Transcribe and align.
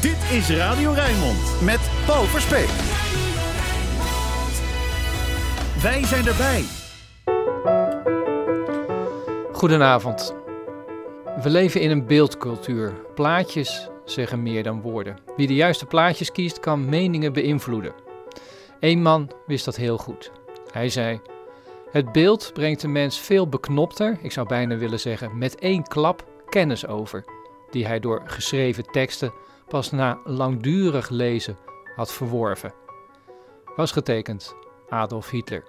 Dit 0.00 0.30
is 0.30 0.50
Radio 0.50 0.92
Rijnmond 0.92 1.60
met 1.62 1.90
Paul 2.06 2.24
Verspeek. 2.24 2.68
Wij 5.82 6.04
zijn 6.04 6.26
erbij. 6.26 6.64
Goedenavond. 9.52 10.34
We 11.42 11.50
leven 11.50 11.80
in 11.80 11.90
een 11.90 12.06
beeldcultuur. 12.06 12.92
Plaatjes 13.14 13.88
zeggen 14.04 14.42
meer 14.42 14.62
dan 14.62 14.80
woorden. 14.80 15.18
Wie 15.36 15.46
de 15.46 15.54
juiste 15.54 15.86
plaatjes 15.86 16.32
kiest, 16.32 16.60
kan 16.60 16.88
meningen 16.88 17.32
beïnvloeden. 17.32 17.92
Eén 18.80 19.02
man 19.02 19.30
wist 19.46 19.64
dat 19.64 19.76
heel 19.76 19.98
goed. 19.98 20.30
Hij 20.70 20.88
zei: 20.88 21.20
Het 21.90 22.12
beeld 22.12 22.50
brengt 22.52 22.80
de 22.80 22.88
mens 22.88 23.20
veel 23.20 23.48
beknopter, 23.48 24.18
ik 24.22 24.32
zou 24.32 24.46
bijna 24.46 24.76
willen 24.76 25.00
zeggen 25.00 25.38
met 25.38 25.58
één 25.58 25.82
klap, 25.82 26.24
kennis 26.48 26.86
over, 26.86 27.24
die 27.70 27.86
hij 27.86 28.00
door 28.00 28.22
geschreven 28.26 28.84
teksten 28.84 29.32
pas 29.68 29.90
na 29.90 30.18
langdurig 30.24 31.08
lezen 31.08 31.56
had 31.96 32.12
verworven. 32.12 32.74
Was 33.76 33.92
getekend 33.92 34.54
Adolf 34.88 35.30
Hitler. 35.30 35.64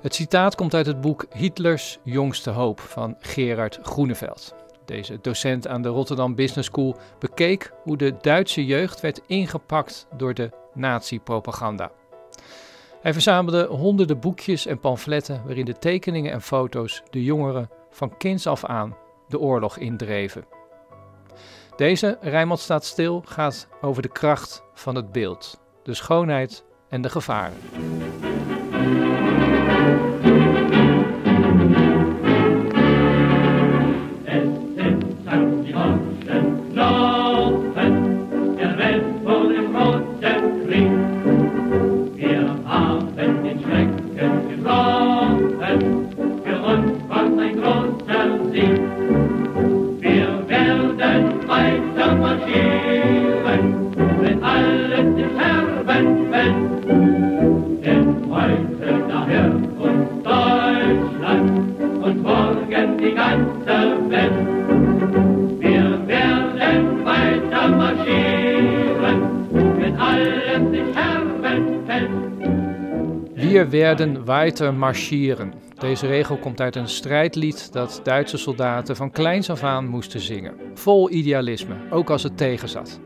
Het 0.00 0.14
citaat 0.14 0.54
komt 0.54 0.74
uit 0.74 0.86
het 0.86 1.00
boek 1.00 1.26
Hitlers 1.30 1.98
jongste 2.04 2.50
hoop 2.50 2.80
van 2.80 3.16
Gerard 3.18 3.78
Groeneveld. 3.82 4.54
Deze 4.84 5.18
docent 5.20 5.68
aan 5.68 5.82
de 5.82 5.88
Rotterdam 5.88 6.34
Business 6.34 6.68
School 6.68 6.96
bekeek 7.18 7.72
hoe 7.82 7.96
de 7.96 8.16
Duitse 8.20 8.66
jeugd 8.66 9.00
werd 9.00 9.20
ingepakt 9.26 10.06
door 10.16 10.34
de 10.34 10.50
nazi-propaganda. 10.74 11.90
Hij 13.00 13.12
verzamelde 13.12 13.66
honderden 13.66 14.20
boekjes 14.20 14.66
en 14.66 14.78
pamfletten 14.78 15.42
waarin 15.44 15.64
de 15.64 15.78
tekeningen 15.78 16.32
en 16.32 16.42
foto's 16.42 17.02
de 17.10 17.24
jongeren 17.24 17.70
van 17.90 18.16
kinds 18.16 18.46
af 18.46 18.64
aan 18.64 18.96
de 19.28 19.38
oorlog 19.38 19.78
indreven. 19.78 20.44
Deze, 21.76 22.18
Rijmond 22.20 22.60
staat 22.60 22.84
stil, 22.84 23.22
gaat 23.26 23.68
over 23.80 24.02
de 24.02 24.08
kracht 24.08 24.62
van 24.74 24.94
het 24.94 25.12
beeld, 25.12 25.60
de 25.82 25.94
schoonheid 25.94 26.64
en 26.88 27.02
de 27.02 27.08
gevaren. 27.08 27.56
Leben, 52.92 53.96
wenn 54.20 54.42
alles 54.42 54.98
im 54.98 55.30
Scherben, 55.38 56.30
wenn 56.30 56.91
Werden 73.70 74.24
weiter 74.24 74.74
marschieren. 74.74 75.54
Deze 75.78 76.06
regel 76.06 76.36
komt 76.36 76.60
uit 76.60 76.76
een 76.76 76.88
strijdlied 76.88 77.72
dat 77.72 78.00
Duitse 78.02 78.36
soldaten 78.36 78.96
van 78.96 79.10
kleins 79.10 79.50
af 79.50 79.62
aan 79.62 79.86
moesten 79.86 80.20
zingen. 80.20 80.54
Vol 80.74 81.10
idealisme, 81.10 81.74
ook 81.90 82.10
als 82.10 82.22
het 82.22 82.36
tegenzat. 82.36 83.00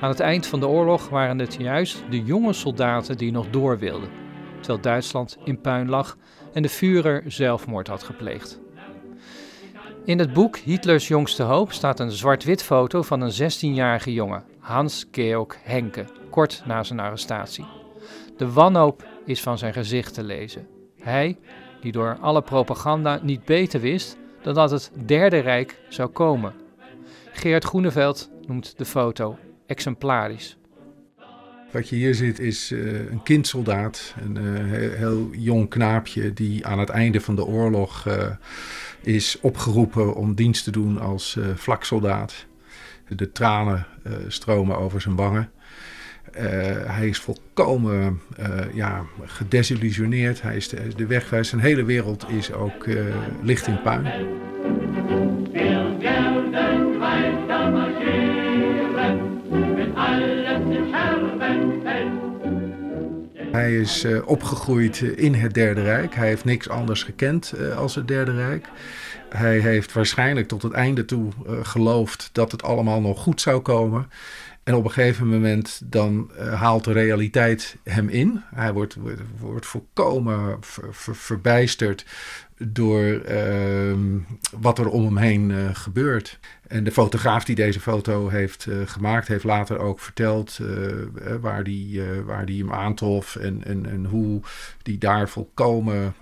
Aan 0.00 0.08
het 0.08 0.20
eind 0.20 0.46
van 0.46 0.60
de 0.60 0.66
oorlog 0.66 1.08
waren 1.08 1.38
het 1.38 1.56
juist 1.58 2.02
de 2.10 2.22
jonge 2.22 2.52
soldaten 2.52 3.16
die 3.16 3.32
nog 3.32 3.50
door 3.50 3.78
wilden, 3.78 4.08
terwijl 4.58 4.80
Duitsland 4.80 5.38
in 5.44 5.60
puin 5.60 5.88
lag 5.88 6.16
en 6.52 6.62
de 6.62 6.68
Führer 6.68 7.22
zelfmoord 7.26 7.86
had 7.86 8.02
gepleegd. 8.02 8.60
In 10.04 10.18
het 10.18 10.32
boek 10.32 10.56
Hitlers 10.56 11.08
jongste 11.08 11.42
hoop 11.42 11.72
staat 11.72 12.00
een 12.00 12.10
zwart-wit 12.10 12.62
foto 12.62 13.02
van 13.02 13.20
een 13.20 13.32
16-jarige 13.32 14.12
jongen, 14.12 14.44
Hans-Georg 14.58 15.56
Henke, 15.62 16.04
kort 16.30 16.62
na 16.66 16.82
zijn 16.82 17.00
arrestatie. 17.00 17.79
De 18.40 18.52
wanhoop 18.52 19.08
is 19.24 19.42
van 19.42 19.58
zijn 19.58 19.72
gezicht 19.72 20.14
te 20.14 20.22
lezen. 20.22 20.66
Hij, 21.00 21.38
die 21.80 21.92
door 21.92 22.18
alle 22.20 22.42
propaganda 22.42 23.20
niet 23.22 23.44
beter 23.44 23.80
wist 23.80 24.16
dan 24.42 24.54
dat 24.54 24.70
het 24.70 24.90
Derde 25.06 25.38
Rijk 25.38 25.80
zou 25.88 26.08
komen. 26.08 26.52
Geert 27.32 27.64
Groeneveld 27.64 28.30
noemt 28.46 28.78
de 28.78 28.84
foto 28.84 29.38
exemplarisch. 29.66 30.58
Wat 31.72 31.88
je 31.88 31.96
hier 31.96 32.14
ziet 32.14 32.38
is 32.38 32.70
uh, 32.70 33.10
een 33.10 33.22
kindsoldaat, 33.22 34.14
een 34.20 34.36
uh, 34.36 34.96
heel, 34.96 35.30
jong 35.32 35.68
knaapje 35.68 36.32
die 36.32 36.66
aan 36.66 36.78
het 36.78 36.88
einde 36.88 37.20
van 37.20 37.34
de 37.34 37.44
oorlog 37.44 38.06
uh, 38.06 38.30
is 39.02 39.40
opgeroepen 39.40 40.14
om 40.14 40.34
dienst 40.34 40.64
te 40.64 40.70
doen 40.70 40.98
als 40.98 41.38
vlaksoldaat. 41.54 42.46
De 43.08 43.32
tranen 43.32 43.86
stromen 44.28 44.78
over 44.78 45.00
zijn 45.00 45.16
wangen. 45.16 45.50
Uh, 46.36 46.42
hij 46.86 47.08
is 47.08 47.18
volkomen 47.18 48.20
uh, 48.40 48.46
ja, 48.74 49.04
gedesillusioneerd. 49.24 50.42
Hij 50.42 50.56
is 50.56 50.68
de, 50.68 50.94
de 50.96 51.06
weg 51.06 51.34
Zijn 51.40 51.60
hele 51.60 51.84
wereld 51.84 52.26
is 52.28 52.52
ook 52.52 52.86
uh, 52.86 53.04
licht 53.42 53.66
in 53.66 53.82
puin. 53.82 54.06
Hij 63.52 63.76
is 63.76 64.06
opgegroeid 64.24 65.00
in 65.00 65.34
het 65.34 65.54
Derde 65.54 65.82
Rijk. 65.82 66.14
Hij 66.14 66.26
heeft 66.26 66.44
niks 66.44 66.68
anders 66.68 67.02
gekend 67.02 67.54
als 67.76 67.94
het 67.94 68.08
Derde 68.08 68.34
Rijk. 68.34 68.68
Hij 69.28 69.58
heeft 69.58 69.92
waarschijnlijk 69.92 70.48
tot 70.48 70.62
het 70.62 70.72
einde 70.72 71.04
toe 71.04 71.32
geloofd 71.62 72.30
dat 72.32 72.52
het 72.52 72.62
allemaal 72.62 73.00
nog 73.00 73.18
goed 73.18 73.40
zou 73.40 73.60
komen. 73.60 74.08
En 74.70 74.76
op 74.76 74.84
een 74.84 74.90
gegeven 74.90 75.28
moment 75.28 75.80
dan 75.84 76.30
uh, 76.38 76.60
haalt 76.60 76.84
de 76.84 76.92
realiteit 76.92 77.76
hem 77.84 78.08
in. 78.08 78.42
Hij 78.54 78.72
wordt, 78.72 78.94
wordt, 78.94 79.20
wordt 79.38 79.66
volkomen 79.66 80.56
ver, 80.60 80.94
ver, 80.94 81.16
verbijsterd 81.16 82.06
door 82.58 83.02
uh, 83.04 83.94
wat 84.60 84.78
er 84.78 84.88
om 84.88 85.04
hem 85.04 85.16
heen 85.16 85.50
uh, 85.50 85.68
gebeurt. 85.72 86.38
En 86.66 86.84
de 86.84 86.92
fotograaf 86.92 87.44
die 87.44 87.54
deze 87.54 87.80
foto 87.80 88.28
heeft 88.28 88.66
uh, 88.66 88.76
gemaakt, 88.84 89.28
heeft 89.28 89.44
later 89.44 89.78
ook 89.78 90.00
verteld 90.00 90.58
waar, 91.40 91.64
die, 91.64 92.02
waar 92.24 92.46
die 92.46 92.62
hem 92.62 92.72
aantrof 92.72 93.36
en, 93.36 93.64
en, 93.64 93.86
en 93.86 94.04
hoe 94.04 94.40
die 94.82 94.98
daar 94.98 95.28
volkomen, 95.28 96.14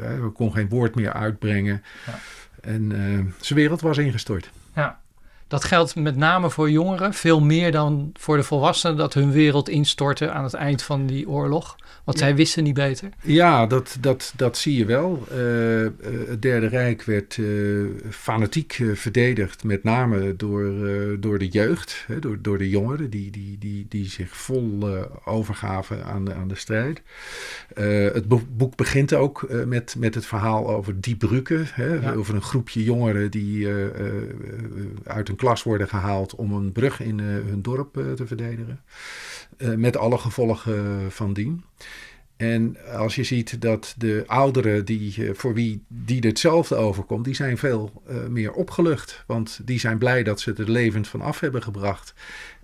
hij 0.00 0.18
kon 0.34 0.52
geen 0.52 0.68
woord 0.68 0.94
meer 0.94 1.12
uitbrengen. 1.12 1.82
Ja. 2.06 2.18
En 2.60 2.92
zijn 3.40 3.58
wereld 3.58 3.80
was 3.80 3.98
ingestort. 3.98 4.50
Ja. 4.74 5.00
Dat 5.50 5.64
geldt 5.64 5.96
met 5.96 6.16
name 6.16 6.50
voor 6.50 6.70
jongeren, 6.70 7.14
veel 7.14 7.40
meer 7.40 7.72
dan 7.72 8.10
voor 8.12 8.36
de 8.36 8.42
volwassenen, 8.42 8.96
dat 8.96 9.14
hun 9.14 9.32
wereld 9.32 9.68
instortte 9.68 10.30
aan 10.30 10.44
het 10.44 10.54
eind 10.54 10.82
van 10.82 11.06
die 11.06 11.28
oorlog. 11.28 11.76
Want 12.04 12.18
ja. 12.18 12.24
zij 12.24 12.34
wisten 12.34 12.62
niet 12.62 12.74
beter. 12.74 13.08
Ja, 13.22 13.66
dat, 13.66 13.96
dat, 14.00 14.32
dat 14.36 14.58
zie 14.58 14.76
je 14.76 14.84
wel. 14.84 15.26
Uh, 15.32 15.82
uh, 15.82 15.90
het 16.28 16.42
Derde 16.42 16.66
Rijk 16.66 17.02
werd 17.02 17.36
uh, 17.36 17.86
fanatiek 18.10 18.82
verdedigd, 18.94 19.64
met 19.64 19.84
name 19.84 20.36
door, 20.36 20.72
door 21.20 21.38
de 21.38 21.48
jeugd, 21.48 22.04
hè, 22.06 22.18
door, 22.18 22.38
door 22.42 22.58
de 22.58 22.68
jongeren, 22.68 23.10
die, 23.10 23.30
die, 23.30 23.58
die, 23.58 23.86
die 23.88 24.08
zich 24.08 24.36
vol 24.36 24.88
overgaven 25.24 26.04
aan 26.04 26.24
de, 26.24 26.34
aan 26.34 26.48
de 26.48 26.54
strijd. 26.54 27.02
het 28.12 28.28
boek 28.56 28.76
begint 28.76 29.14
ook 29.14 29.46
met, 29.66 29.94
met 29.98 30.14
het 30.14 30.26
verhaal 30.26 30.70
over 30.70 31.00
Die 31.00 31.16
Brücke, 31.16 31.62
hè, 31.64 31.94
ja. 31.94 32.12
over 32.12 32.34
een 32.34 32.42
groepje 32.42 32.84
jongeren 32.84 33.30
die 33.30 33.68
uit 35.04 35.28
een 35.28 35.36
klas 35.40 35.62
worden 35.62 35.88
gehaald 35.88 36.34
om 36.34 36.52
een 36.52 36.72
brug 36.72 37.00
in 37.00 37.18
hun 37.18 37.62
dorp 37.62 37.92
te 37.92 38.26
verdedigen. 38.26 38.80
met 39.76 39.96
alle 39.96 40.18
gevolgen 40.18 41.12
van 41.12 41.32
dien. 41.32 41.64
En 42.36 42.76
als 42.96 43.14
je 43.14 43.24
ziet 43.24 43.60
dat 43.60 43.94
de 43.98 44.24
ouderen 44.26 44.84
die, 44.84 45.30
voor 45.34 45.54
wie 45.54 45.84
die 45.88 46.26
hetzelfde 46.26 46.74
overkomt, 46.74 47.24
die 47.24 47.34
zijn 47.34 47.58
veel 47.58 48.02
meer 48.28 48.52
opgelucht. 48.52 49.24
Want 49.26 49.60
die 49.64 49.78
zijn 49.78 49.98
blij 49.98 50.22
dat 50.22 50.40
ze 50.40 50.50
het 50.50 50.58
er 50.58 50.70
levend 50.70 51.08
van 51.08 51.20
af 51.20 51.40
hebben 51.40 51.62
gebracht. 51.62 52.14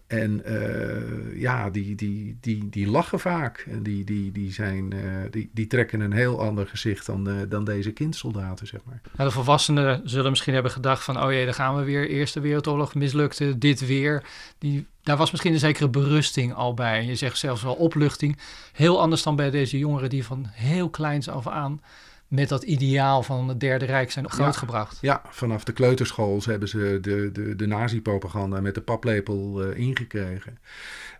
En 0.06 0.42
uh, 0.46 1.40
ja, 1.40 1.70
die, 1.70 1.94
die, 1.94 2.38
die, 2.40 2.68
die 2.68 2.90
lachen 2.90 3.20
vaak. 3.20 3.66
En 3.70 3.82
die, 3.82 4.04
die, 4.04 4.32
die, 4.32 4.52
zijn, 4.52 4.94
uh, 4.94 5.00
die, 5.30 5.50
die 5.52 5.66
trekken 5.66 6.00
een 6.00 6.12
heel 6.12 6.40
ander 6.40 6.66
gezicht 6.66 7.06
dan, 7.06 7.28
uh, 7.28 7.34
dan 7.48 7.64
deze 7.64 7.92
kindsoldaten, 7.92 8.66
zeg 8.66 8.80
maar. 8.84 9.00
Nou, 9.16 9.28
de 9.28 9.34
volwassenen 9.34 10.00
zullen 10.04 10.30
misschien 10.30 10.54
hebben 10.54 10.72
gedacht 10.72 11.04
van... 11.04 11.22
oh 11.22 11.32
jee, 11.32 11.44
daar 11.44 11.54
gaan 11.54 11.76
we 11.76 11.84
weer. 11.84 12.08
Eerste 12.08 12.40
Wereldoorlog 12.40 12.94
mislukte, 12.94 13.58
dit 13.58 13.86
weer. 13.86 14.24
Die, 14.58 14.86
daar 15.02 15.16
was 15.16 15.30
misschien 15.30 15.52
een 15.52 15.58
zekere 15.58 15.88
berusting 15.88 16.54
al 16.54 16.74
bij. 16.74 17.04
Je 17.04 17.14
zegt 17.14 17.38
zelfs 17.38 17.62
wel 17.62 17.74
opluchting. 17.74 18.38
Heel 18.72 19.00
anders 19.00 19.22
dan 19.22 19.36
bij 19.36 19.50
deze 19.50 19.78
jongeren 19.78 20.10
die 20.10 20.24
van 20.24 20.46
heel 20.50 20.90
kleins 20.90 21.28
af 21.28 21.46
aan... 21.46 21.80
met 22.28 22.48
dat 22.48 22.62
ideaal 22.62 23.22
van 23.22 23.48
het 23.48 23.60
Derde 23.60 23.84
Rijk 23.84 24.10
zijn 24.10 24.30
grootgebracht. 24.30 24.98
Ja, 25.00 25.22
vanaf 25.28 25.64
de 25.64 25.72
kleuterschool 25.72 26.40
hebben 26.44 26.68
ze 26.68 26.98
de, 27.00 27.30
de, 27.32 27.56
de 27.56 27.66
nazi-propaganda 27.66 28.60
met 28.60 28.74
de 28.74 28.80
paplepel 28.80 29.64
uh, 29.64 29.78
ingekregen. 29.78 30.58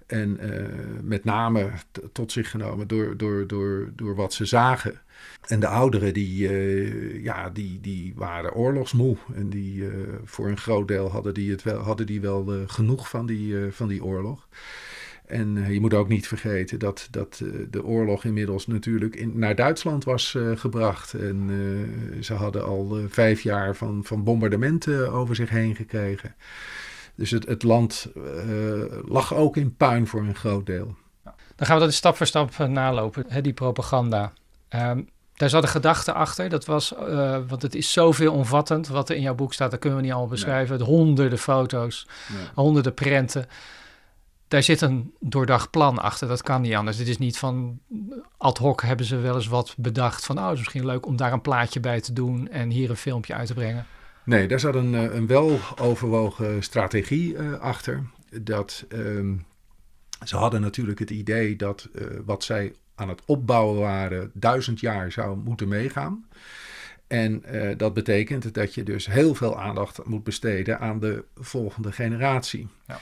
En 0.06 0.38
uh, 0.40 0.66
met 1.02 1.24
name 1.24 1.70
tot 2.12 2.32
zich 2.32 2.50
genomen 2.50 2.88
door, 2.88 3.16
door, 3.16 3.46
door, 3.46 3.90
door 3.94 4.14
wat 4.14 4.32
ze 4.32 4.44
zagen. 4.44 5.00
En 5.46 5.60
de 5.60 5.66
ouderen 5.66 6.14
die, 6.14 6.50
uh, 6.50 7.24
ja, 7.24 7.50
die, 7.50 7.80
die 7.80 8.12
waren 8.16 8.54
oorlogsmoe. 8.54 9.16
En 9.34 9.50
die, 9.50 9.74
uh, 9.74 9.92
voor 10.24 10.48
een 10.48 10.58
groot 10.58 10.88
deel 10.88 11.10
hadden 11.10 11.34
die, 11.34 11.50
het 11.50 11.62
wel, 11.62 11.80
hadden 11.80 12.06
die 12.06 12.20
wel 12.20 12.64
genoeg 12.66 13.08
van 13.08 13.26
die, 13.26 13.70
van 13.70 13.88
die 13.88 14.04
oorlog. 14.04 14.48
En 15.26 15.72
je 15.72 15.80
moet 15.80 15.94
ook 15.94 16.08
niet 16.08 16.28
vergeten 16.28 16.78
dat, 16.78 17.08
dat 17.10 17.42
de 17.70 17.84
oorlog 17.84 18.24
inmiddels 18.24 18.66
natuurlijk 18.66 19.16
in, 19.16 19.38
naar 19.38 19.54
Duitsland 19.54 20.04
was 20.04 20.36
gebracht. 20.54 21.14
En 21.14 21.50
ze 22.20 22.34
hadden 22.34 22.64
al 22.64 22.98
vijf 23.08 23.40
jaar 23.40 23.76
van, 23.76 24.00
van 24.04 24.24
bombardementen 24.24 25.12
over 25.12 25.34
zich 25.36 25.50
heen 25.50 25.76
gekregen. 25.76 26.34
Dus 27.14 27.30
het, 27.30 27.46
het 27.46 27.62
land 27.62 28.08
lag 29.04 29.34
ook 29.34 29.56
in 29.56 29.76
puin 29.76 30.06
voor 30.06 30.20
een 30.20 30.34
groot 30.34 30.66
deel. 30.66 30.94
Dan 31.56 31.66
gaan 31.66 31.78
we 31.78 31.84
dat 31.84 31.92
stap 31.92 32.16
voor 32.16 32.26
stap 32.26 32.58
nalopen, 32.58 33.24
hè, 33.28 33.40
die 33.40 33.52
propaganda. 33.52 34.32
Um, 34.70 35.08
daar 35.36 35.48
zat 35.48 35.62
een 35.62 35.68
gedachte 35.68 36.12
achter. 36.12 36.48
Dat 36.48 36.64
was, 36.64 36.92
uh, 36.92 37.38
want 37.48 37.62
het 37.62 37.74
is 37.74 37.92
zoveel 37.92 38.32
omvattend 38.32 38.88
wat 38.88 39.08
er 39.08 39.16
in 39.16 39.22
jouw 39.22 39.34
boek 39.34 39.52
staat. 39.52 39.70
Dat 39.70 39.80
kunnen 39.80 39.98
we 39.98 40.04
niet 40.04 40.14
allemaal 40.14 40.32
beschrijven. 40.32 40.78
Nee. 40.78 40.86
Honderden 40.86 41.38
foto's, 41.38 42.06
nee. 42.34 42.46
honderden 42.54 42.94
prenten. 42.94 43.46
Daar 44.48 44.62
zit 44.62 44.80
een 44.80 45.14
doordacht 45.20 45.70
plan 45.70 45.98
achter. 45.98 46.28
Dat 46.28 46.42
kan 46.42 46.60
niet 46.60 46.74
anders. 46.74 46.96
Dit 46.96 47.08
is 47.08 47.18
niet 47.18 47.38
van 47.38 47.78
ad 48.36 48.58
hoc 48.58 48.82
hebben 48.82 49.06
ze 49.06 49.16
wel 49.16 49.34
eens 49.34 49.46
wat 49.46 49.74
bedacht. 49.76 50.24
Van 50.24 50.38
oh, 50.38 50.44
het 50.44 50.52
is 50.52 50.58
misschien 50.58 50.86
leuk 50.86 51.06
om 51.06 51.16
daar 51.16 51.32
een 51.32 51.40
plaatje 51.40 51.80
bij 51.80 52.00
te 52.00 52.12
doen 52.12 52.48
en 52.48 52.70
hier 52.70 52.90
een 52.90 52.96
filmpje 52.96 53.34
uit 53.34 53.46
te 53.46 53.54
brengen. 53.54 53.86
Nee, 54.24 54.48
daar 54.48 54.60
zat 54.60 54.74
een, 54.74 54.94
eh, 54.94 55.14
een 55.14 55.26
wel 55.26 55.58
overwogen 55.80 56.62
strategie 56.62 57.34
uh, 57.34 57.52
achter. 57.52 58.02
Dat 58.42 58.84
um, 58.88 59.44
ze 60.24 60.36
hadden 60.36 60.60
natuurlijk 60.60 60.98
het 60.98 61.10
idee 61.10 61.56
dat 61.56 61.88
uh, 61.92 62.06
wat 62.24 62.44
zij 62.44 62.74
aan 62.94 63.08
het 63.08 63.22
opbouwen 63.26 63.80
waren, 63.80 64.30
duizend 64.34 64.80
jaar 64.80 65.12
zou 65.12 65.36
moeten 65.36 65.68
meegaan. 65.68 66.26
En 67.06 67.42
uh, 67.52 67.76
dat 67.76 67.94
betekent 67.94 68.54
dat 68.54 68.74
je 68.74 68.82
dus 68.82 69.06
heel 69.06 69.34
veel 69.34 69.60
aandacht 69.60 70.04
moet 70.04 70.24
besteden 70.24 70.80
aan 70.80 71.00
de 71.00 71.24
volgende 71.36 71.92
generatie. 71.92 72.68
Ja. 72.86 72.98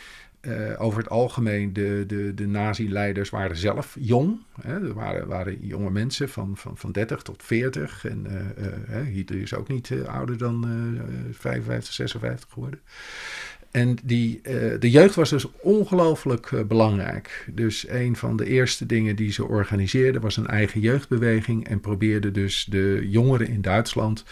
Uh, 0.46 0.82
over 0.82 0.98
het 0.98 1.08
algemeen, 1.08 1.72
de, 1.72 2.04
de, 2.06 2.34
de 2.34 2.46
nazi-leiders 2.46 3.30
waren 3.30 3.56
zelf 3.56 3.96
jong. 4.00 4.40
Hè. 4.60 4.88
Er 4.88 4.94
waren, 4.94 5.26
waren 5.26 5.58
jonge 5.60 5.90
mensen 5.90 6.28
van, 6.28 6.56
van, 6.56 6.76
van 6.76 6.92
30 6.92 7.22
tot 7.22 7.42
40. 7.42 8.04
En 8.04 8.26
uh, 8.88 9.00
Hitler 9.12 9.40
is 9.40 9.54
ook 9.54 9.68
niet 9.68 9.92
ouder 10.06 10.38
dan 10.38 10.66
55, 11.30 11.94
56 11.94 12.48
geworden. 12.52 12.80
En 13.70 13.96
die, 14.04 14.40
de 14.78 14.90
jeugd 14.90 15.14
was 15.14 15.30
dus 15.30 15.46
ongelooflijk 15.60 16.68
belangrijk. 16.68 17.48
Dus 17.52 17.88
een 17.88 18.16
van 18.16 18.36
de 18.36 18.46
eerste 18.46 18.86
dingen 18.86 19.16
die 19.16 19.32
ze 19.32 19.44
organiseerden 19.44 20.20
was 20.20 20.36
een 20.36 20.46
eigen 20.46 20.80
jeugdbeweging. 20.80 21.68
En 21.68 21.80
probeerde 21.80 22.30
dus 22.30 22.64
de 22.64 23.06
jongeren 23.10 23.48
in 23.48 23.62
Duitsland 23.62 24.24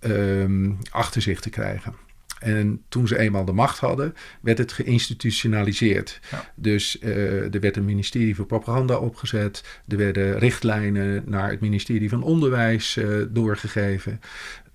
um, 0.00 0.78
achter 0.90 1.22
zich 1.22 1.40
te 1.40 1.50
krijgen. 1.50 1.94
En 2.40 2.82
toen 2.88 3.08
ze 3.08 3.18
eenmaal 3.18 3.44
de 3.44 3.52
macht 3.52 3.78
hadden, 3.78 4.14
werd 4.40 4.58
het 4.58 4.72
geïnstitutionaliseerd. 4.72 6.20
Ja. 6.30 6.52
Dus 6.54 6.98
uh, 7.02 7.54
er 7.54 7.60
werd 7.60 7.76
een 7.76 7.84
ministerie 7.84 8.34
voor 8.34 8.46
propaganda 8.46 8.96
opgezet. 8.96 9.64
Er 9.88 9.96
werden 9.96 10.38
richtlijnen 10.38 11.22
naar 11.26 11.50
het 11.50 11.60
ministerie 11.60 12.08
van 12.08 12.22
Onderwijs 12.22 12.96
uh, 12.96 13.24
doorgegeven 13.30 14.20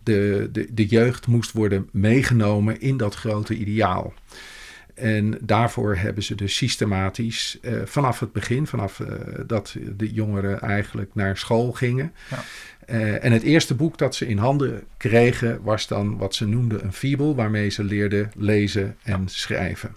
de, 0.06 0.50
de, 0.52 0.68
de 0.74 0.86
jeugd 0.86 1.28
moest 1.28 1.52
worden 1.52 1.90
meegenomen 1.92 2.82
in 2.82 2.98
dat 2.98 3.16
grote 3.16 3.56
ideaal. 3.56 4.14
En 4.96 5.38
daarvoor 5.42 5.96
hebben 5.96 6.24
ze 6.24 6.36
dus 6.36 6.56
systematisch 6.56 7.58
uh, 7.62 7.82
vanaf 7.86 8.20
het 8.20 8.32
begin, 8.32 8.68
vanaf 8.68 9.00
uh, 9.00 9.08
dat 9.48 9.76
de 9.98 10.14
jongeren 10.14 10.62
eigenlijk 10.62 11.10
naar 11.14 11.38
school 11.38 11.72
gingen. 11.72 12.14
Ja. 12.30 12.44
Uh, 12.96 13.24
en 13.24 13.32
het 13.32 13.42
eerste 13.42 13.76
boek 13.76 13.98
dat 13.98 14.16
ze 14.16 14.28
in 14.28 14.38
handen 14.38 14.84
kregen 14.98 15.60
was 15.64 15.88
dan 15.88 16.18
wat 16.18 16.36
ze 16.36 16.48
noemden 16.48 16.84
een 16.84 16.94
fibel, 16.94 17.36
waarmee 17.36 17.70
ze 17.70 17.84
leerden 17.84 18.32
lezen 18.38 18.96
en 19.04 19.22
ja. 19.22 19.28
schrijven. 19.28 19.96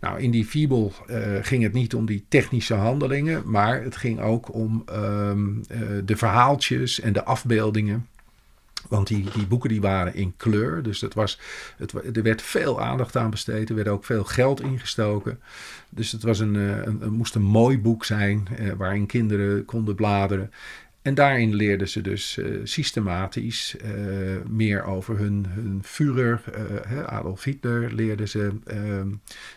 Nou, 0.00 0.20
in 0.20 0.30
die 0.30 0.44
fibel 0.44 0.92
ging 1.40 1.62
het 1.62 1.72
niet 1.72 1.94
om 1.94 2.06
die 2.06 2.24
technische 2.28 2.74
handelingen, 2.74 3.50
maar 3.50 3.82
het 3.82 3.96
ging 3.96 4.20
ook 4.20 4.54
om 4.54 4.84
um, 4.92 5.62
de 6.04 6.16
verhaaltjes 6.16 7.00
en 7.00 7.12
de 7.12 7.24
afbeeldingen. 7.24 8.06
Want 8.88 9.06
die, 9.06 9.30
die 9.30 9.46
boeken 9.46 9.68
die 9.68 9.80
waren 9.80 10.14
in 10.14 10.34
kleur. 10.36 10.82
Dus 10.82 10.98
dat 10.98 11.14
was, 11.14 11.38
het, 11.76 12.16
er 12.16 12.22
werd 12.22 12.42
veel 12.42 12.80
aandacht 12.80 13.16
aan 13.16 13.30
besteed. 13.30 13.68
Er 13.68 13.74
werd 13.74 13.88
ook 13.88 14.04
veel 14.04 14.24
geld 14.24 14.60
ingestoken. 14.60 15.40
Dus 15.88 16.12
het 16.12 16.22
was 16.22 16.38
een, 16.38 16.56
eh, 16.56 16.84
een, 16.84 17.12
moest 17.12 17.34
een 17.34 17.42
mooi 17.42 17.78
boek 17.78 18.04
zijn. 18.04 18.48
Eh, 18.56 18.72
waarin 18.72 19.06
kinderen 19.06 19.64
konden 19.64 19.94
bladeren. 19.94 20.50
En 21.02 21.14
daarin 21.14 21.54
leerden 21.54 21.88
ze 21.88 22.00
dus 22.00 22.36
uh, 22.36 22.60
systematisch 22.62 23.76
uh, 23.84 23.90
meer 24.48 24.84
over 24.84 25.18
hun, 25.18 25.46
hun 25.48 25.80
Führer, 25.84 26.42
Adolf 27.06 27.44
Hitler 27.44 27.92
leerden 27.92 28.28
ze. 28.28 28.52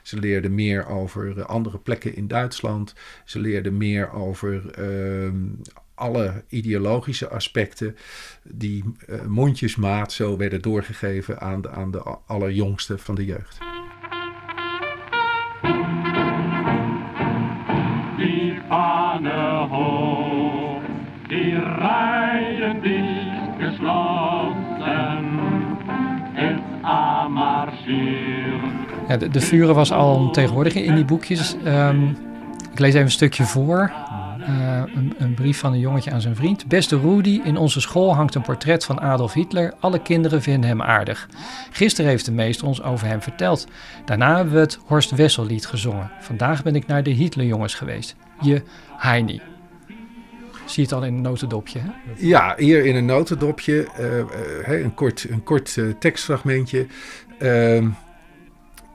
ze 0.01 0.19
leerden 0.19 0.55
meer 0.55 0.87
over 0.87 1.45
andere 1.45 1.77
plekken 1.77 2.15
in 2.15 2.27
Duitsland. 2.27 2.93
Ze 3.25 3.39
leerden 3.39 3.77
meer 3.77 4.11
over 4.11 4.71
ehm, 4.71 5.35
alle 5.97 6.43
ideologische 6.47 7.29
aspecten 7.29 7.95
die 8.43 8.83
uh, 8.83 9.21
mondjesmaat 9.21 10.11
zo 10.11 10.37
werden 10.37 10.61
doorgegeven 10.61 11.39
aan 11.39 11.61
de, 11.61 11.69
aan 11.69 11.91
de 11.91 12.03
allerjongste 12.25 12.97
van 12.97 13.15
de 13.15 13.25
jeugd. 13.25 13.57
Die 18.17 18.61
hoog, 19.69 20.81
die 21.27 21.59
rijden 21.59 22.81
dicht 22.81 23.57
gesloten, 23.59 25.25
het 26.33 26.59
Ja, 29.07 29.17
de, 29.17 29.29
de 29.29 29.41
vuren 29.41 29.75
was 29.75 29.91
al 29.91 30.31
tegenwoordig 30.31 30.73
in 30.73 30.95
die 30.95 31.05
boekjes. 31.05 31.55
Um, 31.65 32.17
ik 32.71 32.79
lees 32.79 32.93
even 32.93 33.05
een 33.05 33.11
stukje 33.11 33.43
voor. 33.43 33.91
Uh, 34.49 34.81
een, 34.95 35.13
een, 35.17 35.33
brief 35.33 35.59
van 35.59 35.73
een 35.73 35.79
jongetje 35.79 36.11
aan 36.11 36.21
zijn 36.21 36.35
vriend. 36.35 36.67
Beste 36.67 36.99
Rudy, 36.99 37.41
in 37.43 37.57
onze 37.57 37.81
school 37.81 38.15
hangt 38.15 38.35
een 38.35 38.41
portret 38.41 38.85
van 38.85 38.99
Adolf 38.99 39.33
Hitler. 39.33 39.73
Alle 39.79 40.01
kinderen 40.01 40.41
vinden 40.41 40.69
hem 40.69 40.81
aardig. 40.81 41.29
Gisteren 41.71 42.09
heeft 42.09 42.25
de 42.25 42.31
meester 42.31 42.67
ons 42.67 42.83
over 42.83 43.07
hem 43.07 43.21
verteld. 43.21 43.67
Daarna 44.05 44.35
hebben 44.35 44.53
we 44.53 44.59
het 44.59 44.79
Horst 44.85 45.11
Wessel 45.11 45.45
lied 45.45 45.65
gezongen. 45.65 46.11
Vandaag 46.19 46.63
ben 46.63 46.75
ik 46.75 46.87
naar 46.87 47.03
de 47.03 47.09
Hitlerjongens 47.09 47.75
geweest. 47.75 48.15
Je 48.41 48.61
Heini. 48.97 49.41
Zie 50.65 50.75
je 50.75 50.81
het 50.81 50.91
al 50.91 51.03
in 51.03 51.13
een 51.13 51.21
notendopje? 51.21 51.79
Hè? 51.79 51.89
Ja, 52.15 52.53
hier 52.57 52.85
in 52.85 52.95
een 52.95 53.05
notendopje. 53.05 53.87
Uh, 53.99 54.17
uh, 54.73 54.83
een 54.83 54.93
kort, 54.93 55.25
een 55.29 55.43
kort 55.43 55.77
tekstfragmentje. 55.99 56.87
Ehm, 57.39 57.87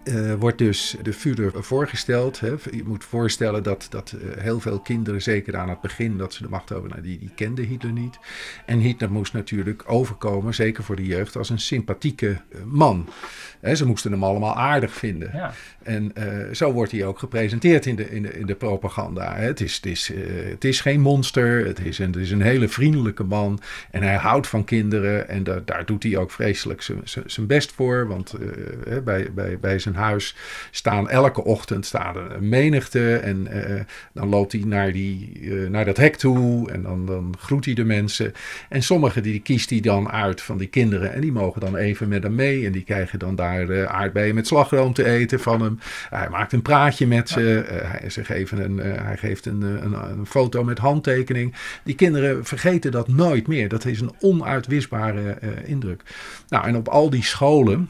uh, 0.05 0.35
wordt 0.35 0.59
dus 0.59 0.97
de 1.03 1.13
Führer 1.13 1.65
voorgesteld. 1.65 2.41
Hè. 2.41 2.55
Je 2.71 2.83
moet 2.85 3.05
voorstellen 3.05 3.63
dat, 3.63 3.87
dat 3.91 4.15
uh, 4.15 4.37
heel 4.37 4.61
veel 4.61 4.81
kinderen, 4.81 5.23
zeker 5.23 5.57
aan 5.57 5.69
het 5.69 5.81
begin 5.81 6.19
dat 6.19 6.35
ze 6.35 6.43
de 6.43 6.49
macht 6.49 6.73
over, 6.73 6.89
nou, 6.89 7.03
die, 7.03 7.19
die 7.19 7.33
kenden 7.35 7.65
Hitler 7.65 7.93
niet. 7.93 8.19
En 8.67 8.79
Hitler 8.79 9.13
moest 9.13 9.33
natuurlijk 9.33 9.83
overkomen, 9.87 10.55
zeker 10.55 10.85
voor 10.85 10.97
de 10.97 11.07
jeugd, 11.07 11.37
als 11.37 11.51
een 11.51 11.61
sympathieke 11.61 12.29
uh, 12.29 12.63
man. 12.65 13.09
Hè, 13.63 13.75
ze 13.75 13.87
moesten 13.87 14.13
hem 14.13 14.25
allemaal 14.25 14.57
aardig 14.57 14.93
vinden. 14.93 15.31
Ja. 15.35 15.53
En 15.83 16.13
zo 16.53 16.73
wordt 16.73 16.93
hij 16.93 17.05
ook 17.05 17.19
gepresenteerd 17.19 17.87
in 17.87 17.97
de, 17.97 18.11
in 18.11 18.23
de, 18.23 18.39
in 18.39 18.47
de 18.47 18.55
propaganda. 18.55 19.35
Het, 19.35 19.61
is, 19.61 19.75
het, 19.75 19.87
is, 19.87 20.13
het 20.51 20.65
is 20.65 20.81
geen 20.81 21.01
monster, 21.01 21.67
het 21.67 21.81
is, 21.85 21.99
een, 21.99 22.07
het 22.07 22.17
is 22.17 22.31
een 22.31 22.43
hele 22.43 22.69
vriendelijke 22.69 23.25
man. 23.25 23.61
En 23.91 24.03
hij 24.03 24.15
houdt 24.15 24.47
van 24.47 24.65
kinderen 24.65 25.29
en 25.29 25.45
da, 25.45 25.61
daar 25.65 25.85
doet 25.85 26.03
hij 26.03 26.17
ook 26.17 26.31
vreselijk 26.31 26.89
zijn 27.27 27.47
best 27.47 27.73
voor. 27.73 28.07
Want 28.07 28.35
bij, 29.05 29.33
bij, 29.33 29.59
bij 29.59 29.79
zijn 29.79 29.95
huis 29.95 30.37
staan 30.71 31.09
elke 31.09 31.45
ochtend 31.45 31.87
staan 31.87 32.17
er 32.17 32.33
een 32.33 32.49
menigte. 32.49 33.17
En 33.17 33.49
dan 34.13 34.29
loopt 34.29 34.53
hij 34.53 34.63
naar, 34.65 34.93
die, 34.93 35.41
naar 35.51 35.85
dat 35.85 35.97
hek 35.97 36.17
toe 36.17 36.71
en 36.71 36.83
dan, 36.83 37.07
dan 37.07 37.35
groet 37.39 37.65
hij 37.65 37.75
de 37.75 37.85
mensen. 37.85 38.33
En 38.69 38.83
sommige 38.83 39.21
die 39.21 39.41
kiest 39.41 39.71
hij 39.71 39.81
dan 39.81 40.11
uit 40.11 40.41
van 40.41 40.59
die 40.59 40.69
kinderen. 40.69 41.13
En 41.13 41.21
die 41.21 41.33
mogen 41.33 41.61
dan 41.61 41.77
even 41.77 42.09
met 42.09 42.23
hem 42.23 42.35
mee. 42.35 42.67
En 42.67 42.73
die 42.73 42.85
krijgen 42.85 43.19
dan 43.19 43.35
daar 43.35 43.52
uh, 43.61 43.85
aardbeien 43.85 44.35
met 44.35 44.47
slagroom 44.47 44.93
te 44.93 45.05
eten 45.05 45.41
van 45.41 45.63
hem. 45.63 45.79
hij 46.09 46.29
maakt 46.29 46.53
een 46.53 46.63
praatje 46.63 47.07
met 47.07 47.29
ze. 47.29 47.65
hij, 47.69 48.11
ze 48.11 48.25
geven 48.25 48.65
een, 48.65 48.79
hij 48.79 49.17
geeft 49.17 49.47
een, 49.47 49.63
een, 49.63 49.93
een, 49.93 50.27
foto 50.27 50.65
met 50.65 50.79
handtekening. 50.79 51.55
Die 51.85 51.95
kinderen 51.95 52.45
vergeten 52.45 52.91
dat 52.91 53.09
nooit 53.09 53.47
meer. 53.47 53.69
Dat 53.69 53.85
is 53.85 54.01
een 54.01 54.13
onuitwisbare 54.21 55.39
indruk. 55.65 56.03
Nou, 56.49 56.67
en 56.67 56.77
op 56.77 56.89
al 56.89 57.11
die 57.11 57.23
scholen 57.23 57.89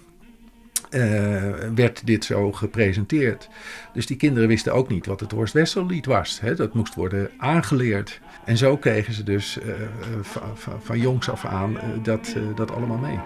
werd 1.75 2.07
dit 2.07 2.25
zo 2.25 2.53
gepresenteerd. 2.53 3.49
Dus 3.93 4.07
die 4.07 4.17
kinderen 4.17 4.49
wisten 4.49 4.75
ook 4.75 4.89
niet 4.89 5.07
wat 5.07 5.21
het 5.21 5.33
Horst 5.33 5.53
Wessellied 5.53 6.07
was. 6.07 6.41
Hè? 6.41 6.55
Dat 6.55 6.75
moest 6.75 6.95
worden 6.95 7.31
aangeleerd. 7.39 8.21
En 8.45 8.57
zo 8.57 8.77
kregen 8.77 9.13
ze 9.13 9.23
dus 9.23 9.59
uh, 9.67 9.75
van, 10.23 10.79
van 10.83 10.99
jongs 10.99 11.31
af 11.31 11.45
aan 11.45 11.71
uh, 11.71 11.81
dat, 12.03 12.37
dat 12.55 12.73
allemaal 12.73 12.99
mee. 12.99 13.19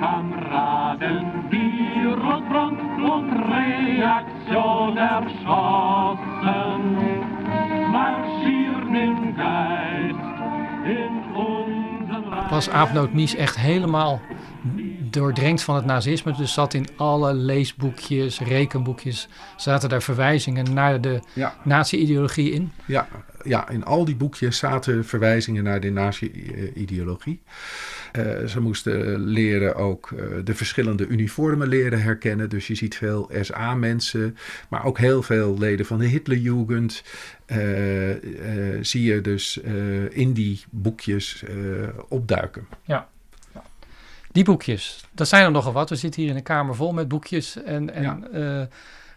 Kameraden, 0.00 1.32
rotbrand 2.40 2.80
und 3.02 3.32
Reaktion 3.52 4.96
erschossen, 4.96 6.20
marschieren 7.90 8.94
im 8.94 9.36
Geist 9.36 10.18
in 10.84 11.34
unseren 11.34 12.50
Was 12.50 12.68
Aapnoot 12.68 13.12
Mies 13.14 13.34
echt 13.34 13.56
helemaal 13.56 14.20
doordrenkt 15.10 15.62
van 15.62 15.74
het 15.74 15.84
nazisme. 15.84 16.32
Dus 16.32 16.52
zat 16.52 16.74
in 16.74 16.86
alle 16.96 17.34
leesboekjes, 17.34 18.40
rekenboekjes, 18.40 19.28
zaten 19.56 19.88
daar 19.88 20.02
verwijzingen 20.02 20.74
naar 20.74 21.00
de 21.00 21.20
ja. 21.32 21.54
nazi-ideologie 21.64 22.50
in. 22.50 22.72
Ja, 22.86 23.08
ja, 23.44 23.68
in 23.68 23.84
al 23.84 24.04
die 24.04 24.16
boekjes 24.16 24.58
zaten 24.58 25.04
verwijzingen 25.04 25.64
naar 25.64 25.80
de 25.80 25.90
nazi-ideologie. 25.90 27.40
Uh, 28.18 28.46
ze 28.46 28.60
moesten 28.60 29.18
leren 29.18 29.74
ook 29.76 30.10
uh, 30.10 30.24
de 30.44 30.54
verschillende 30.54 31.06
uniformen 31.06 31.68
leren 31.68 32.02
herkennen. 32.02 32.48
Dus 32.48 32.66
je 32.66 32.74
ziet 32.74 32.96
veel 32.96 33.30
SA-mensen, 33.40 34.36
maar 34.68 34.84
ook 34.84 34.98
heel 34.98 35.22
veel 35.22 35.58
leden 35.58 35.86
van 35.86 35.98
de 35.98 36.06
Hitlerjugend. 36.06 37.02
Uh, 37.46 37.56
zie 38.80 39.02
je 39.02 39.20
dus 39.20 39.60
in 40.10 40.32
die 40.32 40.64
boekjes 40.70 41.42
opduiken. 42.08 42.66
Ja. 42.84 43.08
Die 44.32 44.44
boekjes, 44.44 45.04
dat 45.12 45.28
zijn 45.28 45.44
er 45.44 45.50
nogal 45.50 45.72
wat. 45.72 45.88
We 45.88 45.96
zitten 45.96 46.20
hier 46.20 46.30
in 46.30 46.36
een 46.36 46.42
kamer 46.42 46.74
vol 46.74 46.92
met 46.92 47.08
boekjes 47.08 47.62
en, 47.62 47.94
en 47.94 48.02
ja. 48.02 48.68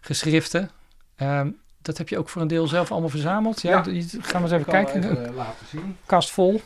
geschriften. 0.02 0.70
Ehm, 1.16 1.50
dat 1.84 1.98
heb 1.98 2.10
je 2.10 2.18
ook 2.18 2.30
voor 2.30 2.42
een 2.42 2.48
deel 2.48 2.68
zelf 2.68 2.92
allemaal 2.92 3.10
verzameld. 3.10 3.62
Ja, 3.62 3.72
ja. 3.72 3.84
gaan 4.20 4.42
we 4.42 4.48
eens 4.48 4.52
even 4.52 4.72
kijken. 4.72 5.04
Even, 5.04 5.30
uh, 5.30 5.36
laten 5.36 5.68
zien. 5.68 5.98
Kast 6.06 6.32
vol. 6.32 6.62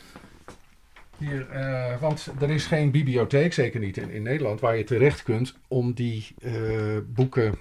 Hier, 1.18 1.48
uh, 1.54 2.00
want 2.00 2.28
er 2.40 2.50
is 2.50 2.66
geen 2.66 2.92
bibliotheek, 2.92 3.54
zeker 3.54 3.80
niet 3.80 3.98
in, 3.98 4.10
in 4.10 4.24
Nederland, 4.24 4.60
waar 4.60 4.78
je 4.78 4.84
terecht 4.84 5.24
kunt 5.24 5.56
om 5.68 5.94
die 5.94 6.28
uh, 6.40 6.54
boeken 7.08 7.56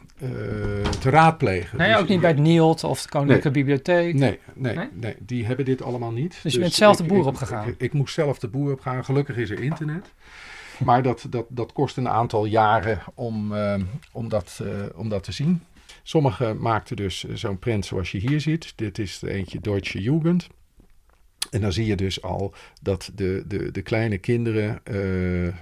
te 0.98 1.10
raadplegen. 1.10 1.78
Nee, 1.78 1.92
dus 1.92 2.00
ook 2.00 2.08
niet 2.08 2.20
bij 2.20 2.30
het 2.30 2.38
NIOT 2.38 2.84
of 2.84 3.02
de 3.02 3.08
Koninklijke 3.08 3.50
nee. 3.50 3.64
Bibliotheek. 3.64 4.14
Nee, 4.14 4.38
nee, 4.54 4.75
nee, 4.75 4.88
nee, 4.92 5.14
die 5.18 5.46
hebben 5.46 5.64
dit 5.64 5.82
allemaal 5.82 6.12
niet. 6.12 6.32
Dus, 6.32 6.42
dus 6.42 6.52
je 6.52 6.58
bent 6.58 6.72
zelf 6.72 6.96
de 6.96 7.04
boer 7.04 7.26
opgegaan? 7.26 7.68
Ik, 7.68 7.75
ik, 7.75 7.80
ik, 7.80 7.92
moest 7.92 8.14
zelf 8.14 8.38
de 8.38 8.48
boer 8.48 8.72
opgaan. 8.72 9.04
Gelukkig 9.04 9.36
is 9.36 9.50
er 9.50 9.60
internet. 9.60 10.12
Maar 10.84 11.02
dat, 11.02 11.26
dat, 11.30 11.46
dat 11.48 11.72
kost 11.72 11.96
een 11.96 12.08
aantal 12.08 12.44
jaren 12.44 12.98
om, 13.14 13.54
om, 14.12 14.28
dat, 14.28 14.62
om 14.94 15.08
dat 15.08 15.25
te 15.25 15.32
zien. 15.32 15.62
Sommigen 16.08 16.58
maakten 16.60 16.96
dus 16.96 17.26
eh, 17.26 17.34
zo'n 17.34 17.58
print 17.58 17.86
zoals 17.86 18.12
je 18.12 18.18
hier 18.18 18.40
ziet. 18.40 18.72
Dit 18.76 18.98
is 18.98 19.22
eentje 19.22 19.60
Deutsche 19.60 20.02
Jugend. 20.02 20.48
En 21.50 21.60
dan 21.60 21.72
zie 21.72 21.86
je 21.86 21.96
dus 21.96 22.22
al 22.22 22.54
dat 22.82 23.10
de, 23.14 23.44
de, 23.46 23.70
de 23.70 23.82
kleine 23.82 24.18
kinderen 24.18 24.80
uh, 24.90 25.44
uh, 25.44 25.52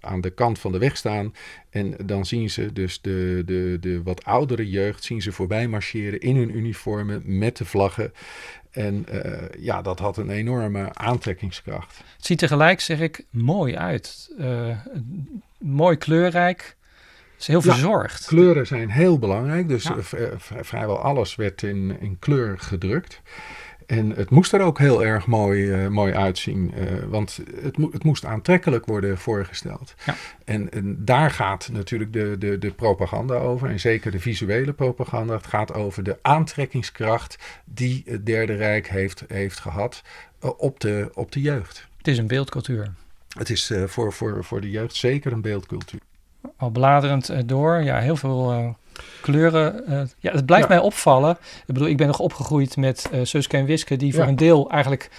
aan 0.00 0.20
de 0.20 0.30
kant 0.30 0.58
van 0.58 0.72
de 0.72 0.78
weg 0.78 0.96
staan. 0.96 1.34
En 1.70 1.96
dan 2.06 2.26
zien 2.26 2.50
ze 2.50 2.72
dus 2.72 3.00
de, 3.00 3.42
de, 3.46 3.76
de 3.80 4.02
wat 4.02 4.24
oudere 4.24 4.70
jeugd 4.70 5.04
zien 5.04 5.22
ze 5.22 5.32
voorbij 5.32 5.68
marcheren 5.68 6.20
in 6.20 6.36
hun 6.36 6.56
uniformen 6.56 7.22
met 7.38 7.56
de 7.56 7.64
vlaggen. 7.64 8.12
En 8.70 9.06
uh, 9.12 9.42
ja, 9.58 9.82
dat 9.82 9.98
had 9.98 10.16
een 10.16 10.30
enorme 10.30 10.94
aantrekkingskracht. 10.94 11.96
Het 12.16 12.26
ziet 12.26 12.38
tegelijk, 12.38 12.80
zeg 12.80 13.00
ik, 13.00 13.24
mooi 13.30 13.76
uit. 13.76 14.30
mooi 15.58 15.96
kleurrijk 15.96 16.76
is 17.38 17.46
heel 17.46 17.62
verzorgd. 17.62 18.24
kleuren 18.26 18.66
zijn 18.66 18.90
heel 18.90 19.18
belangrijk. 19.18 19.68
Dus 19.68 19.82
ja. 19.82 19.96
Eh, 19.96 20.26
vrijwel 20.38 20.98
alles 20.98 21.34
werd 21.34 21.62
in, 21.62 21.96
in 22.00 22.18
kleur 22.18 22.58
gedrukt. 22.58 23.20
En 23.86 24.10
het 24.10 24.30
moest 24.30 24.52
er 24.52 24.60
ook 24.60 24.78
heel 24.78 25.04
erg 25.04 25.26
mooi, 25.26 25.84
uh, 25.84 25.88
mooi 25.88 26.14
uitzien, 26.14 26.72
uh, 26.76 27.02
want 27.08 27.40
het, 27.62 27.78
mo 27.78 27.88
het, 27.92 28.04
moest 28.04 28.24
aantrekkelijk 28.24 28.86
worden 28.86 29.18
voorgesteld. 29.18 29.94
Ja. 30.06 30.14
En, 30.44 30.72
en, 30.72 31.04
daar 31.04 31.30
gaat 31.30 31.68
natuurlijk 31.72 32.12
de, 32.12 32.36
de, 32.38 32.58
de 32.58 32.70
propaganda 32.70 33.34
over, 33.34 33.68
en 33.68 33.80
zeker 33.80 34.10
de 34.10 34.20
visuele 34.20 34.72
propaganda. 34.72 35.34
Het 35.34 35.46
gaat 35.46 35.74
over 35.74 36.02
de 36.02 36.18
aantrekkingskracht 36.22 37.38
die 37.64 38.02
het 38.06 38.26
Derde 38.26 38.54
Rijk 38.54 38.88
heeft, 38.88 39.24
heeft 39.28 39.60
gehad 39.60 40.02
uh, 40.44 40.50
op, 40.56 40.80
de, 40.80 41.10
op 41.14 41.32
de 41.32 41.40
jeugd. 41.40 41.88
Het 41.96 42.08
is 42.08 42.18
een 42.18 42.26
beeldcultuur. 42.26 42.92
Het 43.28 43.50
is 43.50 43.72
voor, 43.86 44.12
voor, 44.12 44.44
voor 44.44 44.60
de 44.60 44.70
jeugd 44.70 44.94
zeker 44.94 45.32
een 45.32 45.40
beeldcultuur 45.40 46.00
al 46.56 46.70
bladerend 46.70 47.48
door. 47.48 47.82
Ja, 47.82 47.98
heel 47.98 48.16
veel 48.16 48.76
kleuren. 49.20 49.82
Uh, 49.88 50.00
ja, 50.18 50.32
het 50.32 50.46
blijft 50.46 50.68
ja. 50.68 50.74
mij 50.74 50.84
opvallen. 50.84 51.30
Ik 51.66 51.74
bedoel, 51.74 51.88
ik 51.88 51.96
ben 51.96 52.06
nog 52.06 52.18
opgegroeid 52.18 52.76
met 52.76 53.08
uh, 53.12 53.20
Suske 53.22 53.56
en 53.56 53.64
Wiske, 53.64 53.96
die 53.96 54.14
voor 54.14 54.24
een 54.24 54.36
deel 54.36 54.70
eigenlijk 54.70 55.10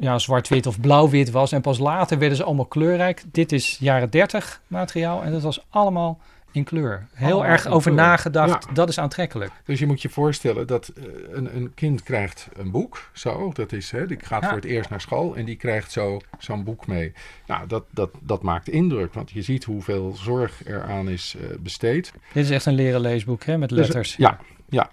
ja, 0.00 0.18
zwart-wit 0.18 0.66
of 0.66 0.80
blauw-wit 0.80 1.30
was. 1.30 1.52
En 1.52 1.60
pas 1.60 1.78
later 1.78 2.18
werden 2.18 2.36
ze 2.36 2.44
allemaal 2.44 2.64
kleurrijk. 2.64 3.22
Dit 3.32 3.52
is 3.52 3.76
jaren 3.80 4.10
30 4.10 4.60
materiaal 4.66 5.22
en 5.22 5.32
dat 5.32 5.42
was 5.42 5.64
allemaal 5.70 6.18
in 6.54 6.64
kleur. 6.64 7.06
Heel 7.14 7.44
erg 7.44 7.66
over 7.66 7.92
nagedacht. 7.92 8.74
Dat 8.74 8.88
is 8.88 8.98
aantrekkelijk. 8.98 9.52
Dus 9.64 9.78
je 9.78 9.86
moet 9.86 10.02
je 10.02 10.08
voorstellen 10.08 10.66
dat 10.66 10.92
uh, 10.94 11.04
een, 11.30 11.56
een, 11.56 11.74
kind 11.74 12.02
krijgt 12.02 12.48
een 12.56 12.70
boek. 12.70 13.10
Zo, 13.12 13.52
dat 13.52 13.72
is, 13.72 13.90
hè, 13.90 14.06
die 14.06 14.18
gaat 14.20 14.42
ja. 14.42 14.48
voor 14.48 14.56
het 14.56 14.66
eerst 14.66 14.90
naar 14.90 15.00
school 15.00 15.36
en 15.36 15.44
die 15.44 15.56
krijgt 15.56 15.92
zo 15.92 16.20
zo'n 16.38 16.64
boek 16.64 16.86
mee. 16.86 17.12
Nou, 17.46 17.66
dat, 17.66 17.84
dat, 17.90 18.10
dat 18.20 18.42
maakt 18.42 18.68
indruk, 18.68 19.14
want 19.14 19.30
je 19.30 19.42
ziet 19.42 19.64
hoeveel 19.64 20.14
zorg 20.16 20.66
eraan 20.66 21.08
is 21.08 21.36
uh, 21.40 21.56
besteed. 21.58 22.12
Dit 22.32 22.44
is 22.44 22.50
echt 22.50 22.66
een 22.66 22.74
leren 22.74 23.00
leesboek, 23.00 23.44
hè, 23.44 23.58
met 23.58 23.68
dus, 23.68 23.78
letters. 23.78 24.08
Dus, 24.08 24.16
ja, 24.16 24.38
ja. 24.68 24.90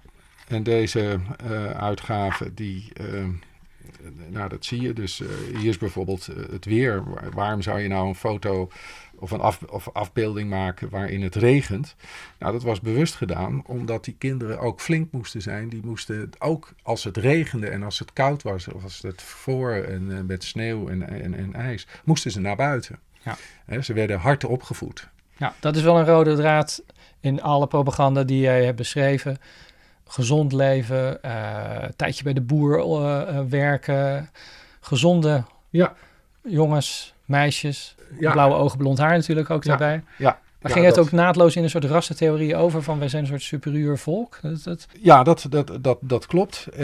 En 0.47 0.63
deze 0.63 1.19
uh, 1.49 1.65
uitgave, 1.65 2.53
die 2.53 2.91
nou, 4.29 4.49
dat 4.49 4.65
zie 4.65 4.81
je. 4.81 4.93
Dus 4.93 5.19
uh, 5.19 5.27
hier 5.57 5.69
is 5.69 5.77
bijvoorbeeld 5.77 6.27
uh, 6.27 6.51
het 6.51 6.65
weer. 6.65 7.03
Waarom 7.33 7.61
zou 7.61 7.79
je 7.79 7.87
nou 7.87 8.07
een 8.07 8.15
foto 8.15 8.69
of 9.21 9.31
een 9.31 9.39
af, 9.39 9.61
of 9.63 9.89
afbeelding 9.93 10.49
maken 10.49 10.89
waarin 10.89 11.21
het 11.21 11.35
regent. 11.35 11.95
Nou, 12.39 12.53
dat 12.53 12.63
was 12.63 12.81
bewust 12.81 13.15
gedaan, 13.15 13.63
omdat 13.65 14.03
die 14.03 14.15
kinderen 14.17 14.59
ook 14.59 14.81
flink 14.81 15.11
moesten 15.11 15.41
zijn. 15.41 15.69
Die 15.69 15.85
moesten 15.85 16.29
ook 16.39 16.73
als 16.83 17.03
het 17.03 17.17
regende 17.17 17.67
en 17.67 17.83
als 17.83 17.99
het 17.99 18.13
koud 18.13 18.43
was, 18.43 18.67
of 18.67 18.83
als 18.83 19.01
het 19.01 19.21
voor 19.21 19.71
en, 19.71 20.11
en 20.11 20.25
met 20.25 20.43
sneeuw 20.43 20.87
en, 20.87 21.09
en, 21.09 21.33
en, 21.33 21.53
ijs, 21.53 21.87
moesten 22.03 22.31
ze 22.31 22.39
naar 22.39 22.55
buiten. 22.55 22.99
Ja. 23.23 23.37
He, 23.65 23.81
ze 23.81 23.93
werden 23.93 24.19
hard 24.19 24.45
opgevoed. 24.45 25.09
Ja, 25.37 25.53
dat 25.59 25.75
is 25.75 25.81
wel 25.81 25.97
een 25.97 26.05
rode 26.05 26.35
draad 26.35 26.83
in 27.19 27.41
alle 27.41 27.67
propaganda 27.67 28.23
die 28.23 28.39
jij 28.39 28.65
hebt 28.65 28.77
beschreven. 28.77 29.37
Gezond 30.05 30.53
leven, 30.53 31.19
uh, 31.25 31.83
tijdje 31.95 32.23
bij 32.23 32.33
de 32.33 32.41
boer 32.41 32.77
uh, 32.77 33.39
werken, 33.49 34.29
gezonde 34.79 35.43
ja. 35.69 35.93
jongens, 36.43 37.13
meisjes 37.31 37.95
ja. 38.19 38.31
blauwe 38.31 38.55
ogen, 38.55 38.77
blond 38.77 38.97
haar 38.97 39.15
natuurlijk 39.15 39.49
ook 39.49 39.63
daarbij. 39.63 40.03
Ja, 40.17 40.39
maar 40.61 40.71
ging 40.71 40.85
het 40.85 40.97
ook 40.97 41.11
naadloos 41.11 41.55
in 41.55 41.63
een 41.63 41.69
soort 41.69 41.83
rassentheorie 41.83 42.55
over 42.55 42.83
van 42.83 42.99
wij 42.99 43.07
zijn 43.07 43.21
een 43.21 43.29
soort 43.29 43.41
superieur 43.41 43.97
volk? 43.97 44.39
Dat, 44.41 44.63
dat... 44.63 44.87
Ja, 44.99 45.23
dat, 45.23 45.45
dat, 45.49 45.77
dat, 45.81 45.97
dat 46.01 46.25
klopt. 46.25 46.67
Uh, 46.71 46.77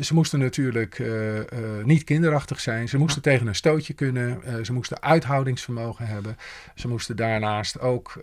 ze 0.00 0.10
moesten 0.14 0.38
natuurlijk 0.38 0.98
uh, 0.98 1.36
uh, 1.36 1.42
niet 1.84 2.04
kinderachtig 2.04 2.60
zijn. 2.60 2.88
Ze 2.88 2.98
moesten 2.98 3.22
tegen 3.22 3.46
een 3.46 3.54
stootje 3.54 3.92
kunnen. 3.92 4.40
ze 4.64 4.72
moesten 4.72 5.02
uithoudingsvermogen 5.02 6.06
hebben. 6.06 6.36
Ze 6.74 6.88
moesten 6.88 7.16
daarnaast 7.16 7.80
ook 7.80 8.20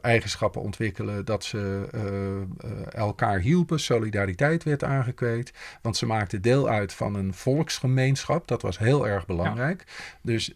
eigenschappen 0.00 0.62
ontwikkelen 0.62 1.24
dat 1.24 1.44
ze 1.44 1.86
elkaar 2.90 3.38
hielpen. 3.38 3.80
Solidariteit 3.80 4.62
werd 4.62 4.84
aangekweekt. 4.84 5.52
Want 5.82 5.96
ze 5.96 6.06
maakten 6.06 6.42
deel 6.42 6.68
uit 6.68 6.92
van 6.92 7.14
een 7.14 7.34
volksgemeenschap. 7.34 8.48
Dat 8.48 8.62
was 8.62 8.78
heel 8.78 9.08
erg 9.08 9.26
belangrijk. 9.26 9.84
Ja. 9.86 9.92
Dus 10.22 10.52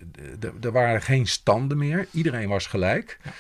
er 0.62 0.72
waren 0.72 1.02
geen 1.02 1.26
standen 1.26 1.78
meer. 1.78 2.06
Iedereen 2.10 2.48
was 2.48 2.66
gelijk. 2.66 3.18
Ja. 3.24 3.30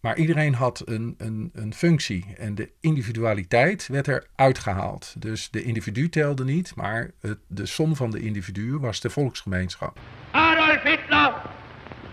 Maar 0.00 0.16
iedereen 0.16 0.54
had 0.54 0.82
een, 0.84 1.14
een, 1.18 1.50
een 1.54 1.74
functie 1.74 2.34
en 2.38 2.54
de 2.54 2.70
individualiteit 2.80 3.86
werd 3.86 4.06
er 4.06 4.26
uitgehaald. 4.34 5.14
Dus 5.18 5.50
de 5.50 5.62
individu 5.62 6.08
telde 6.08 6.44
niet, 6.44 6.74
maar 6.74 7.10
het, 7.20 7.38
de 7.46 7.66
som 7.66 7.96
van 7.96 8.10
de 8.10 8.20
individuen 8.20 8.80
was 8.80 9.00
de 9.00 9.10
volksgemeenschap. 9.10 9.98
Adolf 10.30 10.82
Hitler, 10.82 11.34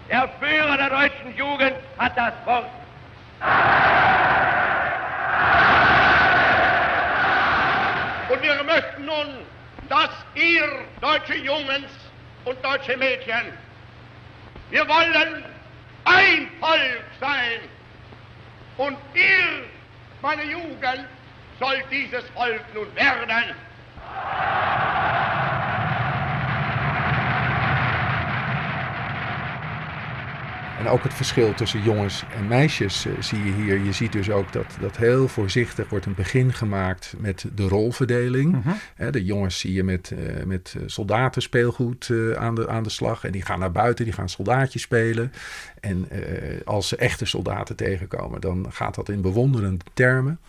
der 0.08 0.30
Führer 0.40 0.78
der 0.78 0.90
deutschen 0.90 1.36
Jugend, 1.36 1.76
hat 1.98 2.16
das 2.16 2.34
Wort. 2.46 2.66
Und 8.32 8.42
wir 8.42 8.64
möchten 8.64 9.06
nun, 9.06 9.28
dass 9.88 10.10
ihr, 10.34 10.86
deutsche 11.00 11.36
Jungs 11.36 11.92
und 12.44 12.58
deutsche 12.64 12.98
Mädchen, 12.98 13.54
wir 14.70 14.88
wollen 14.88 15.44
ein 16.04 16.48
Volk 16.60 17.04
sein. 17.20 17.75
Und 18.78 18.98
ihr, 19.14 19.64
meine 20.22 20.44
Jugend, 20.44 21.06
sollt 21.60 21.86
dieses 21.90 22.26
Volk 22.32 22.62
nun 22.74 22.94
werden. 22.96 23.56
En 30.80 30.88
ook 30.88 31.04
het 31.04 31.14
verschil 31.14 31.54
tussen 31.54 31.82
jongens 31.82 32.24
en 32.36 32.48
meisjes 32.48 33.08
zie 33.20 33.44
je 33.44 33.52
hier. 33.52 33.84
Je 33.84 33.92
ziet 33.92 34.12
dus 34.12 34.30
ook 34.30 34.54
dat, 34.54 34.66
dat 34.80 34.98
heel 34.98 35.28
voorzichtig 35.28 35.90
wordt 35.90 36.06
een 36.06 36.16
begin 36.16 36.54
gemaakt 36.54 37.14
met 37.18 37.46
de 37.56 37.68
rolverdeling. 37.68 38.52
Mhm. 38.52 39.12
de 39.12 39.26
jongens 39.26 39.60
zie 39.60 39.74
je 39.74 39.84
met, 39.84 40.14
met 40.46 40.76
soldaten 40.86 41.42
speelgoed 41.42 42.12
aan, 42.36 42.56
de, 42.56 42.70
aan 42.70 42.84
de 42.84 42.90
slag. 42.90 43.24
En 43.24 43.32
die 43.32 43.42
gaan 43.42 43.60
naar 43.60 43.72
buiten, 43.72 44.06
die 44.06 44.14
gaan 44.14 44.30
soldaatjes 44.30 44.82
spelen. 44.82 45.32
En 45.80 46.08
als 46.66 46.88
ze 46.88 46.96
echte 46.96 47.26
soldaten 47.26 47.76
tegenkomen, 47.76 48.42
dan 48.42 48.66
gaat 48.70 48.96
dat 48.96 49.10
in 49.10 49.22
bewonderende 49.22 49.86
termen. 49.94 50.40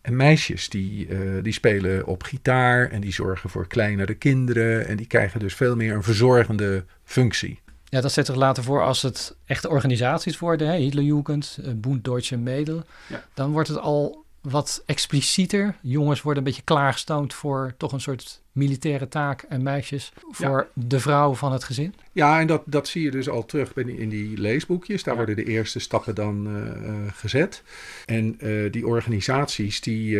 En 0.00 0.16
meisjes 0.16 0.68
die, 0.68 1.08
uh, 1.08 1.42
die 1.42 1.52
spelen 1.52 2.06
op 2.06 2.22
gitaar 2.22 2.90
en 2.90 3.00
die 3.00 3.12
zorgen 3.12 3.50
voor 3.50 3.66
kleinere 3.66 4.14
kinderen. 4.14 4.86
En 4.86 4.96
die 4.96 5.06
krijgen 5.06 5.40
dus 5.40 5.54
veel 5.54 5.76
meer 5.76 5.94
een 5.94 6.02
verzorgende 6.02 6.84
functie. 7.04 7.60
Ja, 7.90 8.00
dat 8.00 8.12
zet 8.12 8.26
zich 8.26 8.34
later 8.34 8.62
voor 8.62 8.82
als 8.82 9.02
het 9.02 9.36
echte 9.44 9.68
organisaties 9.68 10.38
worden. 10.38 10.68
Hè? 10.68 10.76
Hitlerjugend, 10.76 11.58
uh, 11.60 11.72
Bund 11.76 12.04
Deutsche 12.04 12.36
Mädel. 12.36 12.82
Ja. 13.08 13.24
Dan 13.34 13.52
wordt 13.52 13.68
het 13.68 13.78
al 13.78 14.24
wat 14.40 14.82
explicieter. 14.86 15.76
Jongens 15.82 16.22
worden 16.22 16.42
een 16.42 16.48
beetje 16.48 16.64
klaargestoomd 16.64 17.34
voor 17.34 17.74
toch 17.76 17.92
een 17.92 18.00
soort 18.00 18.42
militaire 18.52 19.08
taak 19.08 19.42
en 19.42 19.62
meisjes 19.62 20.12
voor 20.30 20.68
de 20.74 21.00
vrouw 21.00 21.34
van 21.34 21.52
het 21.52 21.64
gezin. 21.64 21.94
Ja, 22.12 22.40
en 22.40 22.46
dat, 22.46 22.62
dat 22.66 22.88
zie 22.88 23.02
je 23.02 23.10
dus 23.10 23.28
al 23.28 23.46
terug 23.46 23.76
in 23.76 24.08
die 24.08 24.38
leesboekjes. 24.38 25.02
Daar 25.02 25.16
worden 25.16 25.36
de 25.36 25.44
eerste 25.44 25.78
stappen 25.78 26.14
dan 26.14 26.48
uh, 26.48 26.94
gezet. 27.12 27.62
En 28.06 28.38
uh, 28.38 28.72
die 28.72 28.86
organisaties, 28.86 29.80
die, 29.80 30.18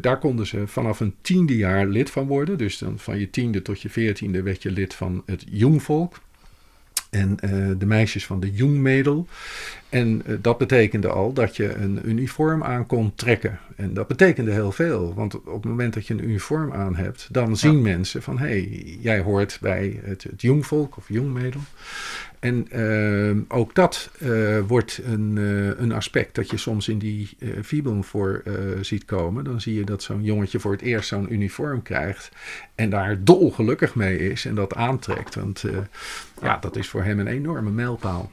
daar 0.00 0.18
konden 0.18 0.46
ze 0.46 0.66
vanaf 0.66 1.00
een 1.00 1.14
tiende 1.20 1.56
jaar 1.56 1.86
lid 1.86 2.10
van 2.10 2.26
worden. 2.26 2.58
Dus 2.58 2.78
dan 2.78 2.98
van 2.98 3.18
je 3.18 3.30
tiende 3.30 3.62
tot 3.62 3.80
je 3.80 3.90
veertiende 3.90 4.42
werd 4.42 4.62
je 4.62 4.70
lid 4.70 4.94
van 4.94 5.22
het 5.26 5.44
Jongvolk. 5.50 6.20
En 7.12 7.36
de 7.78 7.86
meisjes 7.86 8.26
van 8.26 8.40
de 8.40 8.52
Jungmädel. 8.52 9.26
En 9.88 10.22
uh, 10.26 10.36
dat 10.40 10.58
betekende 10.58 11.08
al 11.08 11.32
dat 11.32 11.56
je 11.56 11.74
een 11.74 12.00
uniform 12.04 12.62
aan 12.62 12.86
kon 12.86 13.12
trekken. 13.14 13.58
En 13.76 13.94
dat 13.94 14.06
betekende 14.06 14.52
heel 14.52 14.72
veel. 14.72 15.14
Want 15.14 15.34
op 15.34 15.62
het 15.62 15.64
moment 15.64 15.94
dat 15.94 16.06
je 16.06 16.14
een 16.14 16.24
uniform 16.24 16.72
aan 16.72 16.96
hebt, 16.96 17.28
dan 17.30 17.56
zien 17.56 17.82
mensen 17.82 18.22
van 18.22 18.38
hé, 18.38 18.46
hey, 18.46 18.96
jij 19.00 19.20
hoort 19.20 19.58
bij 19.60 20.00
het, 20.04 20.22
het 20.22 20.42
jongvolk 20.42 20.96
of 20.96 21.08
jongmedel. 21.08 21.60
En 22.42 22.66
uh, 22.72 23.36
ook 23.48 23.74
dat 23.74 24.10
uh, 24.22 24.58
wordt 24.66 25.00
een, 25.04 25.36
een 25.82 25.92
aspect 25.92 26.34
dat 26.34 26.50
je 26.50 26.56
soms 26.56 26.88
in 26.88 26.98
die 26.98 27.36
uh, 27.38 28.02
voor 28.02 28.42
ziet 28.80 29.04
komen. 29.04 29.44
Dan 29.44 29.60
zie 29.60 29.74
je 29.74 29.84
dat 29.84 30.02
zo'n 30.02 30.22
jongetje 30.22 30.60
voor 30.60 30.72
het 30.72 30.80
eerst 30.80 31.08
zo'n 31.08 31.32
uniform 31.32 31.82
krijgt 31.82 32.30
en 32.74 32.90
daar 32.90 33.24
dolgelukkig 33.24 33.94
mee 33.94 34.18
is 34.18 34.44
en 34.44 34.54
dat 34.54 34.74
aantrekt. 34.74 35.34
Want 35.34 35.64
ja, 36.40 36.58
dat 36.58 36.76
is 36.76 36.88
voor 36.88 37.02
hem 37.02 37.18
een 37.18 37.26
enorme 37.26 37.70
mijlpaal. 37.70 38.32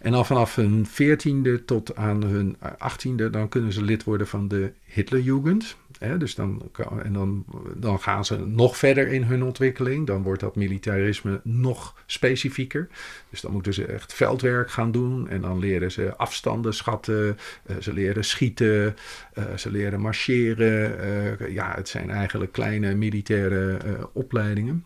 En 0.00 0.12
dan 0.12 0.26
vanaf 0.26 0.54
hun 0.54 0.86
veertiende 0.86 1.64
tot 1.64 1.96
aan 1.96 2.22
hun 2.22 2.56
achttiende, 2.78 3.30
dan 3.30 3.48
kunnen 3.48 3.72
ze 3.72 3.82
lid 3.82 4.04
worden 4.04 4.26
van 4.26 4.48
de 4.48 4.72
Hitlerjugend. 4.84 5.76
Dus 6.18 6.34
dan, 6.34 6.70
en 7.02 7.12
dan, 7.12 7.44
dan 7.76 8.00
gaan 8.00 8.24
ze 8.24 8.46
nog 8.46 8.76
verder 8.76 9.08
in 9.08 9.22
hun 9.22 9.42
ontwikkeling. 9.42 10.06
Dan 10.06 10.22
wordt 10.22 10.40
dat 10.40 10.56
militarisme 10.56 11.40
nog 11.44 12.02
specifieker. 12.06 12.88
Dus 13.30 13.40
dan 13.40 13.52
moeten 13.52 13.74
ze 13.74 13.86
echt 13.86 14.14
veldwerk 14.14 14.70
gaan 14.70 14.92
doen. 14.92 15.28
En 15.28 15.40
dan 15.40 15.58
leren 15.58 15.90
ze 15.90 16.16
afstanden 16.16 16.74
schatten. 16.74 17.38
Uh, 17.66 17.76
ze 17.80 17.92
leren 17.92 18.24
schieten. 18.24 18.96
Uh, 19.34 19.44
ze 19.56 19.70
leren 19.70 20.00
marcheren. 20.00 21.04
Uh, 21.40 21.54
ja, 21.54 21.72
het 21.74 21.88
zijn 21.88 22.10
eigenlijk 22.10 22.52
kleine 22.52 22.94
militaire 22.94 23.78
opleidingen. 24.12 24.84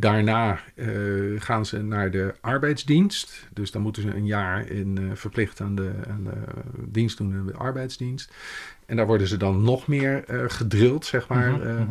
Daarna 0.00 0.60
uh, 0.74 1.40
gaan 1.40 1.66
ze 1.66 1.82
naar 1.82 2.10
de 2.10 2.34
arbeidsdienst. 2.40 3.46
Dus 3.52 3.70
dan 3.70 3.82
moeten 3.82 4.02
ze 4.02 4.14
een 4.14 4.26
jaar 4.26 4.66
in, 4.66 4.98
uh, 5.00 5.10
verplicht 5.14 5.60
aan 5.60 5.74
de, 5.74 5.90
aan 6.08 6.24
de 6.24 6.36
dienst 6.76 7.18
doen 7.18 7.34
in 7.34 7.46
de 7.46 7.54
arbeidsdienst. 7.54 8.32
En 8.86 8.96
daar 8.96 9.06
worden 9.06 9.28
ze 9.28 9.36
dan 9.36 9.62
nog 9.62 9.86
meer 9.86 10.24
uh, 10.30 10.44
gedrild, 10.46 11.06
zeg 11.06 11.28
maar. 11.28 11.50
Mm 11.50 11.60
-hmm. 11.60 11.88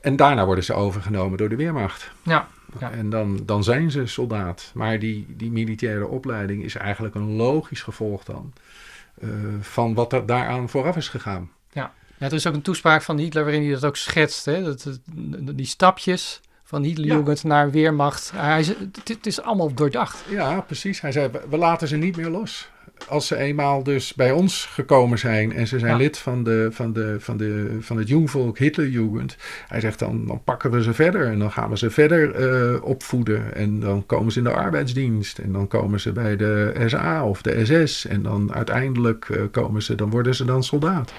En 0.00 0.16
daarna 0.16 0.46
worden 0.46 0.64
ze 0.64 0.72
overgenomen 0.72 1.38
door 1.38 1.48
de 1.48 1.56
Weermacht. 1.56 2.10
Ja. 2.22 2.48
ja. 2.80 2.90
En 2.90 3.10
dan, 3.10 3.40
dan 3.46 3.64
zijn 3.64 3.90
ze 3.90 4.06
soldaat. 4.06 4.70
Maar 4.74 4.98
die, 4.98 5.26
die 5.28 5.50
militaire 5.50 6.06
opleiding 6.06 6.64
is 6.64 6.74
eigenlijk 6.74 7.14
een 7.14 7.32
logisch 7.32 7.82
gevolg 7.82 8.24
dan 8.24 8.52
van 9.60 9.94
wat 9.94 10.12
er 10.12 10.26
daaraan 10.26 10.68
vooraf 10.68 10.96
is 10.96 11.08
gegaan. 11.08 11.50
Ja. 11.72 11.92
ja, 12.18 12.26
er 12.26 12.32
is 12.32 12.46
ook 12.46 12.54
een 12.54 12.62
toespraak 12.62 13.02
van 13.02 13.18
Hitler 13.18 13.44
waarin 13.44 13.62
hij 13.62 13.72
dat 13.72 13.84
ook 13.84 13.96
schetst. 13.96 14.44
Hè? 14.44 14.62
Dat, 14.62 15.00
die 15.54 15.66
stapjes 15.66 16.40
van 16.64 16.82
Hitlerjugend 16.82 17.40
ja. 17.40 17.48
naar 17.48 17.70
Weermacht. 17.70 18.32
Hij, 18.34 18.64
het, 18.64 19.08
het 19.08 19.26
is 19.26 19.42
allemaal 19.42 19.74
doordacht. 19.74 20.24
Ja, 20.28 20.60
precies. 20.60 21.00
Hij 21.00 21.12
zei, 21.12 21.30
we 21.48 21.56
laten 21.56 21.88
ze 21.88 21.96
niet 21.96 22.16
meer 22.16 22.28
los 22.28 22.72
als 23.08 23.26
ze 23.26 23.36
eenmaal 23.36 23.82
dus 23.82 24.14
bij 24.14 24.30
ons 24.30 24.66
gekomen 24.70 25.18
zijn 25.18 25.52
en 25.52 25.66
ze 25.66 25.78
zijn 25.78 25.92
ja. 25.92 25.96
lid 25.96 26.18
van, 26.18 26.44
de, 26.44 26.68
van, 26.70 26.92
de, 26.92 27.16
van, 27.18 27.36
de, 27.36 27.76
van 27.80 27.96
het 27.96 28.08
Jungvolk 28.08 28.58
Hitlerjugend, 28.58 29.36
hij 29.68 29.80
zegt 29.80 29.98
dan, 29.98 30.26
dan 30.26 30.42
pakken 30.44 30.70
we 30.70 30.82
ze 30.82 30.94
verder 30.94 31.26
en 31.26 31.38
dan 31.38 31.52
gaan 31.52 31.70
we 31.70 31.78
ze 31.78 31.90
verder 31.90 32.40
uh, 32.74 32.82
opvoeden 32.82 33.54
en 33.54 33.80
dan 33.80 34.06
komen 34.06 34.32
ze 34.32 34.38
in 34.38 34.44
de 34.44 34.52
arbeidsdienst 34.52 35.38
en 35.38 35.52
dan 35.52 35.68
komen 35.68 36.00
ze 36.00 36.12
bij 36.12 36.36
de 36.36 36.74
SA 36.86 37.24
of 37.24 37.42
de 37.42 37.64
SS 37.64 38.06
en 38.06 38.22
dan 38.22 38.54
uiteindelijk 38.54 39.28
uh, 39.28 39.42
komen 39.50 39.82
ze, 39.82 39.94
dan 39.94 40.10
worden 40.10 40.34
ze 40.34 40.44
dan 40.44 40.64
soldaat. 40.64 41.12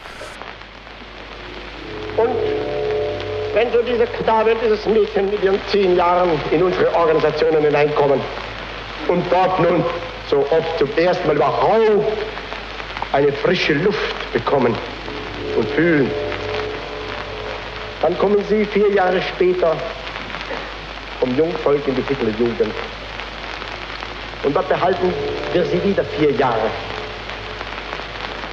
Wenn 3.55 3.71
so 3.71 3.81
diese 3.81 4.05
Knabe 4.05 4.53
dieses 4.61 4.85
Mädchen 4.85 5.31
mit 5.31 5.41
ihren 5.41 5.59
zehn 5.71 5.95
Jahren 5.95 6.29
in 6.51 6.61
unsere 6.61 6.93
Organisationen 6.93 7.63
hineinkommen 7.63 8.19
und 9.07 9.23
dort 9.31 9.59
nun 9.61 9.83
so 10.29 10.45
oft 10.51 10.77
zum 10.77 10.89
ersten 10.97 11.25
Mal 11.25 11.37
überhaupt 11.37 12.03
eine 13.13 13.31
frische 13.31 13.73
Luft 13.75 14.33
bekommen 14.33 14.75
und 15.55 15.69
fühlen, 15.69 16.11
dann 18.01 18.17
kommen 18.17 18.43
sie 18.49 18.65
vier 18.65 18.91
Jahre 18.91 19.21
später 19.21 19.77
vom 21.21 21.33
Jungvolk 21.37 21.87
in 21.87 21.95
die 21.95 22.01
Hitlerjugend. 22.01 22.73
Und 24.43 24.53
dort 24.53 24.67
behalten 24.67 25.13
wir 25.53 25.63
sie 25.63 25.81
wieder 25.81 26.03
vier 26.03 26.31
Jahre. 26.31 26.69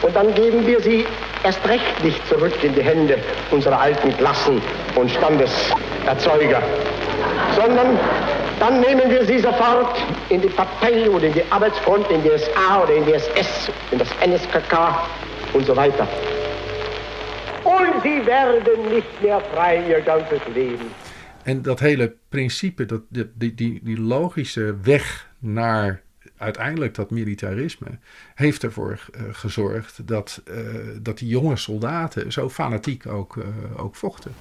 Und 0.01 0.15
dann 0.15 0.33
geben 0.33 0.65
wir 0.65 0.81
sie 0.81 1.07
erst 1.45 1.67
recht 1.69 2.05
nicht 2.05 2.27
zurück 2.29 2.53
in 2.63 2.75
die 2.75 2.83
Hände 2.83 3.19
unserer 3.51 3.81
alten 3.81 4.17
Klassen 4.17 4.61
und 4.95 5.11
Standeserzeuger, 5.11 6.63
sondern 7.57 7.99
dann 8.59 8.81
nehmen 8.81 9.11
wir 9.11 9.25
sie 9.25 9.39
sofort 9.39 9.97
in 10.29 10.41
die 10.41 10.49
Partei 10.49 11.11
oder 11.11 11.27
in 11.27 11.33
die 11.33 11.45
Arbeitsfront, 11.51 12.09
in 12.11 12.23
die 12.23 12.31
SA 12.39 12.83
oder 12.83 12.95
in 12.95 13.05
die 13.05 13.15
SS, 13.15 13.71
in 13.91 13.99
das 13.99 14.09
NSKK 14.25 15.09
und 15.53 15.67
so 15.67 15.75
weiter. 15.77 16.07
Und 17.65 18.03
sie 18.03 18.25
werden 18.27 18.89
nicht 18.93 19.23
mehr 19.23 19.41
frei 19.53 19.83
ihr 19.89 20.01
ganzes 20.01 20.41
Leben. 20.55 20.91
En 21.45 21.63
dat 21.63 21.81
hele 21.81 22.15
principe, 22.29 22.87
dat, 22.87 23.01
die, 23.09 23.55
die, 23.55 23.81
die 23.83 23.97
logische 23.97 24.77
weg 24.83 25.27
naar 25.39 26.03
uiteindelijk 26.43 26.95
dat 26.95 27.11
militarisme 27.11 27.99
heeft 28.35 28.63
ervoor 28.63 28.91
uh, 29.17 29.23
gezorgd 29.33 30.07
dat, 30.07 30.43
uh, 30.51 30.57
dat 31.01 31.19
die 31.19 31.29
jonge 31.29 31.57
soldaten 31.57 32.33
zo 32.33 32.51
fanatiek 32.51 33.07
ook, 33.07 33.37
uh, 33.37 33.45
ook 33.77 33.97
vochten. 33.97 34.33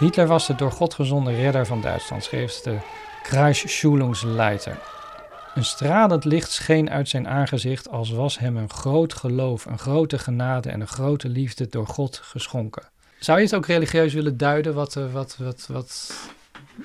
Hitler 0.00 0.26
was 0.26 0.46
de 0.46 0.54
door 0.54 0.72
God 0.72 0.94
gezonde 0.94 1.34
redder 1.34 1.66
van 1.66 1.80
Duitsland, 1.80 2.24
schreef 2.24 2.60
de 2.60 2.76
Kreisschulungsleiter. 3.22 4.78
Een 5.54 5.64
stralend 5.64 6.24
licht 6.24 6.50
scheen 6.50 6.90
uit 6.90 7.08
zijn 7.08 7.28
aangezicht 7.28 7.88
als 7.88 8.10
was 8.10 8.38
hem 8.38 8.56
een 8.56 8.70
groot 8.70 9.14
geloof, 9.14 9.64
een 9.64 9.78
grote 9.78 10.18
genade 10.18 10.68
en 10.68 10.80
een 10.80 10.86
grote 10.86 11.28
liefde 11.28 11.66
door 11.66 11.86
God 11.86 12.20
geschonken. 12.22 12.82
Zou 13.18 13.38
je 13.38 13.44
het 13.44 13.54
ook 13.54 13.66
religieus 13.66 14.14
willen 14.14 14.36
duiden 14.36 14.74
wat, 14.74 14.96
eh, 14.96 15.12
wat, 15.12 15.36
wat, 15.38 15.66
wat 15.70 16.12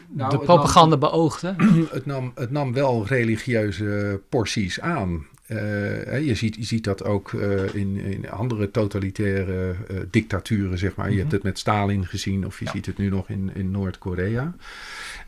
nou, 0.08 0.30
de 0.30 0.39
propaganda 0.39 0.95
nam, 0.95 1.10
beoogde? 1.10 1.56
Het 1.91 2.06
nam, 2.06 2.32
het 2.36 2.51
nam 2.51 2.73
wel 2.73 3.06
religieuze 3.06 4.21
porties 4.30 4.80
aan. 4.80 5.25
Uh, 5.47 6.25
je, 6.25 6.36
ziet, 6.36 6.55
je 6.55 6.63
ziet 6.63 6.84
dat 6.84 7.03
ook 7.03 7.31
uh, 7.31 7.73
in, 7.73 7.97
in 7.97 8.29
andere 8.29 8.71
totalitaire 8.71 9.75
uh, 9.91 9.99
dictaturen, 10.10 10.77
zeg 10.77 10.95
maar. 10.95 11.10
Je 11.10 11.15
hebt 11.15 11.25
mhm. 11.25 11.36
het 11.36 11.43
met 11.43 11.60
Stalin 11.60 12.05
gezien 12.05 12.45
of 12.45 12.60
je 12.60 12.65
ja. 12.65 12.71
ziet 12.71 12.86
het 12.86 12.97
nu 12.97 13.10
nog 13.10 13.29
in, 13.29 13.51
in 13.53 13.71
Noord-Korea. 13.71 14.55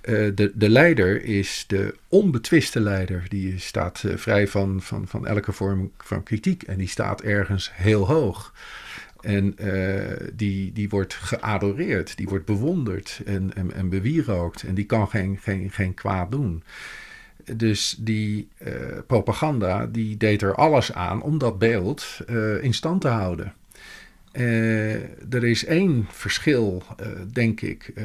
de, 0.01 0.51
de 0.53 0.69
leider 0.69 1.23
is 1.23 1.63
de 1.67 1.95
onbetwiste 2.07 2.79
leider. 2.79 3.25
Die 3.27 3.59
staat 3.59 4.03
vrij 4.15 4.47
van, 4.47 4.81
van, 4.81 5.07
van 5.07 5.27
elke 5.27 5.51
vorm 5.51 5.91
van 5.97 6.23
kritiek 6.23 6.63
en 6.63 6.77
die 6.77 6.87
staat 6.87 7.21
ergens 7.21 7.71
heel 7.73 8.07
hoog. 8.07 8.53
En 9.21 9.57
eh, 9.57 10.27
die, 10.33 10.73
die 10.73 10.89
wordt 10.89 11.13
geadoreerd, 11.13 12.17
die 12.17 12.27
wordt 12.27 12.45
bewonderd 12.45 13.21
en, 13.25 13.55
en, 13.55 13.73
en 13.73 13.89
bewierookt. 13.89 14.63
En 14.63 14.75
die 14.75 14.85
kan 14.85 15.07
geen, 15.07 15.37
geen, 15.41 15.71
geen 15.71 15.93
kwaad 15.93 16.31
doen. 16.31 16.63
Dus 17.55 17.95
die 17.99 18.47
eh, 18.57 18.73
propaganda 19.07 19.85
die 19.85 20.17
deed 20.17 20.41
er 20.41 20.55
alles 20.55 20.93
aan 20.93 21.21
om 21.21 21.37
dat 21.37 21.59
beeld 21.59 22.19
eh, 22.27 22.63
in 22.63 22.73
stand 22.73 23.01
te 23.01 23.07
houden. 23.07 23.53
Uh, 24.37 24.93
er 25.33 25.43
is 25.43 25.65
één 25.65 26.07
verschil, 26.09 26.83
uh, 27.01 27.07
denk 27.31 27.61
ik, 27.61 27.91
uh, 27.95 28.03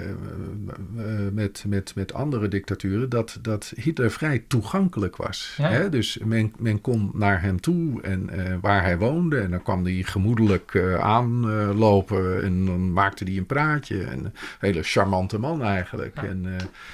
met, 1.33 1.65
met, 1.67 1.93
met 1.95 2.15
andere 2.15 2.49
dictaturen, 2.49 3.09
dat, 3.09 3.39
dat 3.43 3.73
Hitler 3.77 4.11
vrij 4.11 4.45
toegankelijk 4.49 5.17
was. 5.17 5.55
Ja. 5.57 5.69
Hè? 5.69 5.89
Dus 5.89 6.19
men, 6.25 6.53
men 6.59 6.81
kon 6.81 7.11
naar 7.15 7.43
hem 7.43 7.61
toe 7.61 8.03
en 8.03 8.31
waar 8.61 8.83
hij 8.83 8.99
woonde 8.99 9.41
en 9.41 9.51
dan 9.51 9.63
kwam 9.63 9.85
hij 9.85 10.03
gemoedelijk 10.03 10.97
aanlopen 11.01 12.43
en 12.43 12.67
dan 12.67 12.93
maakte 12.93 13.25
hij 13.25 13.37
een 13.37 13.47
praatje. 13.47 14.03
En 14.03 14.25
een 14.25 14.33
hele 14.59 14.83
charmante 14.83 15.39
man 15.39 15.63
eigenlijk. 15.63 16.21
Ja. 16.23 16.29
En, 16.29 16.47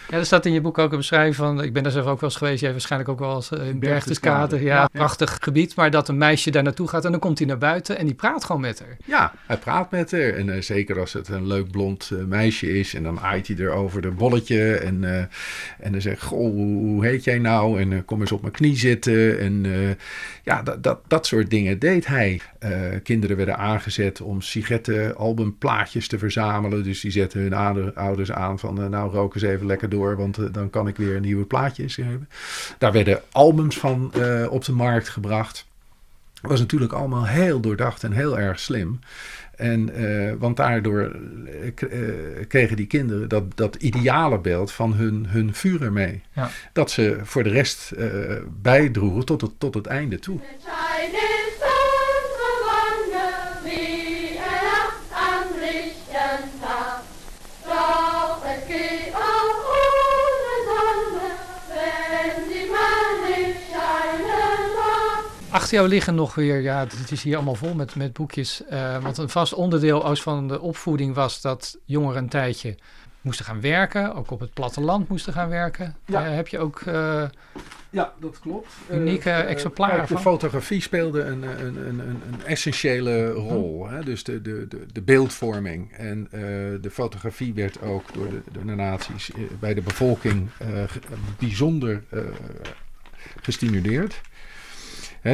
ja, 0.08 0.16
er 0.16 0.26
staat 0.26 0.46
in 0.46 0.52
je 0.52 0.60
boek 0.60 0.78
ook 0.78 0.90
een 0.90 0.96
beschrijving 0.98 1.36
van, 1.36 1.62
ik 1.62 1.72
ben 1.72 1.82
daar 1.82 1.92
zelf 1.92 2.06
ook 2.06 2.20
wel 2.20 2.28
eens 2.30 2.38
geweest, 2.38 2.60
jij 2.60 2.70
waarschijnlijk 2.70 3.10
ook 3.10 3.18
wel 3.18 3.34
eens 3.34 3.50
in 3.50 3.78
Berchtesgaden. 3.78 4.62
Ja, 4.62 4.76
Ja. 4.78 4.88
prachtig 4.92 5.38
gebied, 5.40 5.74
maar 5.74 5.90
dat 5.90 6.08
een 6.08 6.18
meisje 6.18 6.50
daar 6.50 6.62
naartoe 6.62 6.88
gaat 6.88 7.04
en 7.04 7.10
dan 7.10 7.20
komt 7.20 7.38
hij 7.38 7.46
naar 7.46 7.58
buiten 7.58 7.98
en 7.98 8.06
die 8.06 8.14
praat 8.14 8.44
gewoon 8.44 8.60
met 8.60 8.78
haar. 8.80 8.96
Ja, 9.04 9.27
hij 9.46 9.56
praat 9.56 9.90
met 9.90 10.10
haar. 10.10 10.20
En 10.20 10.54
eh, 10.54 10.60
zeker 10.60 11.00
als 11.00 11.12
het 11.12 11.28
een 11.28 11.46
leuk 11.46 11.70
blond 11.70 12.10
eh, 12.12 12.24
meisje 12.24 12.78
is. 12.78 12.94
En 12.94 13.02
dan 13.02 13.20
aait 13.20 13.46
hij 13.46 13.56
er 13.56 13.70
over 13.70 14.02
de 14.02 14.10
bolletje. 14.10 14.74
En, 14.74 15.04
eh, 15.04 15.24
en 15.78 15.92
dan 15.92 16.00
zegt, 16.00 16.22
goh, 16.22 16.52
hoe, 16.52 17.06
heet 17.06 17.24
jij 17.24 17.38
nou? 17.38 17.80
En 17.80 18.04
kom 18.04 18.20
eens 18.20 18.32
op 18.32 18.40
mijn 18.40 18.52
knie 18.52 18.76
zitten. 18.76 19.38
En 19.38 19.66
ja, 20.44 20.62
dat, 20.62 20.82
dat, 20.82 21.00
dat 21.06 21.26
soort 21.26 21.50
dingen 21.50 21.78
deed 21.78 22.06
hij. 22.06 22.40
Kinderen 23.02 23.36
werden 23.36 23.58
aangezet 23.58 24.20
om 24.20 24.40
sigarettenalbumplaatjes 24.40 26.08
te 26.08 26.18
verzamelen. 26.18 26.82
Dus 26.84 27.00
die 27.00 27.10
zetten 27.10 27.40
hun 27.40 27.52
ouder- 27.52 27.92
ouders 27.92 28.32
aan 28.32 28.58
van, 28.58 28.90
nou 28.90 29.12
rook 29.12 29.34
eens 29.34 29.44
even 29.44 29.66
lekker 29.66 29.88
door. 29.88 30.16
Want 30.16 30.54
dan 30.54 30.70
kan 30.70 30.88
ik 30.88 30.96
weer 30.96 31.20
nieuwe 31.20 31.44
plaatjes 31.44 31.96
hebben. 31.96 32.28
Daar 32.78 32.92
werden 32.92 33.20
albums 33.32 33.78
van 33.78 34.12
op 34.50 34.64
de 34.64 34.72
markt 34.72 35.08
gebracht 35.08 35.66
was 36.42 36.60
natuurlijk 36.60 36.92
allemaal 36.92 37.26
heel 37.26 37.60
doordacht 37.60 38.04
en 38.04 38.12
heel 38.12 38.38
erg 38.38 38.60
slim. 38.60 38.98
En, 39.58 39.94
eh, 39.94 40.32
want 40.38 40.56
daardoor 40.56 41.16
eh, 41.46 41.66
eh, 41.66 42.48
kregen 42.48 42.76
die 42.76 42.86
kinderen 42.86 43.28
dat, 43.28 43.56
dat 43.56 43.74
ideale 43.74 44.38
beeld 44.38 44.72
van 44.72 44.94
hun, 44.94 45.26
hun 45.28 45.54
Führer 45.54 45.92
mee. 45.92 46.22
Ja. 46.32 46.50
Dat 46.72 46.90
ze 46.90 47.18
voor 47.22 47.42
de 47.42 47.50
rest 47.50 47.90
eh, 47.90 48.08
bijdroegen 48.62 49.24
tot 49.24 49.40
het, 49.40 49.50
tot 49.58 49.74
het 49.74 49.86
einde 49.86 50.18
toe. 50.18 50.40
Achter 65.58 65.76
jou 65.76 65.88
liggen 65.88 66.14
nog 66.14 66.34
weer, 66.34 66.60
ja, 66.60 66.80
het 66.80 67.10
is 67.10 67.22
hier 67.22 67.36
allemaal 67.36 67.54
vol 67.54 67.74
met, 67.74 67.94
met 67.94 68.12
boekjes. 68.12 68.64
eh, 68.64 69.02
want 69.02 69.18
een 69.18 69.28
vast 69.28 69.52
onderdeel 69.54 70.04
als 70.04 70.22
van 70.22 70.48
de 70.48 70.60
opvoeding 70.60 71.14
was 71.14 71.40
dat 71.40 71.78
jongeren 71.84 72.22
een 72.22 72.28
tijdje 72.28 72.76
moesten 73.20 73.44
gaan 73.44 73.60
werken. 73.60 74.14
Ook 74.14 74.30
op 74.30 74.40
het 74.40 74.52
platteland 74.52 75.08
moesten 75.08 75.32
gaan 75.32 75.48
werken. 75.48 75.96
Ja. 76.04 76.26
Eh, 76.26 76.34
heb 76.34 76.48
je 76.48 76.58
ook... 76.58 76.80
eh, 76.80 77.24
Ja, 77.90 78.12
dat 78.20 78.38
klopt. 78.40 78.72
Unieke 78.90 79.30
exemplaren 79.30 80.06
De 80.06 80.18
fotografie 80.18 80.80
speelde 80.80 81.20
een, 81.22 81.42
een, 81.42 81.88
een, 81.88 81.98
een, 81.98 82.22
essentiële 82.44 83.30
rol. 83.30 83.88
Hè? 83.88 84.04
Dus 84.04 84.24
de, 84.24 84.42
de, 84.42 84.66
de, 84.68 84.86
de 84.92 85.02
beeldvorming. 85.02 85.92
En 85.92 86.28
de 86.80 86.90
fotografie 86.90 87.54
werd 87.54 87.82
ook 87.82 88.14
door 88.14 88.28
de, 88.28 88.40
door 88.52 88.66
de 88.66 88.74
nazi's 88.74 89.30
eh, 89.32 89.40
bij 89.60 89.74
de 89.74 89.82
bevolking 89.82 90.48
bijzonder 91.38 92.02
gestimuleerd. 93.42 94.20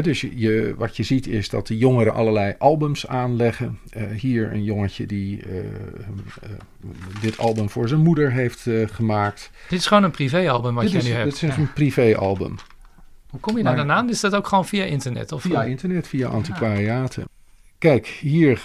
Dus 0.02 0.20
je, 0.34 0.74
wat 0.78 0.96
je 0.96 1.02
ziet 1.02 1.26
is 1.26 1.48
dat 1.48 1.66
de 1.66 1.76
jongeren 1.76 2.14
allerlei 2.14 2.54
albums 2.58 3.06
aanleggen. 3.06 3.78
Eh, 3.90 4.02
hier 4.10 4.52
een 4.52 4.64
jongetje 4.64 5.06
die 5.06 5.42
eh, 5.42 5.58
eh, 5.58 5.64
dit 7.20 7.38
album 7.38 7.70
voor 7.70 7.88
zijn 7.88 8.00
moeder 8.00 8.32
heeft 8.32 8.66
gemaakt. 8.86 9.50
dit 9.68 9.78
is 9.78 9.86
gewoon 9.86 10.02
een 10.02 10.10
privéalbum 10.10 10.74
wat 10.74 10.82
dit 10.82 10.92
jij 10.92 11.00
is, 11.00 11.06
nu 11.06 11.12
hebt. 11.12 11.24
dit 11.40 11.42
is 11.50 11.56
Ja. 11.56 11.60
een 11.62 11.72
privéalbum. 11.72 12.54
Hoe 13.30 13.40
kom 13.40 13.56
je 13.56 13.62
daar 13.62 13.76
maar- 13.76 13.86
dan 13.86 13.96
aan? 13.96 14.08
Is 14.08 14.20
dat 14.20 14.34
ook 14.34 14.46
gewoon 14.46 14.66
via 14.66 14.84
internet? 14.84 15.32
Of 15.32 15.42
Via 15.42 15.62
internet, 15.64 16.08
via 16.08 16.28
antiquariaten. 16.28 17.24
Kijk, 17.78 18.06
hier 18.06 18.62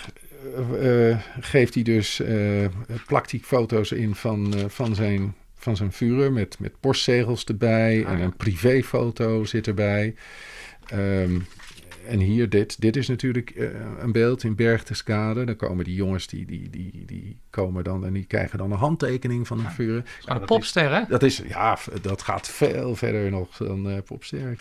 geeft 1.40 1.74
hij 1.74 1.84
dus, 1.84 2.22
plakt 3.08 3.32
hij 3.32 3.40
foto's 3.44 3.92
in 3.92 4.16
van, 4.16 4.54
van 4.68 4.96
zijn, 4.96 5.34
van 5.56 5.76
zijn 5.76 5.92
Führer 5.92 6.32
met, 6.32 6.56
met 6.60 6.72
postzegels 6.80 7.44
erbij 7.44 8.04
Ah, 8.06 8.12
en 8.12 8.18
ja. 8.18 8.24
een 8.24 8.36
privéfoto 8.36 9.46
zit 9.46 9.68
erbij. 9.68 10.16
Ehm, 10.90 11.40
en 12.08 12.20
hier, 12.20 12.50
dit, 12.50 12.82
dit 12.82 12.96
is 12.96 13.08
natuurlijk 13.08 13.50
eh, 13.50 13.68
een 14.00 14.12
beeld 14.12 14.44
in 14.44 14.56
Berchtesgaden. 14.56 15.46
Dan 15.46 15.56
komen 15.56 15.86
die 15.86 15.96
jongens, 15.96 16.28
die, 16.28 16.46
die, 16.46 16.70
die, 16.70 17.06
die 17.06 17.40
komen 17.50 17.84
dan 17.84 18.06
en 18.06 18.14
die 18.14 18.26
krijgen 18.26 18.58
dan 18.58 18.72
een 18.72 18.78
handtekening 18.78 19.48
van 19.48 19.60
een. 19.60 19.72
Gewoon 19.72 20.04
Ja, 20.26 20.32
een 20.32 20.38
dat 20.38 20.46
popster, 20.46 20.94
hè? 20.94 21.02
dat 21.08 21.24
is, 21.24 21.42
ja, 21.48 21.78
dat 22.02 22.22
gaat 22.22 22.48
veel 22.50 22.96
verder 22.96 23.32
nog 23.32 23.58
dan 23.58 23.90
eh 23.90 23.98
popster. 24.06 24.60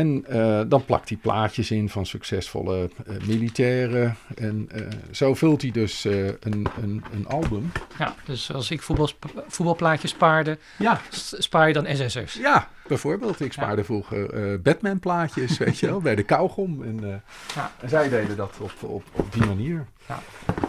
En 0.00 0.24
eh, 0.26 0.60
dan 0.68 0.84
plakt 0.84 1.08
hij 1.08 1.18
plaatjes 1.18 1.70
in 1.70 1.88
van 1.88 2.06
succesvolle 2.06 2.90
eh, 3.06 3.14
militairen. 3.26 4.16
En 4.36 4.68
eh, 4.72 4.82
zo 5.10 5.34
vult 5.34 5.62
hij 5.62 5.70
dus 5.70 6.04
een, 6.04 6.66
een, 6.80 7.04
een 7.12 7.26
album. 7.28 7.72
Ja, 7.98 8.14
dus 8.24 8.52
als 8.52 8.70
ik 8.70 8.82
voetbal, 8.82 9.08
voetbalplaatjes 9.48 10.10
spaarde, 10.10 10.58
Ja, 10.78 11.00
spaar 11.38 11.66
je 11.68 11.72
dan 11.72 11.86
SS'ers. 11.96 12.34
ja 12.34 12.68
bijvoorbeeld. 12.86 13.40
Ik 13.40 13.52
spaarde 13.52 13.84
vroeger 13.84 14.32
eh, 14.32 14.58
Batman 14.60 14.98
plaatjes, 14.98 15.58
weet 15.58 15.78
je 15.78 15.86
wel, 15.86 16.00
bij 16.00 16.14
de 16.14 16.22
kauwgom. 16.22 16.82
En, 16.82 17.22
Ja. 17.54 17.72
en 17.80 17.88
zij 17.88 18.08
deden 18.08 18.36
dat 18.36 18.56
op, 18.60 18.72
op, 18.82 19.04
op 19.12 19.32
die 19.32 19.44
manier. 19.46 19.86
Ja. 20.08 20.18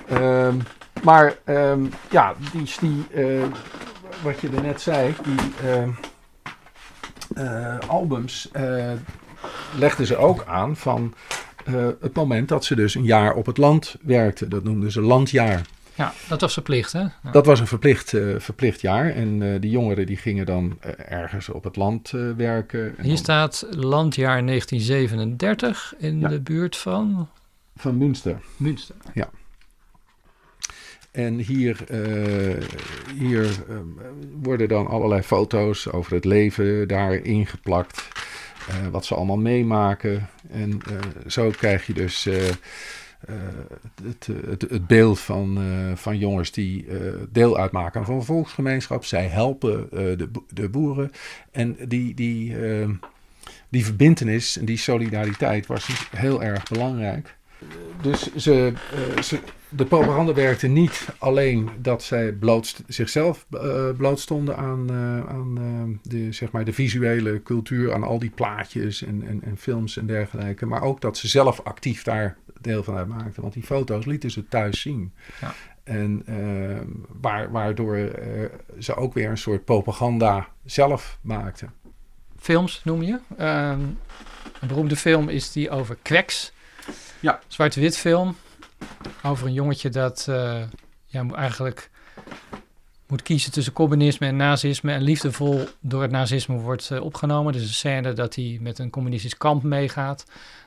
Ehm, 0.07 0.55
maar 1.03 1.35
ehm, 1.43 1.85
ja, 2.09 2.33
die, 2.51 2.65
die 2.79 3.05
wat 4.23 4.39
je 4.39 4.49
er 4.55 4.61
net 4.61 4.81
zei, 4.81 5.15
die 5.23 5.69
ehm, 5.69 5.89
eh, 7.35 7.77
albums 7.87 8.49
legden 9.77 10.05
ze 10.05 10.17
ook 10.17 10.45
aan 10.47 10.75
van 10.75 11.13
eh, 11.65 11.87
het 12.01 12.13
moment 12.13 12.47
dat 12.49 12.65
ze 12.65 12.75
dus 12.75 12.95
een 12.95 13.03
jaar 13.03 13.33
op 13.33 13.45
het 13.45 13.57
land 13.57 13.95
werkten. 14.01 14.49
Dat 14.49 14.63
noemden 14.63 14.91
ze 14.91 15.01
landjaar. 15.01 15.61
Ja, 15.95 16.13
dat 16.27 16.41
was 16.41 16.53
verplicht, 16.53 16.93
hè? 16.93 16.99
Ja. 16.99 17.31
Dat 17.31 17.45
was 17.45 17.59
een 17.59 17.67
verplicht, 17.67 18.13
eh, 18.13 18.23
verplicht 18.37 18.81
jaar. 18.81 19.09
En 19.09 19.41
eh, 19.53 19.61
die 19.61 19.71
jongeren 19.71 20.05
die 20.05 20.17
gingen 20.17 20.45
dan 20.45 20.77
ergens 21.09 21.49
op 21.49 21.63
het 21.63 21.75
land 21.75 22.13
eh, 22.13 22.21
werken. 22.37 22.85
En 22.85 22.93
Hier 23.03 23.07
dan- 23.07 23.17
staat 23.17 23.65
landjaar 23.69 24.43
1937 24.43 25.93
in 25.97 26.19
Ja. 26.19 26.27
de 26.27 26.39
buurt 26.39 26.77
van 26.77 27.29
Van 27.75 27.97
Münster. 27.97 28.37
Münster. 28.57 28.95
En 31.11 31.37
hier, 31.37 31.77
eh, 31.87 32.63
hier 33.17 33.45
eh, 33.69 33.75
worden 34.41 34.67
dan 34.67 34.87
allerlei 34.87 35.21
foto's 35.21 35.87
over 35.91 36.13
het 36.13 36.25
leven 36.25 36.87
daar 36.87 37.13
ingeplakt. 37.13 38.07
Eh, 38.67 38.87
wat 38.91 39.05
ze 39.05 39.15
allemaal 39.15 39.37
meemaken. 39.37 40.29
En 40.51 40.71
eh, 40.71 40.97
zo 41.27 41.49
krijg 41.49 41.87
je 41.87 41.93
dus 41.93 42.25
eh, 42.25 42.49
het, 44.03 44.27
het, 44.45 44.61
het 44.61 44.87
beeld 44.87 45.19
van, 45.19 45.59
van 45.95 46.17
jongens 46.17 46.51
die 46.51 46.85
deel 47.29 47.57
uitmaken 47.57 48.05
van 48.05 48.15
een 48.15 48.23
volksgemeenschap. 48.23 49.05
Zij 49.05 49.27
helpen 49.27 49.87
de, 49.91 50.29
de 50.49 50.69
boeren. 50.69 51.11
En 51.51 51.77
die, 51.87 52.13
die, 52.13 52.55
die 53.69 53.85
verbintenis 53.85 54.57
en 54.57 54.65
die 54.65 54.77
solidariteit 54.77 55.65
was 55.65 55.87
heel 56.15 56.43
erg 56.43 56.63
belangrijk. 56.63 57.35
Dus 58.01 58.35
ze, 58.35 58.73
ze, 59.23 59.39
de 59.71 59.85
propaganda 59.85 60.33
werkte 60.33 60.67
niet 60.67 61.07
alleen 61.17 61.69
dat 61.77 62.03
zij 62.03 62.31
bloot, 62.31 62.83
zichzelf 62.87 63.45
eh, 63.51 63.89
blootstonden 63.97 64.57
aan, 64.57 64.89
eh, 64.89 65.29
aan 65.29 65.57
eh, 65.57 66.11
de, 66.11 66.31
zeg 66.31 66.51
maar 66.51 66.65
de 66.65 66.73
visuele 66.73 67.43
cultuur, 67.43 67.93
aan 67.93 68.03
al 68.03 68.19
die 68.19 68.29
plaatjes 68.29 69.03
en, 69.03 69.23
en, 69.27 69.43
en 69.43 69.57
films 69.57 69.97
en 69.97 70.05
dergelijke. 70.05 70.65
Maar 70.65 70.81
ook 70.81 71.01
dat 71.01 71.17
ze 71.17 71.27
zelf 71.27 71.61
actief 71.63 72.03
daar 72.03 72.37
deel 72.61 72.83
van 72.83 72.95
uitmaakten. 72.95 73.41
Want 73.41 73.53
die 73.53 73.63
foto's 73.63 74.05
lieten 74.05 74.31
ze 74.31 74.47
thuis 74.47 74.81
zien. 74.81 75.13
Ja. 75.41 75.53
En 75.83 76.23
eh, 76.25 76.77
waar, 77.21 77.51
waardoor 77.51 78.11
ze 78.79 78.95
ook 78.95 79.13
weer 79.13 79.29
een 79.29 79.37
soort 79.37 79.65
propaganda 79.65 80.47
zelf 80.65 81.17
maakten. 81.21 81.73
Films 82.39 82.81
noem 82.83 83.01
je. 83.01 83.19
Ehm, 83.37 83.79
een 84.59 84.67
beroemde 84.67 84.95
film 84.95 85.29
is 85.29 85.51
die 85.51 85.69
over 85.69 85.97
Kweks. 86.01 86.53
Ja. 87.19 87.39
Zwart-wit 87.47 87.97
film. 87.97 88.35
Over 89.23 89.47
een 89.47 89.53
jongetje 89.53 89.89
dat 89.89 90.25
eh, 90.29 90.61
ja, 91.05 91.25
eigenlijk 91.33 91.89
moet 93.07 93.21
kiezen 93.21 93.51
tussen 93.51 93.73
communisme 93.73 94.27
en 94.27 94.35
nazisme. 94.35 94.91
En 94.91 95.01
liefdevol 95.01 95.67
door 95.79 96.01
het 96.01 96.11
nazisme 96.11 96.55
wordt 96.57 96.91
eh, 96.91 97.01
opgenomen. 97.01 97.53
Dus 97.53 97.61
een 97.61 97.67
scène 97.67 98.13
dat 98.13 98.35
hij 98.35 98.57
met 98.61 98.79
een 98.79 98.89
communistisch 98.89 99.37
kamp 99.37 99.63
meegaat. 99.63 100.25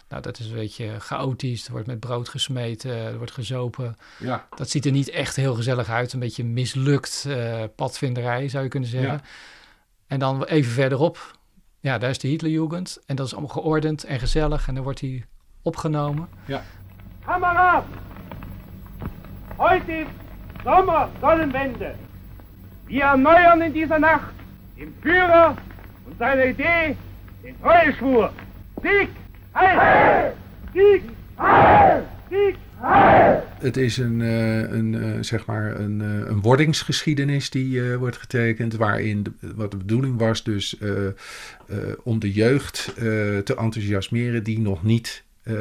Nou, 0.09 0.23
dat 0.23 0.39
is 0.39 0.47
een 0.47 0.55
beetje 0.55 1.01
chaotisch. 1.01 1.67
Er 1.67 1.73
wordt 1.73 1.87
met 1.87 2.01
brood 2.01 2.29
gesmeten, 2.29 2.91
er 2.91 3.17
wordt 3.17 3.33
gezopen. 3.33 3.97
Ja. 4.19 4.47
Dat 4.57 4.71
ziet 4.71 4.87
er 4.87 4.93
niet 4.93 5.11
echt 5.11 5.37
heel 5.37 5.55
gezellig 5.55 5.89
uit. 5.89 6.13
Een 6.13 6.21
beetje 6.21 6.45
mislukt 6.45 7.25
eh, 7.29 7.63
padvinderij, 7.77 8.49
zou 8.49 8.63
je 8.65 8.71
kunnen 8.71 8.89
zeggen. 8.89 9.13
Ja. 9.13 9.21
En 10.07 10.19
dan 10.19 10.45
even 10.45 10.73
verderop, 10.73 11.39
ja, 11.81 11.99
daar 11.99 12.11
is 12.11 12.19
de 12.19 12.29
Hitlerjugend. 12.29 12.99
En 13.07 13.17
dat 13.17 13.27
is 13.27 13.33
allemaal 13.33 13.51
geordend 13.51 14.05
en 14.05 14.19
gezellig. 14.19 14.69
En 14.69 14.75
dan 14.75 14.85
wordt 14.85 15.01
hij 15.01 15.25
opgenomen. 15.63 16.29
Kameraden, 17.27 17.89
heute 19.59 19.93
ist 19.93 20.11
Sommer, 20.65 21.09
Sonnenwende. 21.21 21.95
Wir 22.87 23.03
erneuern 23.05 23.63
in 23.63 23.73
dieser 23.73 23.99
Nacht 23.99 24.33
dem 24.79 24.93
Führer 25.01 25.57
und 26.07 26.19
seiner 26.19 26.45
Idee 26.47 26.97
den 27.43 27.55
Treueschwur. 27.63 28.31
Sieg, 28.83 29.09
Heil! 29.55 30.33
Sieg, 30.75 31.03
Heil! 31.39 32.03
Sieg, 32.31 32.57
Heil! 32.83 33.43
Het 33.59 33.77
is 33.77 33.97
een, 33.97 34.21
eh, 34.21 34.59
een, 34.71 34.95
eh, 35.03 35.23
zeg 35.23 35.47
maar 35.47 35.81
een, 35.81 36.01
eh, 36.01 36.29
een 36.31 36.41
wordingsgeschiedenis 36.43 37.51
die 37.51 37.97
wordt 37.97 38.17
getekend, 38.17 38.75
waarin 38.75 39.23
de- 39.23 39.33
wat 39.55 39.71
de 39.71 39.77
bedoeling 39.77 40.19
was 40.19 40.43
dus 40.45 40.77
om 42.03 42.19
de 42.19 42.33
jeugd 42.33 42.93
te 43.45 43.55
enthousiasmeren 43.59 44.43
die 44.45 44.61
nog 44.61 44.83
niet 44.83 45.25
eh, 45.45 45.55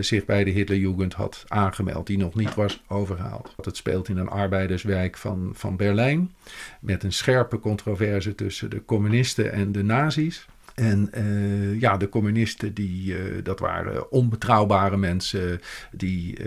zich 0.00 0.24
bij 0.24 0.44
de 0.44 0.50
Hitlerjugend 0.50 1.14
had 1.14 1.44
aangemeld, 1.48 2.06
die 2.06 2.18
nog 2.18 2.34
niet 2.34 2.54
was 2.54 2.82
overgehaald. 2.88 3.54
Het 3.62 3.76
speelt 3.76 4.08
in 4.08 4.16
een 4.16 4.28
arbeiderswijk 4.28 5.16
van, 5.16 5.50
van 5.54 5.76
Berlijn, 5.76 6.32
met 6.80 7.02
een 7.02 7.12
scherpe 7.12 7.58
controverse 7.58 8.34
tussen 8.34 8.70
de 8.70 8.84
communisten 8.84 9.52
en 9.52 9.72
de 9.72 9.82
nazi's. 9.82 10.46
En 10.74 11.08
eh, 11.12 11.80
ja, 11.80 11.96
de 11.96 12.08
communisten, 12.08 12.74
die, 12.74 13.16
eh, 13.16 13.22
dat 13.42 13.58
waren 13.58 14.10
onbetrouwbare 14.10 14.96
mensen 14.96 15.60
die 15.92 16.38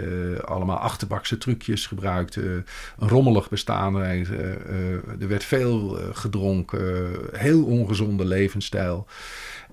allemaal 0.46 0.78
achterbakse 0.78 1.38
trucjes 1.38 1.88
gebruikten. 1.88 2.66
Een 2.98 3.10
rommelig 3.10 3.50
bestaan. 3.50 3.96
er 3.96 5.28
werd 5.28 5.44
veel 5.44 6.00
gedronken, 6.12 7.12
heel 7.32 7.64
ongezonde 7.64 8.26
levensstijl. 8.26 9.08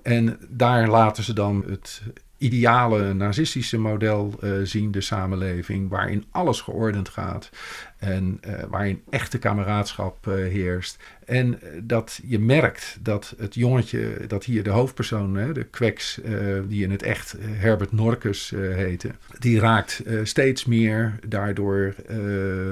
En 0.01 0.37
daar 0.49 0.87
laten 0.87 1.23
ze 1.23 1.33
dan 1.33 1.63
het 1.67 2.01
ideale 2.41 3.13
nazistische 3.13 3.77
model 3.77 4.33
eh, 4.41 4.51
zien, 4.63 4.91
de 4.91 5.01
samenleving, 5.01 5.89
waarin 5.89 6.25
alles 6.31 6.61
geordend 6.61 7.09
gaat 7.09 7.49
en 7.97 8.37
eh, 8.41 8.53
waarin 8.69 9.01
echte 9.09 9.37
kameraadschap 9.37 10.27
eh, 10.27 10.33
heerst. 10.33 10.97
En 11.25 11.59
dat 11.83 12.19
je 12.25 12.39
merkt 12.39 12.97
dat 13.01 13.35
het 13.37 13.55
jongetje, 13.55 14.27
dat 14.27 14.43
hier 14.43 14.63
de 14.63 14.69
hoofdpersoon, 14.69 15.35
hè, 15.35 15.53
de 15.53 15.63
kweks, 15.63 16.21
eh, 16.21 16.33
die 16.67 16.83
in 16.83 16.91
het 16.91 17.03
echt 17.03 17.35
Herbert 17.39 17.91
Norkus 17.91 18.53
eh, 18.53 18.59
heette, 18.59 19.11
die 19.39 19.59
raakt 19.59 19.99
eh, 19.99 20.19
steeds 20.23 20.65
meer 20.65 21.19
daardoor 21.27 21.93
eh, 22.07 22.17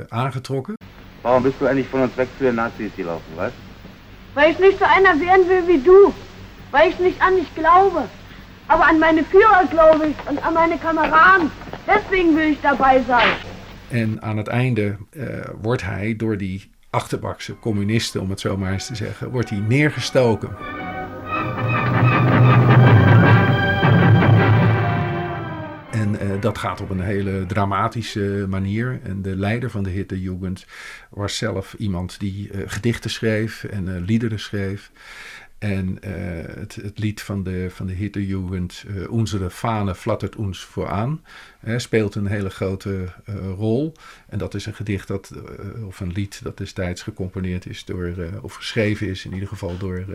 aangetrokken. 0.08 0.74
Warum 1.22 1.44
bist 1.44 1.60
du 1.60 1.66
eigentlich 1.66 1.90
von 1.90 2.02
uns 2.02 2.16
weg 2.16 2.28
zu 2.38 2.44
den 2.44 2.56
Nazis 2.56 2.92
gelaufen, 2.96 3.36
was? 3.36 3.52
Weil 4.34 4.52
ich 4.52 4.60
nicht 4.60 4.78
so 4.78 4.86
einer 4.86 5.20
werden 5.20 5.48
will 5.48 5.68
wie 5.68 5.84
du. 5.84 6.14
Weil 6.72 6.90
ich 6.90 7.00
nicht 7.00 7.22
an 7.22 7.36
dich 7.36 7.54
glaube. 7.54 8.02
Aber 8.70 8.86
an 8.86 9.00
meine 9.00 9.24
Führer 9.24 9.66
glaube 9.70 10.08
ich 10.10 10.30
und 10.30 10.46
an 10.46 10.54
meine 10.54 10.78
Kameraden. 10.78 11.52
Deswegen 11.88 12.36
will 12.36 12.52
ich 12.52 12.62
dabei 12.62 13.02
sein. 13.08 13.36
En 13.90 14.22
aan 14.22 14.38
het 14.38 14.48
einde 14.48 14.98
eh, 15.10 15.26
wordt 15.62 15.84
hij 15.84 16.16
door 16.16 16.38
die 16.38 16.72
achterbakse 16.90 17.60
communisten, 17.60 18.22
om 18.22 18.30
het 18.30 18.40
zo 18.40 18.58
maar 18.58 18.72
eens 18.72 18.86
te 18.86 18.96
zeggen, 18.96 19.30
wordt 19.30 19.50
hij 19.50 19.60
neergestoken. 19.60 20.50
En 25.92 26.20
eh, 26.20 26.42
dat 26.42 26.58
gaat 26.58 26.82
op 26.82 26.90
een 26.90 27.02
hele 27.02 27.46
dramatische 27.46 28.46
manier. 28.50 29.00
En 29.04 29.22
de 29.22 29.36
leider 29.36 29.70
van 29.70 29.84
de 29.84 29.90
Hitlerjugend 29.90 30.66
was 31.10 31.38
zelf 31.38 31.76
iemand 31.78 32.20
die 32.20 32.52
eh, 32.52 32.60
gedichten 32.66 33.10
schreef 33.10 33.64
en 33.64 34.02
liederen 34.02 34.40
schreef. 34.40 34.92
En 35.60 36.02
eh, 36.02 36.12
het, 36.56 36.76
het 36.76 37.00
lied 37.00 37.22
van 37.22 37.44
de, 37.44 37.68
van 37.70 37.88
de 37.88 37.94
Hitlerjugend, 37.94 38.84
eh 38.88 39.12
Unsere 39.12 39.50
Fahne 39.50 39.96
flattert 39.96 40.36
ons 40.36 40.64
vooraan, 40.64 41.24
hè, 41.60 41.80
speelt 41.80 42.16
een 42.16 42.28
hele 42.28 42.50
grote 42.50 43.06
eh, 43.26 43.36
rol. 43.58 43.94
En 44.28 44.38
dat 44.38 44.54
is 44.54 44.66
een 44.66 44.74
gedicht 44.74 45.08
dat, 45.08 45.34
of 45.86 46.00
een 46.00 46.12
lied 46.12 46.40
dat 46.44 46.58
destijds 46.58 47.02
gecomponeerd 47.02 47.66
is 47.66 47.86
door, 47.86 48.14
of 48.42 48.54
geschreven 48.54 49.08
is 49.08 49.26
in 49.26 49.34
ieder 49.34 49.48
geval 49.48 49.78
door 49.78 50.06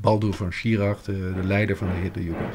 Baldur 0.00 0.32
van 0.32 0.52
Schirach, 0.52 1.02
de, 1.02 1.32
de 1.34 1.44
leider 1.44 1.76
van 1.76 1.88
de 1.88 2.00
Hitlerjugend. 2.00 2.54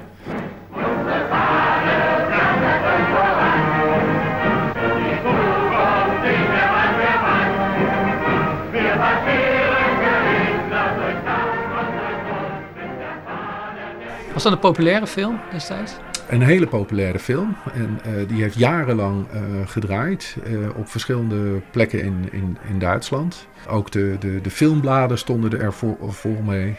Was 14.35 14.43
dat 14.43 14.53
een 14.53 14.59
populaire 14.59 15.07
film 15.07 15.39
destijds? 15.51 15.93
Een 16.29 16.41
hele 16.41 16.67
populaire 16.67 17.19
film. 17.19 17.55
En 17.73 17.99
eh, 18.03 18.27
die 18.27 18.41
heeft 18.41 18.57
jarenlang 18.57 19.27
eh, 19.31 19.41
gedraaid 19.65 20.37
eh, 20.43 20.77
op 20.77 20.89
verschillende 20.89 21.61
plekken 21.71 22.03
in, 22.03 22.29
in, 22.31 22.57
in 22.69 22.79
Duitsland. 22.79 23.47
Ook 23.69 23.91
de, 23.91 24.15
de, 24.19 24.41
de 24.41 24.49
filmbladen 24.49 25.17
stonden 25.17 25.59
er 25.61 25.73
vol, 25.73 25.97
vol 26.01 26.41
mee. 26.45 26.75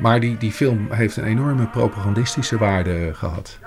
Maar 0.00 0.20
die, 0.20 0.36
die 0.36 0.52
film 0.52 0.86
heeft 0.90 1.16
een 1.16 1.24
enorme 1.24 1.66
propagandistische 1.66 2.58
waarde 2.58 3.14
gehad. 3.14 3.58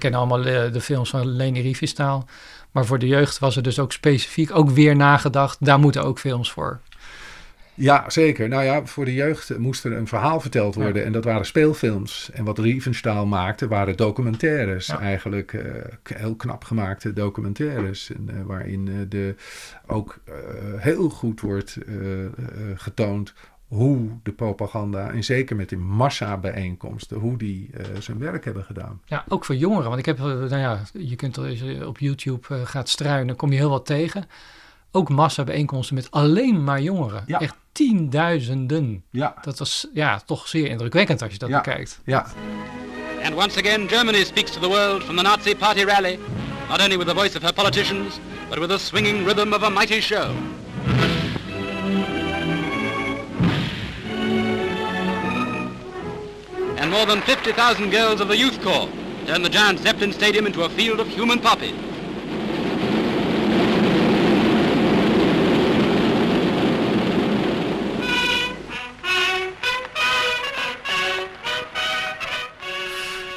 Kennen 0.00 0.20
allemaal 0.20 0.44
eh, 0.44 0.72
de 0.72 0.80
films 0.80 1.10
van 1.10 1.26
Leni 1.26 1.60
Riefenstahl. 1.60 2.24
Maar 2.70 2.84
voor 2.84 2.98
de 2.98 3.06
jeugd 3.06 3.38
was 3.38 3.56
er 3.56 3.62
dus 3.62 3.78
ook 3.78 3.92
specifiek 3.92 4.56
ook 4.56 4.70
weer 4.70 4.96
nagedacht. 4.96 5.64
Daar 5.64 5.78
moeten 5.78 6.04
ook 6.04 6.18
films 6.18 6.52
voor. 6.52 6.80
Ja, 7.74 8.10
zeker. 8.10 8.48
Nou 8.48 8.64
ja, 8.64 8.86
voor 8.86 9.04
de 9.04 9.14
jeugd 9.14 9.58
moest 9.58 9.84
er 9.84 9.92
een 9.92 10.06
verhaal 10.06 10.40
verteld 10.40 10.74
worden. 10.74 11.04
En 11.04 11.12
dat 11.12 11.24
waren 11.24 11.46
speelfilms. 11.46 12.30
En 12.32 12.44
wat 12.44 12.58
Riefenstahl 12.58 13.26
maakte, 13.26 13.68
waren 13.68 13.96
documentaires. 13.96 14.86
Ja. 14.86 15.00
Eigenlijk 15.00 15.52
eh, 15.52 15.72
heel 16.14 16.36
knap 16.36 16.64
gemaakte 16.64 17.12
documentaires. 17.12 18.12
En, 18.12 18.28
eh, 18.28 18.42
waarin 18.44 19.06
de, 19.08 19.34
ook 19.86 20.18
heel 20.76 21.08
goed 21.08 21.40
wordt 21.40 21.78
getoond 22.74 23.32
hoe 23.70 24.08
de 24.22 24.32
propaganda, 24.32 25.10
en 25.10 25.24
zeker 25.24 25.56
met 25.56 25.68
die 25.68 25.78
massabijeenkomsten, 25.78 27.16
hoe 27.18 27.36
die 27.38 27.70
eh, 27.76 27.84
zijn 28.00 28.18
werk 28.18 28.44
hebben 28.44 28.64
gedaan. 28.64 29.00
Ja, 29.06 29.24
ook 29.28 29.44
voor 29.44 29.54
jongeren. 29.56 29.86
Want 29.88 29.98
ik 29.98 30.06
heb, 30.06 30.18
eh, 30.18 30.24
nou 30.24 30.56
ja, 30.56 30.80
je 30.92 31.16
kunt 31.16 31.36
er 31.36 31.78
eh, 31.80 31.86
op 31.86 31.98
YouTube 31.98 32.46
eh, 32.54 32.60
gaat 32.64 32.88
struinen, 32.88 33.36
kom 33.36 33.50
je 33.52 33.56
heel 33.58 33.70
wat 33.70 33.86
tegen. 33.86 34.24
Ook 34.92 35.08
massa-bijeenkomsten 35.08 35.94
met 35.94 36.10
alleen 36.10 36.64
maar 36.64 36.80
jongeren. 36.80 37.22
Ja. 37.26 37.40
Echt 37.40 37.54
tienduizenden. 37.72 39.02
Ja, 39.10 39.34
Dat 39.42 39.58
was 39.58 39.86
ja, 39.94 40.20
toch 40.26 40.48
zeer 40.48 40.66
indrukwekkend 40.68 41.22
als 41.22 41.32
je 41.32 41.38
dat 41.38 41.48
Ja. 41.48 41.56
bekijkt. 41.60 42.00
ja. 42.04 42.26
And 43.24 43.34
once 43.34 43.58
again, 43.58 43.88
Germany 43.88 44.24
speaks 44.24 44.50
to 44.50 44.60
the 44.60 44.68
world 44.68 45.02
from 45.04 45.16
the 45.16 45.22
Nazi 45.22 45.56
Party 45.56 45.84
rally, 45.84 46.18
not 46.68 46.80
only 46.80 46.96
with 46.98 47.06
the 47.06 47.14
voice 47.14 47.36
of 47.36 47.42
her 47.42 47.52
politicians, 47.52 48.18
but 48.48 48.58
with 48.58 48.68
the 48.68 48.78
swinging 48.78 49.26
rhythm 49.26 49.52
of 49.52 49.62
a 49.62 49.68
mighty 49.70 50.00
show. 50.00 50.30
And 56.90 56.96
more 56.96 57.06
than 57.06 57.22
50,000 57.22 57.90
girls 57.90 58.20
of 58.20 58.26
the 58.26 58.36
Youth 58.36 58.60
Corps 58.60 58.88
turned 59.24 59.44
the 59.44 59.48
giant 59.48 59.78
Zeppelin 59.78 60.12
Stadium 60.12 60.44
into 60.44 60.64
a 60.64 60.68
field 60.68 60.98
of 60.98 61.06
human 61.06 61.38
poppies. 61.38 61.89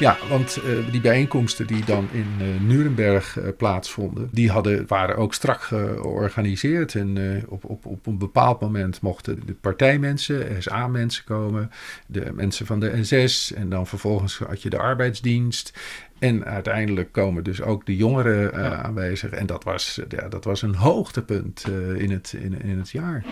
Ja, 0.04 0.18
want 0.30 0.58
eh, 0.58 0.92
die 0.92 1.02
bijeenkomsten 1.02 1.68
die 1.68 1.86
dan 1.86 2.08
in 2.12 2.28
eh, 2.40 2.46
Nuremberg 2.62 3.40
eh, 3.40 3.48
plaatsvonden, 3.58 4.30
die 4.32 4.52
hadden, 4.52 4.88
waren 4.88 5.16
ook 5.16 5.34
strak 5.34 5.62
georganiseerd. 5.62 6.96
En 6.96 7.44
op, 7.48 7.64
op, 7.66 7.86
op 7.86 8.06
een 8.06 8.18
bepaald 8.18 8.62
moment 8.62 9.02
mochten 9.02 9.42
de 9.46 9.54
partijmensen, 9.54 10.64
SA-mensen 10.64 11.24
komen, 11.24 11.72
de 12.06 12.32
mensen 12.34 12.66
van 12.66 12.80
de 12.80 13.04
SS 13.04 13.54
en 13.54 13.70
dan 13.70 13.88
vervolgens 13.88 14.38
had 14.38 14.62
je 14.62 14.70
de 14.70 14.80
arbeidsdienst. 14.80 15.74
En 16.20 16.46
uiteindelijk 16.46 17.12
komen 17.12 17.44
dus 17.44 17.62
ook 17.62 17.86
de 17.86 17.96
jongeren 17.96 18.54
aanwezig. 18.84 19.32
En 19.32 19.46
dat 19.46 19.64
was, 19.64 20.00
ja, 20.10 20.28
dat 20.28 20.44
was 20.44 20.62
een 20.62 20.76
hoogtepunt 20.76 21.66
in, 21.98 22.12
het, 22.12 22.34
in, 22.40 22.62
in 22.62 22.78
het 22.78 22.90
jaar. 22.90 23.26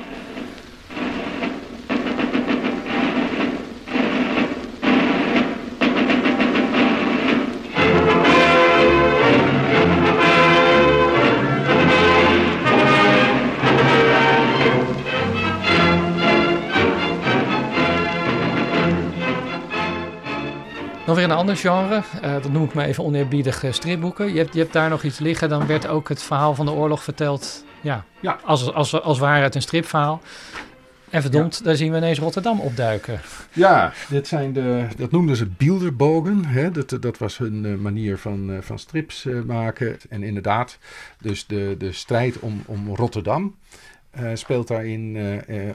Ander 21.51 21.71
genre. 21.71 22.03
Uh, 22.23 22.33
dat 22.41 22.51
noem 22.51 22.63
ik 22.63 22.73
maar 22.73 22.85
even 22.85 23.03
oneerbiedig 23.03 23.63
uh, 23.63 23.71
stripboeken. 23.71 24.33
Je 24.33 24.37
hebt, 24.37 24.53
je 24.53 24.59
hebt 24.59 24.73
daar 24.73 24.89
nog 24.89 25.03
iets 25.03 25.19
liggen. 25.19 25.49
Dan 25.49 25.67
werd 25.67 25.87
ook 25.87 26.09
het 26.09 26.23
verhaal 26.23 26.55
van 26.55 26.65
de 26.65 26.71
oorlog 26.71 27.03
verteld. 27.03 27.65
Ja, 27.81 28.05
ja. 28.19 28.39
Als, 28.43 28.73
als, 28.73 29.01
als 29.01 29.19
ware 29.19 29.43
het 29.43 29.55
een 29.55 29.61
stripverhaal. 29.61 30.21
En 31.09 31.21
verdomd, 31.21 31.63
daar 31.63 31.75
zien 31.75 31.91
we 31.91 31.97
ineens 31.97 32.19
Rotterdam 32.19 32.59
opduiken. 32.59 33.21
Ja, 33.53 33.93
dit 34.09 34.27
zijn 34.27 34.53
de, 34.53 34.87
dat 34.97 35.11
noemden 35.11 35.35
ze 35.35 35.45
Bilderbogen. 35.45 36.45
Hè? 36.45 36.71
Dat, 36.71 36.97
dat 36.99 37.17
was 37.17 37.37
hun 37.37 37.63
uh, 37.63 37.77
manier 37.77 38.17
van, 38.17 38.57
van 38.61 38.79
strips 38.79 39.27
maken. 39.45 39.97
En 40.09 40.23
inderdaad, 40.23 40.77
dus 41.21 41.45
de, 41.47 41.75
de 41.77 41.91
strijd 41.91 42.39
om, 42.39 42.63
om 42.65 42.95
Rotterdam 42.95 43.55
speelt 44.33 44.67
daarin 44.67 45.17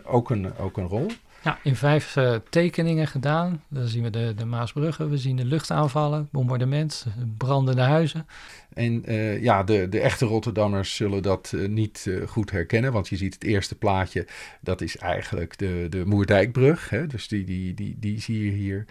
ook, 0.05 0.31
een, 0.31 0.59
ook 0.59 0.77
een 0.77 0.89
rol. 0.89 1.07
Ja, 1.47 1.59
in 1.63 1.77
vijf 1.77 2.17
uh, 2.17 2.35
tekeningen 2.51 3.07
gedaan. 3.07 3.63
Dan 3.69 3.87
zien 3.87 4.03
we 4.03 4.11
de, 4.11 4.35
de 4.37 4.45
Maasbruggen, 4.45 5.11
we 5.11 5.19
zien 5.19 5.37
de 5.37 5.45
luchtaanvallen, 5.45 6.29
bombardement, 6.33 7.07
brandende 7.37 7.83
huizen. 7.83 8.27
En 8.75 9.13
uh, 9.13 9.43
ja, 9.43 9.63
de, 9.63 9.89
de 9.89 10.01
echte 10.01 10.25
Rotterdammers 10.25 10.95
zullen 10.95 11.23
dat 11.23 11.53
uh, 11.55 11.69
niet 11.69 12.11
goed 12.27 12.51
herkennen, 12.51 12.93
want 12.93 13.09
je 13.09 13.17
ziet 13.17 13.35
het 13.35 13.45
eerste 13.45 13.75
plaatje, 13.75 14.27
dat 14.61 14.81
is 14.81 14.97
eigenlijk 14.97 15.59
de, 15.59 15.87
de 15.91 16.05
Moerdijkbrug. 16.07 16.91
Hè? 16.91 17.07
Dus 17.07 17.29
die, 17.29 17.45
die, 17.45 17.75
die, 17.75 17.97
die 18.01 18.21
zie 18.21 18.45
je 18.45 18.51
hier. 18.51 18.85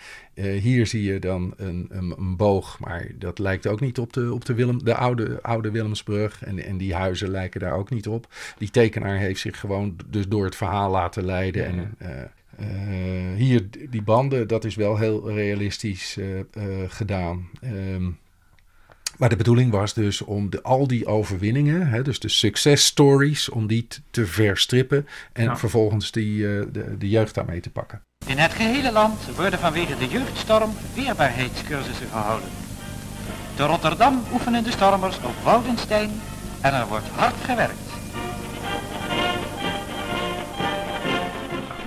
hier 0.62 0.88
zie 0.88 1.04
je 1.04 1.20
dan 1.20 1.54
een, 1.58 1.88
een, 1.90 2.14
een, 2.18 2.36
boog, 2.36 2.80
maar 2.80 3.08
dat 3.16 3.40
lijkt 3.40 3.68
ook 3.68 3.80
niet 3.80 4.00
op 4.00 4.14
de, 4.14 4.34
op 4.34 4.46
de, 4.46 4.54
Willem, 4.54 4.84
de 4.84 4.96
oude, 4.96 5.42
oude 5.42 5.72
Willemsbrug. 5.72 6.44
En, 6.44 6.66
en 6.66 6.78
die 6.78 6.96
huizen 6.96 7.30
lijken 7.30 7.60
daar 7.60 7.74
ook 7.74 7.90
niet 7.90 8.08
op. 8.08 8.34
Die 8.58 8.70
tekenaar 8.70 9.18
heeft 9.18 9.40
zich 9.40 9.60
gewoon 9.60 9.96
dus 10.10 10.28
door 10.28 10.46
het 10.46 10.56
verhaal 10.56 10.92
laten 10.92 11.26
leiden 11.26 11.62
ja. 11.62 11.68
en 11.68 12.32
uh, 12.60 13.36
hier, 13.36 13.68
die 13.90 14.02
banden, 14.02 14.48
dat 14.48 14.64
is 14.66 14.76
wel 14.76 14.98
heel 14.98 15.32
realistisch 15.32 16.18
uh, 16.18 16.36
uh, 16.36 16.44
gedaan. 16.88 17.50
Um, 17.64 18.18
maar 19.18 19.30
de 19.30 19.36
bedoeling 19.36 19.72
was 19.72 19.94
dus 19.94 20.22
om 20.22 20.50
de, 20.50 20.62
al 20.62 20.88
die 20.88 21.06
overwinningen, 21.06 21.88
hè, 21.88 22.02
dus 22.02 22.20
de 22.20 22.30
success 22.30 22.86
stories, 22.86 23.50
om 23.50 23.68
die 23.68 23.88
te 24.12 24.26
verstrippen 24.26 25.08
en 25.34 25.44
ja. 25.44 25.58
vervolgens 25.58 26.12
die, 26.12 26.42
de, 26.72 26.96
de 26.98 27.10
jeugd 27.10 27.36
daarmee 27.36 27.60
te 27.60 27.70
pakken. 27.70 28.02
In 28.28 28.38
het 28.38 28.54
gehele 28.54 28.92
land 28.92 29.36
worden 29.36 29.60
vanwege 29.60 29.98
de 29.98 30.08
jeugdstorm 30.08 30.72
weerbaarheidscursussen 30.94 32.08
gehouden. 32.08 32.50
Te 33.56 33.64
Rotterdam 33.64 34.24
oefenen 34.34 34.64
de 34.64 34.72
stormers 34.72 35.18
op 35.18 35.36
Woudenstein 35.44 36.12
en 36.62 36.74
er 36.74 36.88
wordt 36.88 37.08
hard 37.08 37.36
gewerkt. 37.36 37.85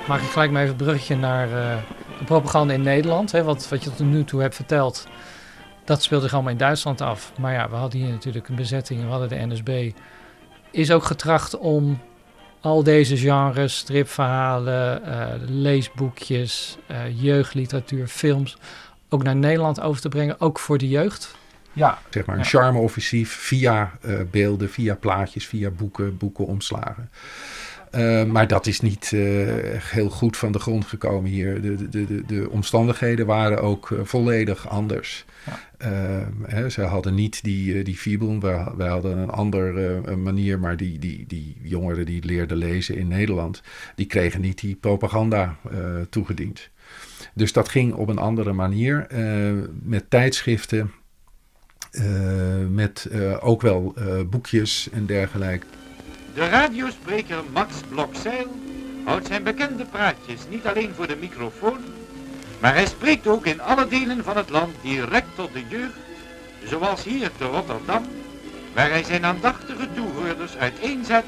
Maak 0.08 0.20
ik 0.20 0.30
gelijk 0.30 0.50
maar 0.50 0.62
even 0.62 0.74
een 0.74 0.84
bruggetje 0.84 1.16
naar 1.16 1.48
uh, 1.48 1.76
de 2.18 2.24
propaganda 2.24 2.74
in 2.74 2.82
Nederland. 2.82 3.32
Hè, 3.32 3.42
wat, 3.42 3.68
wat 3.68 3.84
je 3.84 3.90
tot 3.94 4.06
nu 4.06 4.24
toe 4.24 4.40
hebt 4.40 4.54
verteld, 4.54 5.06
dat 5.84 6.02
speelde 6.02 6.24
zich 6.24 6.34
allemaal 6.34 6.52
in 6.52 6.58
Duitsland 6.58 7.00
af. 7.00 7.32
Maar 7.38 7.52
ja, 7.52 7.68
we 7.68 7.76
hadden 7.76 8.00
hier 8.00 8.10
natuurlijk 8.10 8.48
een 8.48 8.54
bezetting, 8.54 9.00
we 9.00 9.06
hadden 9.06 9.28
de 9.28 9.46
NSB. 9.46 9.90
Is 10.70 10.90
ook 10.90 11.04
getracht 11.04 11.58
om 11.58 12.00
al 12.60 12.82
deze 12.82 13.16
genres, 13.16 13.76
stripverhalen, 13.76 15.02
uh, 15.06 15.26
leesboekjes, 15.46 16.78
uh, 16.90 17.22
jeugdliteratuur, 17.22 18.06
films, 18.06 18.56
ook 19.08 19.22
naar 19.22 19.36
Nederland 19.36 19.80
over 19.80 20.00
te 20.00 20.08
brengen, 20.08 20.40
ook 20.40 20.58
voor 20.58 20.78
de 20.78 20.88
jeugd. 20.88 21.36
Ja, 21.72 21.98
zeg 22.10 22.26
maar 22.26 22.36
een 22.36 22.42
ja. 22.42 22.48
charme-offensief 22.48 23.32
via 23.32 23.92
uh, 24.04 24.20
beelden, 24.30 24.70
via 24.70 24.94
plaatjes, 24.94 25.46
via 25.46 25.70
boeken, 25.70 26.16
boekenomslagen. 26.16 27.10
Uh, 27.94 28.24
maar 28.24 28.46
dat 28.46 28.66
is 28.66 28.80
niet 28.80 29.10
uh, 29.14 29.48
heel 29.76 30.10
goed 30.10 30.36
van 30.36 30.52
de 30.52 30.58
grond 30.58 30.84
gekomen 30.84 31.30
hier. 31.30 31.62
De, 31.62 31.88
de, 31.88 32.06
de, 32.06 32.22
de 32.26 32.50
omstandigheden 32.50 33.26
waren 33.26 33.62
ook 33.62 33.90
uh, 33.90 33.98
volledig 34.02 34.68
anders. 34.68 35.24
Ja. 35.46 35.66
Hè, 36.46 36.70
ze 36.70 36.82
hadden 36.82 37.14
niet 37.14 37.42
die, 37.42 37.82
die 37.82 38.18
wij, 38.40 38.66
wij 38.76 38.88
hadden 38.88 39.18
een 39.18 39.30
andere 39.30 40.16
manier, 40.16 40.58
maar 40.58 40.76
die, 40.76 40.98
die, 40.98 41.24
die 41.26 41.56
jongeren 41.62 42.06
die 42.06 42.24
leerden 42.24 42.56
lezen 42.56 42.96
in 42.96 43.08
Nederland, 43.08 43.62
die 43.94 44.06
kregen 44.06 44.40
niet 44.40 44.60
die 44.60 44.74
propaganda 44.74 45.56
toegediend. 46.10 46.70
Dus 47.34 47.52
dat 47.52 47.68
ging 47.68 47.92
op 47.92 48.08
een 48.08 48.18
andere 48.18 48.52
manier, 48.52 49.06
met 49.82 50.10
tijdschriften, 50.10 50.92
met 52.70 53.08
ook 53.40 53.62
wel 53.62 53.94
boekjes 54.30 54.88
en 54.92 55.06
dergelijke. 55.06 55.66
De 56.38 56.48
radiospreker 56.48 57.42
Max 57.52 57.74
Blokzeil 57.88 58.46
houdt 59.04 59.26
zijn 59.26 59.42
bekende 59.42 59.84
praatjes 59.84 60.40
niet 60.50 60.66
alleen 60.66 60.94
voor 60.94 61.06
de 61.06 61.16
microfoon, 61.16 61.78
maar 62.60 62.74
hij 62.74 62.86
spreekt 62.86 63.26
ook 63.26 63.46
in 63.46 63.60
alle 63.60 63.88
delen 63.88 64.24
van 64.24 64.36
het 64.36 64.50
land 64.50 64.74
direct 64.82 65.26
tot 65.34 65.52
de 65.52 65.62
jeugd, 65.68 65.98
zoals 66.64 67.04
hier 67.04 67.30
te 67.36 67.44
Rotterdam, 67.44 68.04
waar 68.74 68.90
hij 68.90 69.04
zijn 69.04 69.24
aandachtige 69.24 69.88
toehoorders 69.94 70.56
uiteenzet 70.56 71.24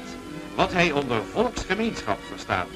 wat 0.55 0.73
hij 0.73 0.91
onder 0.91 1.21
volksgemeenschap 1.31 2.19
verstaat. 2.29 2.67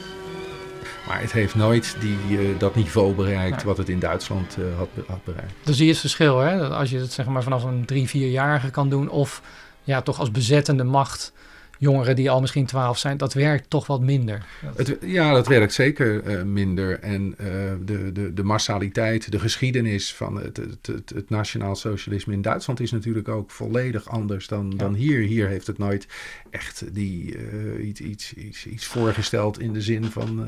Maar 1.08 1.21
het 1.21 1.32
heeft 1.32 1.56
nooit 1.56 1.95
die, 2.00 2.17
uh, 2.30 2.60
dat 2.60 2.76
niveau 2.76 3.13
bereikt 3.13 3.56
nee. 3.56 3.65
wat 3.65 3.78
het 3.78 3.89
in 3.89 4.00
Duitsland 4.00 4.58
uh, 4.60 4.78
had, 4.78 4.89
had, 5.08 5.24
bereikt. 5.24 5.54
Zie 5.63 5.86
je 5.86 5.91
het 5.91 6.00
verschil, 6.00 6.39
hè? 6.39 6.58
Dat 6.58 6.71
als 6.71 6.89
je 6.89 6.98
het 6.98 7.12
zeg 7.12 7.26
maar 7.26 7.43
vanaf 7.43 7.63
een 7.63 7.86
drie, 7.86 8.10
vierjarige 8.10 8.69
kan 8.69 8.89
doen 8.89 9.10
of 9.10 9.41
ja, 9.84 10.02
toch 10.02 10.19
als 10.19 10.32
bezettende 10.32 10.84
macht 10.84 11.34
jongeren 11.78 12.16
die 12.16 12.30
al 12.30 12.42
misschien 12.42 12.66
12 12.66 12.98
zijn, 12.98 13.18
dat 13.18 13.34
werkt 13.34 13.70
toch 13.70 13.88
wat 13.88 14.02
minder. 14.02 14.46
Het, 14.76 14.98
ja, 15.02 15.34
dat 15.34 15.48
werkt 15.48 15.74
zeker 15.74 16.24
uh, 16.24 16.44
minder. 16.44 17.00
En 17.00 17.36
uh, 17.42 17.48
de, 17.86 18.12
de, 18.12 18.34
de 18.34 18.44
massaliteit, 18.44 19.32
de 19.32 19.40
geschiedenis 19.40 20.14
van 20.14 20.36
het, 20.36 20.58
het, 20.58 20.88
het, 20.88 21.10
het, 21.10 21.30
nationaal 21.30 21.76
socialisme 21.76 22.34
in 22.34 22.42
Duitsland 22.42 22.80
is 22.80 22.92
natuurlijk 22.92 23.28
ook 23.28 23.52
volledig 23.52 24.10
anders 24.10 24.48
dan, 24.48 24.70
ja. 24.70 24.78
dan 24.78 24.94
hier. 24.94 25.20
Hier 25.20 25.48
heeft 25.48 25.68
het 25.68 25.78
nooit 25.78 26.08
echt 26.50 26.84
die, 26.94 27.36
uh, 27.38 27.88
iets, 27.88 28.02
iets, 28.02 28.34
iets, 28.34 28.66
iets 28.66 28.86
voorgesteld 28.86 29.60
in 29.60 29.74
de 29.74 29.82
zin 29.82 30.06
van 30.06 30.48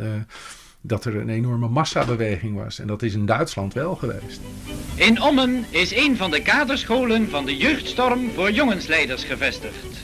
dat 0.82 1.06
er 1.06 1.16
een 1.16 1.30
enorme 1.30 1.68
massabeweging 1.68 2.56
was. 2.56 2.80
En 2.80 2.88
dat 2.88 3.02
is 3.02 3.13
in 3.13 3.26
Duitsland 3.26 3.74
wel 3.74 3.96
geweest. 3.96 4.40
In 4.96 5.22
Ommen 5.22 5.66
is 5.70 5.96
een 5.96 6.18
van 6.18 6.32
de 6.32 6.42
kaderscholen 6.42 7.30
van 7.30 7.46
de 7.46 7.58
jeugdstorm 7.58 8.32
voor 8.32 8.52
jongensleiders 8.52 9.24
gevestigd. 9.24 9.98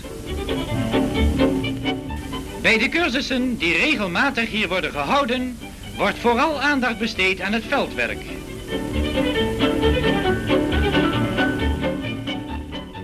Bij 2.64 2.78
de 2.78 2.90
cursussen 2.90 3.58
die 3.58 3.78
regelmatig 3.78 4.50
hier 4.50 4.68
worden 4.68 4.92
gehouden, 4.92 5.58
wordt 5.98 6.18
vooral 6.18 6.62
aandacht 6.62 6.98
besteed 6.98 7.42
aan 7.42 7.54
het 7.54 7.64
veldwerk. 7.64 8.20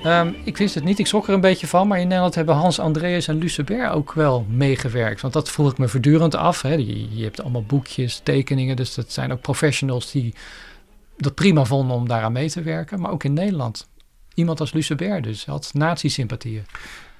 Um, 0.05 0.35
ik 0.43 0.57
wist 0.57 0.75
het 0.75 0.83
niet, 0.83 0.99
ik 0.99 1.07
schrok 1.07 1.27
er 1.27 1.33
een 1.33 1.41
beetje 1.41 1.67
van, 1.67 1.87
maar 1.87 1.99
in 1.99 2.07
Nederland 2.07 2.35
hebben 2.35 2.55
Hans 2.55 2.79
Andreas 2.79 3.27
en 3.27 3.37
Lucebert 3.37 3.91
ook 3.91 4.13
wel 4.13 4.45
meegewerkt. 4.49 5.21
Want 5.21 5.33
dat 5.33 5.49
vroeg 5.49 5.71
ik 5.71 5.77
me 5.77 5.87
voortdurend 5.87 6.35
af. 6.35 6.61
Hè. 6.61 6.73
Je, 6.73 7.23
hebt 7.23 7.41
allemaal 7.41 7.63
boekjes, 7.63 8.19
tekeningen, 8.23 8.75
dus 8.75 8.93
dat 8.93 9.11
zijn 9.11 9.31
ook 9.31 9.41
professionals 9.41 10.11
die 10.11 10.33
dat 11.17 11.35
prima 11.35 11.65
vonden 11.65 11.95
om 11.95 12.07
daaraan 12.07 12.31
mee 12.31 12.49
te 12.49 12.61
werken. 12.61 13.01
Maar 13.01 13.11
ook 13.11 13.23
in 13.23 13.33
Nederland. 13.33 13.87
Iemand 14.33 14.59
als 14.59 14.73
Lucebert 14.73 15.23
dus, 15.23 15.45
had 15.45 15.69
nazi-sympathieën. 15.73 16.65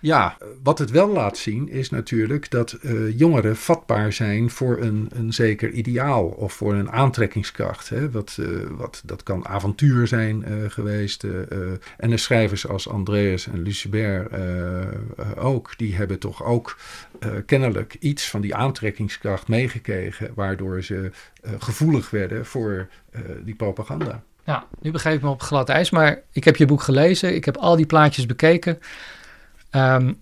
Ja, 0.01 0.37
wat 0.63 0.79
het 0.79 0.91
wel 0.91 1.09
laat 1.09 1.37
zien 1.37 1.69
is 1.69 1.89
natuurlijk 1.89 2.51
dat 2.51 2.77
uh, 2.81 3.17
jongeren 3.19 3.55
vatbaar 3.55 4.13
zijn 4.13 4.49
voor 4.49 4.77
een, 4.81 5.09
een 5.13 5.33
zeker 5.33 5.69
ideaal 5.69 6.25
of 6.25 6.53
voor 6.53 6.73
een 6.73 6.91
aantrekkingskracht. 6.91 7.89
Hè? 7.89 8.11
Wat, 8.11 8.37
uh, 8.39 8.47
wat, 8.69 9.01
dat 9.05 9.23
kan 9.23 9.47
avontuur 9.47 10.07
zijn 10.07 10.45
uh, 10.47 10.69
geweest. 10.69 11.23
en 11.97 12.09
de 12.09 12.17
schrijvers 12.17 12.67
als 12.67 12.89
Andreas 12.89 13.47
en 13.47 13.61
Lucebert 13.61 14.31
ook, 15.35 15.73
die 15.77 15.95
hebben 15.95 16.19
toch 16.19 16.43
ook 16.43 16.77
kennelijk 17.45 17.95
iets 17.99 18.29
van 18.29 18.41
die 18.41 18.55
aantrekkingskracht 18.55 19.47
meegekregen, 19.47 20.31
waardoor 20.35 20.83
ze 20.83 21.11
gevoelig 21.59 22.09
werden 22.09 22.45
voor 22.45 22.87
die 23.43 23.55
propaganda. 23.55 24.23
Ja, 24.43 24.65
nu 24.81 24.91
begrijp 24.91 25.15
ik 25.15 25.21
me 25.21 25.29
op 25.29 25.41
glad 25.41 25.69
ijs, 25.69 25.89
maar 25.89 26.21
ik 26.31 26.43
heb 26.43 26.55
je 26.55 26.65
boek 26.65 26.81
gelezen, 26.81 27.35
ik 27.35 27.45
heb 27.45 27.57
al 27.57 27.75
die 27.75 27.85
plaatjes 27.85 28.25
bekeken. 28.25 28.79
Um, 29.71 30.21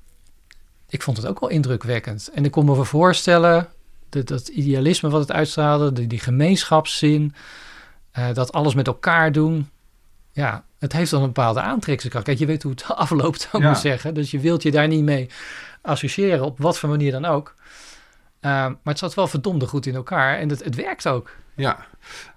ik 0.90 1.02
vond 1.02 1.18
het 1.18 1.26
ook 1.26 1.40
wel 1.40 1.50
indrukwekkend. 1.50 2.30
En 2.34 2.46
ik 2.46 2.52
kon 2.52 2.66
me 2.66 2.84
voorstellen, 2.84 3.68
dat, 4.10 4.28
dat 4.28 4.48
idealisme 4.48 5.10
wat 5.10 5.22
het 5.22 5.32
uitstraalde, 5.32 5.94
die, 5.94 6.08
die 6.08 6.20
gemeenschapszin, 6.20 7.34
uh, 8.18 8.34
dat 8.34 8.52
alles 8.52 8.74
met 8.74 8.88
elkaar 8.88 9.32
doen. 9.32 9.70
Ja, 10.32 10.64
het 10.80 10.94
heeft 10.94 11.12
dan 11.12 11.22
een 11.22 11.28
bepaalde 11.28 11.62
aantrekkingskracht. 11.62 12.26
Kijk, 12.26 12.40
je 12.40 12.46
weet 12.46 12.64
hoe 12.64 12.72
het 12.72 12.86
afloopt, 13.06 13.42
zou 13.42 13.64
ik 13.64 13.70
ja. 13.70 13.76
zeggen. 13.76 14.14
Dus 14.14 14.32
je 14.32 14.40
wilt 14.40 14.64
je 14.64 14.72
daar 14.72 14.88
niet 14.88 15.04
mee 15.04 15.30
associëren, 15.82 16.46
op 16.46 16.60
wat 16.60 16.78
voor 16.80 16.90
manier 16.90 17.12
dan 17.12 17.26
ook. 17.26 17.56
Uh, 18.42 18.52
maar 18.52 18.78
het 18.84 19.00
zat 19.00 19.14
wel 19.14 19.28
verdomde 19.28 19.68
goed 19.68 19.86
in 19.86 19.96
elkaar 19.96 20.38
en 20.38 20.50
het, 20.50 20.64
het 20.64 20.76
werkt 20.76 21.08
ook. 21.08 21.32
Ja, 21.56 21.86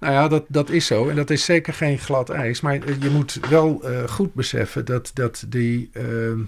nou 0.01 0.13
ja, 0.13 0.29
dat, 0.29 0.45
dat 0.49 0.71
is 0.71 0.87
zo. 0.87 1.09
En 1.09 1.17
dat 1.17 1.31
is 1.31 1.45
zeker 1.45 1.73
geen 1.73 1.99
glad 1.99 2.31
ijs. 2.31 2.61
Maar 2.61 2.75
je 2.75 3.11
moet 3.11 3.39
wel 3.49 3.91
uh, 3.91 4.09
goed 4.09 4.35
beseffen 4.35 4.85
dat, 4.85 5.11
dat 5.15 5.45
die, 5.49 5.91
uh, 5.93 6.41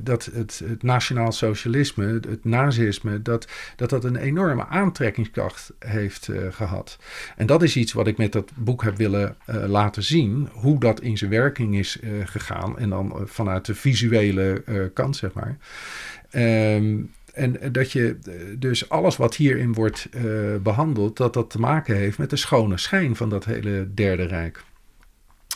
dat 0.00 0.24
het, 0.24 0.62
het 0.64 0.82
nationaal 0.82 1.32
socialisme, 1.32 2.20
het, 2.28 2.44
nazisme, 2.44 3.22
dat, 3.22 3.48
dat 3.76 3.90
dat 3.90 4.04
een 4.04 4.16
enorme 4.16 4.66
aantrekkingskracht 4.66 5.72
heeft 5.78 6.28
gehad. 6.50 6.98
En 7.36 7.46
dat 7.46 7.62
is 7.62 7.76
iets 7.76 7.92
wat 7.92 8.06
ik 8.06 8.18
met 8.18 8.32
dat 8.32 8.50
boek 8.54 8.82
heb 8.82 8.96
willen 8.96 9.36
laten 9.66 10.02
zien, 10.02 10.48
hoe 10.52 10.80
dat 10.80 11.00
in 11.00 11.18
zijn 11.18 11.30
werking 11.30 11.78
is 11.78 11.98
gegaan. 12.24 12.78
En 12.78 12.88
dan 12.88 13.20
vanuit 13.24 13.64
de 13.64 13.74
visuele 13.74 14.62
kant, 14.94 15.16
zeg 15.16 15.32
maar. 15.32 15.56
Ehm, 16.30 16.96
en 17.32 17.72
dat 17.72 17.92
je 17.92 18.16
dus 18.58 18.88
alles 18.88 19.16
wat 19.16 19.36
hierin 19.36 19.72
wordt 19.72 20.08
behandeld, 20.62 21.16
dat 21.16 21.34
dat 21.34 21.50
te 21.50 21.60
maken 21.60 21.96
heeft 21.96 22.18
met 22.18 22.30
de 22.30 22.36
schone 22.36 22.78
schijn 22.78 23.16
van 23.16 23.28
dat 23.28 23.44
hele 23.44 23.88
Derde 23.94 24.24
Rijk. 24.24 24.64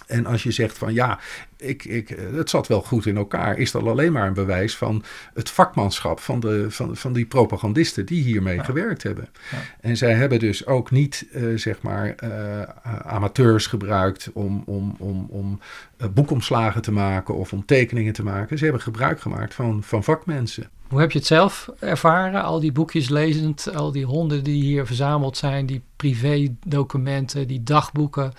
En 0.07 0.27
als 0.27 0.43
je 0.43 0.51
zegt 0.51 0.79
van 0.79 0.95
ja, 0.95 1.19
ik, 1.57 1.85
ik, 1.85 2.09
het 2.33 2.51
zat 2.51 2.67
wel 2.67 2.83
goed 2.83 3.07
in 3.07 3.17
elkaar, 3.17 3.59
is 3.59 3.71
dat 3.71 3.83
alleen 3.83 4.13
maar 4.13 4.27
een 4.27 4.35
bewijs 4.35 4.77
van 4.77 5.03
het 5.35 5.51
vakmanschap 5.51 6.21
van, 6.21 6.41
de, 6.41 6.71
van, 6.71 6.97
van 6.97 7.13
die 7.13 7.27
propagandisten 7.27 8.07
die 8.07 8.23
hiermee 8.23 8.65
gewerkt 8.65 9.03
hebben. 9.03 9.29
Ja. 9.51 9.59
En 9.81 9.97
zij 9.97 10.15
hebben 10.15 10.39
dus 10.39 10.67
ook 10.67 10.91
niet, 10.91 11.27
uh, 11.33 11.59
zeg 11.59 11.83
maar, 11.83 12.15
uh, 12.25 12.63
amateurs 13.03 13.67
gebruikt 13.67 14.31
om, 14.33 14.63
om, 14.67 14.97
om, 14.99 15.27
om 15.31 15.61
uh, 15.99 16.09
boekomslagen 16.09 16.83
te 16.83 16.93
maken 16.93 17.35
of 17.35 17.53
om 17.53 17.65
tekeningen 17.65 18.13
te 18.13 18.23
maken. 18.23 18.59
Ze 18.59 18.65
hebben 18.65 18.83
gebruik 18.83 19.21
gemaakt 19.21 19.55
van, 19.55 19.83
van 19.83 20.05
vakmensen. 20.05 20.71
Hoe 20.89 21.01
heb 21.01 21.13
je 21.13 21.19
het 21.19 21.27
zelf 21.27 21.71
ervaren? 21.79 22.43
Al 22.43 22.61
die 22.61 22.73
boekjes 22.73 23.09
lezend, 23.09 23.75
al 23.75 23.93
die 23.93 24.05
honden 24.05 24.45
die 24.45 24.63
hier 24.63 24.87
verzameld 24.87 25.37
zijn, 25.37 25.67
die 25.67 25.83
privé-documenten, 25.97 27.47
die 27.47 27.63
dagboeken. 27.63 28.33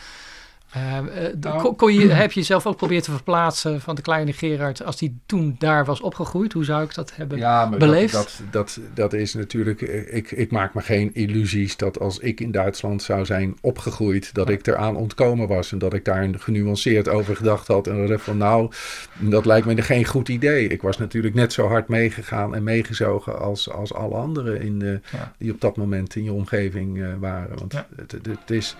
Uh, 0.77 1.33
nou, 1.39 1.75
kon, 1.75 1.93
je, 1.93 2.07
heb 2.23 2.31
je 2.31 2.39
jezelf 2.39 2.65
ook 2.65 2.77
proberen 2.77 3.03
te 3.03 3.11
verplaatsen 3.11 3.81
van 3.81 3.95
de 3.95 4.01
kleine 4.01 4.33
Gerard 4.33 4.83
als 4.83 4.97
die 4.97 5.19
toen 5.25 5.55
daar 5.59 5.85
was 5.85 6.01
opgegroeid? 6.01 6.53
Hoe 6.53 6.65
zou 6.65 6.83
ik 6.83 6.93
dat 6.93 7.15
hebben 7.15 7.37
ja, 7.37 7.65
maar 7.65 7.79
beleefd? 7.79 8.13
Dat, 8.13 8.41
dat, 8.51 8.79
dat, 8.93 9.13
is 9.13 9.33
natuurlijk, 9.33 9.81
eh, 9.81 10.15
ik, 10.15 10.31
ik 10.31 10.51
maak 10.51 10.73
me 10.73 10.81
geen 10.81 11.13
illusies 11.13 11.77
dat 11.77 11.99
als 11.99 12.19
ik 12.19 12.39
in 12.39 12.51
Duitsland 12.51 13.03
zou 13.03 13.25
zijn 13.25 13.57
opgegroeid, 13.61 14.33
dat 14.33 14.49
ik 14.49 14.67
eraan 14.67 14.95
ontkomen 14.95 15.47
was 15.47 15.71
en 15.71 15.77
dat 15.77 15.93
ik 15.93 16.05
daar 16.05 16.29
genuanceerd 16.37 17.09
over 17.09 17.35
gedacht 17.35 17.67
had. 17.67 17.87
En 17.87 18.07
dat 18.07 18.21
van 18.21 18.37
nou, 18.37 18.71
dat 19.19 19.45
lijkt 19.45 19.65
me 19.65 19.81
geen 19.81 20.05
goed 20.05 20.29
idee. 20.29 20.67
Ik 20.67 20.81
was 20.81 20.97
natuurlijk 20.97 21.35
net 21.35 21.53
zo 21.53 21.67
hard 21.67 21.87
meegegaan 21.87 22.55
en 22.55 22.63
meegezogen 22.63 23.39
als, 23.39 23.69
als 23.69 23.93
alle 23.93 24.15
anderen 24.15 24.61
in 24.61 24.79
de, 24.79 24.99
die 25.37 25.51
op 25.51 25.61
dat 25.61 25.77
moment 25.77 26.15
in 26.15 26.23
je 26.23 26.33
omgeving 26.33 26.97
uh, 26.97 27.07
waren. 27.19 27.57
Want 27.57 27.73
het, 27.95 28.11
het 28.11 28.51
is 28.51 28.75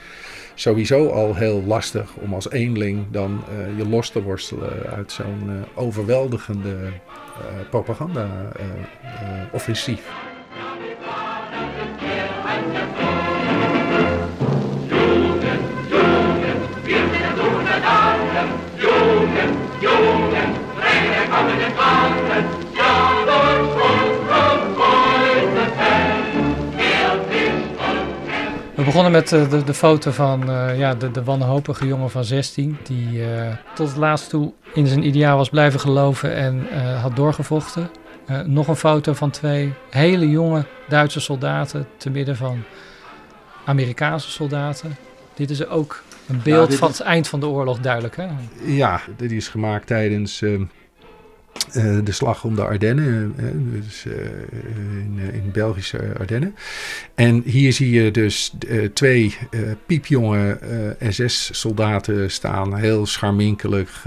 sowieso 0.55 1.09
al 1.09 1.35
heel 1.35 1.63
lastig 1.63 1.85
om 2.21 2.33
als 2.33 2.51
eenling 2.51 3.05
dan 3.11 3.43
uh, 3.49 3.77
je 3.77 3.87
los 3.87 4.09
te 4.09 4.21
worstelen 4.21 4.85
uit 4.85 5.11
zo'n 5.11 5.43
uh, 5.45 5.53
overweldigende 5.75 6.69
uh, 6.69 6.79
propaganda-offensief. 7.69 10.01
Jungen, 18.75 19.49
Jungen, 19.79 20.53
Tränen 20.79 21.29
kommen 21.29 21.59
in 21.59 21.71
begonnen 28.87 29.11
met 29.11 29.31
uh, 29.31 29.49
de, 29.49 29.63
de, 29.63 29.73
foto 29.73 30.11
van 30.11 30.49
uh, 30.49 30.77
ja, 30.77 30.95
de, 30.95 31.11
de 31.11 31.23
wanhopige 31.23 31.87
jongen 31.87 32.09
van 32.09 32.23
16, 32.23 32.77
die 32.83 33.19
uh, 33.19 33.27
tot 33.75 33.87
het 33.87 33.97
laatst 33.97 34.29
toe 34.29 34.53
in 34.73 34.87
zijn 34.87 35.05
ideaal 35.05 35.37
was 35.37 35.49
blijven 35.49 35.79
geloven 35.79 36.35
en 36.35 36.67
had 37.01 37.15
doorgevochten. 37.15 37.89
nog 38.45 38.67
een 38.67 38.75
foto 38.75 39.13
van 39.13 39.29
twee 39.29 39.73
hele 39.89 40.29
jonge 40.29 40.65
Duitse 40.87 41.19
soldaten 41.19 41.87
te 41.97 42.09
midden 42.09 42.35
van 42.35 42.63
Amerikaanse 43.65 44.31
soldaten. 44.31 44.95
Dit 45.33 45.49
is 45.49 45.67
ook 45.67 46.03
een 46.27 46.41
beeld 46.43 46.75
van 46.75 46.87
het 46.87 46.99
eind 46.99 47.27
van 47.27 47.39
de 47.39 47.47
oorlog, 47.47 47.79
duidelijk. 47.79 48.15
Hè? 48.15 48.27
Ja, 48.65 49.01
dit 49.17 49.31
is 49.31 49.47
gemaakt 49.47 49.87
tijdens 49.87 50.43
uh, 51.75 51.97
de 52.03 52.11
slag 52.11 52.43
om 52.43 52.55
de 52.55 52.63
Ardennen, 52.63 53.35
uh, 53.39 53.81
dus, 53.81 54.05
uh, 54.05 54.13
in, 54.97 55.19
in 55.33 55.51
Belgische 55.51 56.13
Ardennen. 56.19 56.55
En 57.15 57.41
hier 57.45 57.73
zie 57.73 57.91
je 57.91 58.11
dus 58.11 58.53
twee 58.93 59.37
piepjonge 59.85 60.59
SS-soldaten 61.09 62.31
staan, 62.31 62.75
heel 62.75 63.05
scharminkelig, 63.05 64.05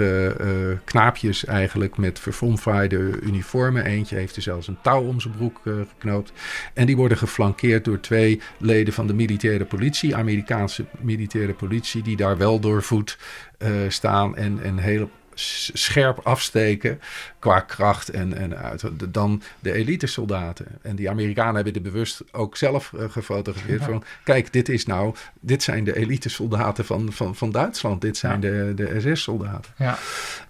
knaapjes 0.85 1.45
eigenlijk 1.45 1.97
met 1.97 2.19
verfomfaaide 2.19 3.21
uniformen. 3.23 3.85
Eentje 3.85 4.17
heeft 4.17 4.37
er 4.37 4.43
zelfs 4.43 4.69
een 4.69 4.79
touw 4.83 5.03
om 5.03 5.21
zijn 5.21 5.35
broek 5.35 5.61
geknoopt. 5.65 6.33
En 6.75 6.87
die 6.87 6.97
worden 6.97 7.19
geflankeerd 7.19 7.85
door 7.85 8.01
twee 8.01 8.41
leden 8.59 8.93
van 8.93 9.07
de 9.07 9.15
militaire 9.15 9.65
politie, 9.65 10.17
Amerikaanse 10.17 10.85
militaire 11.01 11.53
politie, 11.53 12.03
die 12.03 12.17
daar 12.17 12.39
wel 12.39 12.61
door 12.61 12.83
voet 12.83 13.19
staan 13.89 14.37
en, 14.37 14.59
en 14.63 14.79
heel 14.79 15.11
scherp 15.73 16.21
afsteken 16.23 17.01
qua 17.39 17.61
kracht 17.61 18.09
en, 18.09 18.37
en 18.37 18.57
uit, 18.57 18.83
dan 19.09 19.43
de 19.61 19.73
elite 19.73 20.07
soldaten. 20.07 20.67
En 20.83 20.97
die 20.97 21.11
Amerikanen 21.11 21.55
hebben 21.55 21.75
er 21.75 21.83
bewust 21.83 22.23
ook 22.33 22.57
zelf 22.57 22.93
uh, 22.95 23.11
gefotografeerd 23.11 23.83
van, 23.83 24.05
kijk, 24.25 24.53
dit 24.53 24.69
is 24.69 24.87
nou, 24.87 25.15
dit 25.41 25.63
zijn 25.63 25.85
de 25.85 25.97
elite 25.97 26.29
soldaten 26.29 26.85
van, 26.85 27.13
van, 27.13 27.37
van 27.37 27.51
Duitsland, 27.51 28.01
dit 28.01 28.17
zijn 28.17 28.41
de, 28.41 28.73
de 28.75 29.01
SS-soldaten. 29.01 29.73
Ja. 29.77 29.99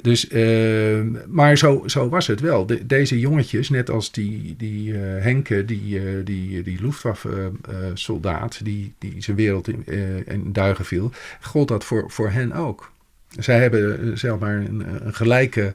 Dus, 0.02 0.28
uh, 0.28 1.00
maar 1.26 1.56
zo, 1.56 1.82
zo 1.86 2.08
was 2.08 2.26
het 2.26 2.40
wel. 2.40 2.66
De, 2.66 2.86
deze 2.86 3.18
jongetjes, 3.18 3.68
net 3.68 3.90
als 3.90 4.12
die, 4.12 4.54
die 4.56 4.92
uh, 4.92 5.22
Henke, 5.22 5.64
die, 5.64 6.22
die, 6.22 6.62
die 6.62 6.82
Luftwaffe-soldaat, 6.82 8.64
die, 8.64 8.92
die 8.98 9.22
zijn 9.22 9.36
wereld 9.36 9.68
in, 9.68 9.86
in 10.26 10.52
duigen 10.52 10.84
viel, 10.84 11.10
gold 11.40 11.68
dat 11.68 11.84
voor, 11.84 12.10
voor 12.10 12.30
hen 12.30 12.52
ook. 12.52 12.90
Zij 13.38 13.60
hebben 13.60 14.00
eh, 14.00 14.16
zeg 14.16 14.38
maar 14.38 14.54
een, 14.54 15.06
een 15.06 15.14
gelijke 15.14 15.74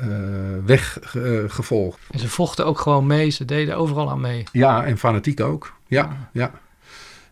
uh, 0.00 0.06
weg 0.64 1.14
uh, 1.16 1.40
gevolgd. 1.46 1.98
En 2.10 2.18
ze 2.18 2.28
vochten 2.28 2.66
ook 2.66 2.78
gewoon 2.78 3.06
mee, 3.06 3.30
ze 3.30 3.44
deden 3.44 3.76
overal 3.76 4.10
aan 4.10 4.20
mee. 4.20 4.44
Ja, 4.52 4.84
en 4.84 4.98
fanatiek 4.98 5.40
ook. 5.40 5.74
Ja, 5.86 6.30
ja. 6.32 6.52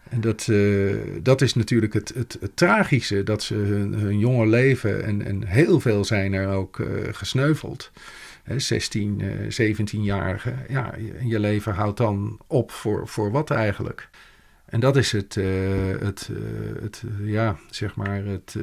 En 0.08 0.20
dat, 0.20 0.46
uh, 0.50 0.96
dat 1.22 1.40
is 1.40 1.54
natuurlijk 1.54 1.92
het, 1.92 2.12
het, 2.14 2.36
het, 2.40 2.56
tragische, 2.56 3.22
dat 3.22 3.42
ze 3.42 3.54
hun, 3.54 3.94
hun 3.94 4.18
jonge 4.18 4.46
leven 4.46 5.04
en, 5.04 5.26
en 5.26 5.46
heel 5.46 5.80
veel 5.80 6.04
zijn 6.04 6.32
er 6.32 6.48
ook 6.48 6.80
gesneuveld. 7.12 7.90
Hè, 8.42 8.58
16, 8.58 9.22
17-jarigen. 9.62 10.54
Ja, 10.68 10.94
je, 10.96 11.28
je 11.28 11.38
leven 11.38 11.74
houdt 11.74 11.96
dan 11.96 12.38
op 12.46 12.70
voor, 12.70 13.08
voor 13.08 13.30
wat 13.30 13.50
eigenlijk? 13.50 14.08
En 14.68 14.80
dat 14.80 14.96
is 14.96 15.12
het, 15.12 15.36
uh, 15.36 15.46
het, 16.00 16.28
uh, 16.30 16.82
het 16.82 17.02
uh, 17.20 17.32
ja, 17.32 17.56
zeg 17.70 17.94
maar 17.94 18.24
het, 18.24 18.56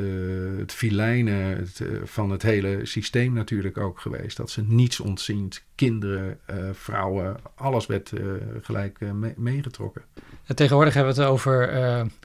het 0.58 0.72
filijne 0.72 1.32
het, 1.32 1.82
van 2.04 2.30
het 2.30 2.42
hele 2.42 2.80
systeem 2.84 3.34
natuurlijk 3.34 3.78
ook 3.78 4.00
geweest. 4.00 4.38
Dat 4.38 4.50
ze 4.50 4.64
niets 4.64 5.00
ontziend, 5.00 5.64
kinderen, 5.76 6.40
vrouwen, 6.74 7.38
alles 7.56 7.86
werd 7.86 8.12
gelijk 8.62 9.00
me 9.00 9.34
meegetrokken. 9.38 10.02
En 10.46 10.56
tegenwoordig 10.56 10.94
hebben 10.94 11.16
we 11.16 11.22
het 11.22 11.30
over 11.30 11.70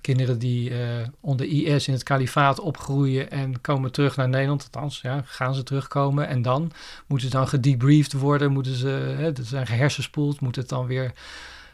kinderen 0.01 0.39
die 0.39 0.73
onder 1.21 1.47
IS 1.47 1.89
in 1.89 1.95
het 1.95 2.03
kalifaat 2.03 2.61
opgroeien 2.61 3.31
en 3.31 3.61
komen 3.61 3.93
terug 3.93 4.17
naar 4.17 4.29
Nederland. 4.29 4.63
Althans, 4.63 5.01
ja, 5.01 5.23
gaan 5.25 5.55
ze 5.55 5.63
terugkomen 5.63 6.29
en 6.29 6.43
dan 6.43 6.73
moeten 7.07 7.29
ze 7.29 7.37
dan 7.37 7.49
gedebriefd 7.49 8.13
worden, 8.13 8.53
moeten 8.53 8.75
ze, 8.75 8.89
hè, 8.89 9.31
ze 9.35 9.45
zijn 9.45 9.67
gehersenspoeld, 9.67 10.41
moet 10.41 10.57
het 10.57 10.69
dan 10.69 10.87
weer 10.87 11.13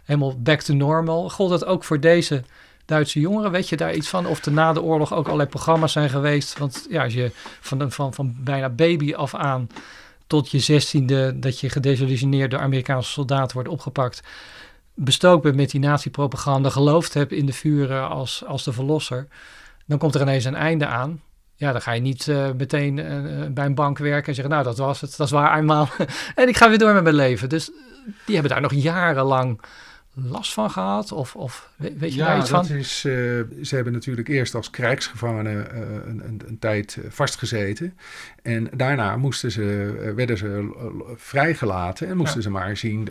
helemaal 0.07 0.34
back 0.38 0.61
to 0.61 0.74
normal. 0.74 1.30
Gold 1.30 1.50
dat 1.50 1.64
ook 1.64 1.84
voor 1.84 2.00
deze 2.00 2.42
Duitse 2.84 3.20
jongeren? 3.20 3.50
Weet 3.50 3.68
je 3.68 3.76
daar 3.76 3.94
iets 3.94 4.09
van? 4.09 4.26
Of 4.26 4.44
er 4.44 4.52
na 4.52 4.72
de 4.72 4.82
oorlog 4.82 5.14
ook 5.14 5.24
allerlei 5.24 5.48
programma's 5.48 5.92
zijn 5.92 6.11
geweest? 6.11 6.59
Want 6.59 6.86
ja, 6.90 7.04
als 7.04 7.14
je 7.14 7.30
van, 7.61 7.92
van, 7.92 8.14
van 8.14 8.34
bijna 8.38 8.68
baby 8.68 9.14
af 9.14 9.34
aan 9.34 9.68
tot 10.26 10.50
je 10.50 10.59
zestiende... 10.59 11.38
dat 11.38 11.61
je 11.61 11.70
gedesillusioneerd 11.70 12.50
door 12.50 12.61
Amerikaanse 12.61 13.11
soldaten 13.11 13.54
wordt 13.54 13.68
opgepakt... 13.68 14.22
bestookt 14.94 15.42
bent 15.42 15.57
met 15.57 15.70
die 15.70 15.80
nazi-propaganda... 15.80 16.70
geloofd 16.70 17.14
hebt 17.14 17.32
in 17.32 17.46
de 17.46 17.52
vuren 17.52 18.09
als, 18.09 18.44
als 18.44 18.64
de 18.64 18.72
verlosser... 18.72 19.26
dan 19.86 19.98
komt 19.98 20.14
er 20.14 20.20
ineens 20.20 20.44
een 20.44 20.54
einde 20.54 20.86
aan... 20.86 21.20
Ja, 21.59 21.72
dan 21.72 21.80
ga 21.80 21.92
je 21.92 22.00
niet 22.00 22.26
uh, 22.26 22.50
meteen 22.57 22.96
uh, 22.96 23.46
bij 23.50 23.64
een 23.64 23.74
bank 23.74 23.98
werken 23.98 24.28
en 24.28 24.34
zeggen, 24.34 24.52
nou 24.52 24.64
dat 24.64 24.78
was 24.78 25.00
het, 25.00 25.16
dat 25.16 25.26
is 25.26 25.32
waar 25.32 25.59
eenmaal. 25.59 25.88
en 26.34 26.48
ik 26.48 26.57
ga 26.57 26.68
weer 26.68 26.78
door 26.78 26.94
met 26.94 27.02
mijn 27.02 27.14
leven. 27.14 27.48
Dus 27.48 27.70
die 28.24 28.34
hebben 28.34 28.52
daar 28.52 28.61
nog 28.61 28.74
jarenlang 28.74 29.61
last 30.25 30.53
van 30.53 30.71
gehad? 30.71 31.12
Of, 31.12 31.37
of 31.37 31.71
weet 31.77 32.12
je 32.12 32.19
ja, 32.19 32.27
daar 32.27 32.39
iets 32.39 32.51
dat 32.51 32.67
van? 32.67 32.77
Is, 32.77 33.05
uh, 33.05 33.12
ze 33.62 33.75
hebben 33.75 33.93
natuurlijk 33.93 34.29
eerst 34.29 34.55
als 34.55 34.71
krijgsgevangenen 34.71 35.69
uh, 35.75 35.81
een, 35.81 36.29
een, 36.29 36.43
een, 36.47 36.59
tijd 36.59 36.99
vastgezeten. 37.09 37.99
En 38.47 38.68
daarna 38.76 39.16
moesten 39.16 39.51
ze, 39.51 40.12
werden 40.16 40.38
ze 40.38 40.70
vrijgelaten 41.16 42.09
en 42.09 42.16
moesten 42.16 42.36
ja. 42.36 42.42
ze 42.42 42.51
maar 42.51 42.76
zien 42.76 43.09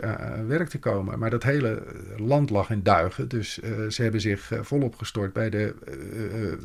werk 0.48 0.70
te 0.70 0.80
komen. 0.80 1.20
Maar 1.20 1.30
dat 1.30 1.44
hele 1.44 1.84
land 2.18 2.50
lag 2.50 2.70
in 2.70 2.84
duigen. 2.84 3.28
Dus 3.28 3.54
ze 3.90 4.02
hebben 4.02 4.22
zich 4.22 4.52
volop 4.62 4.96
gestort 4.96 5.34
bij 5.34 5.50
de 5.50 5.76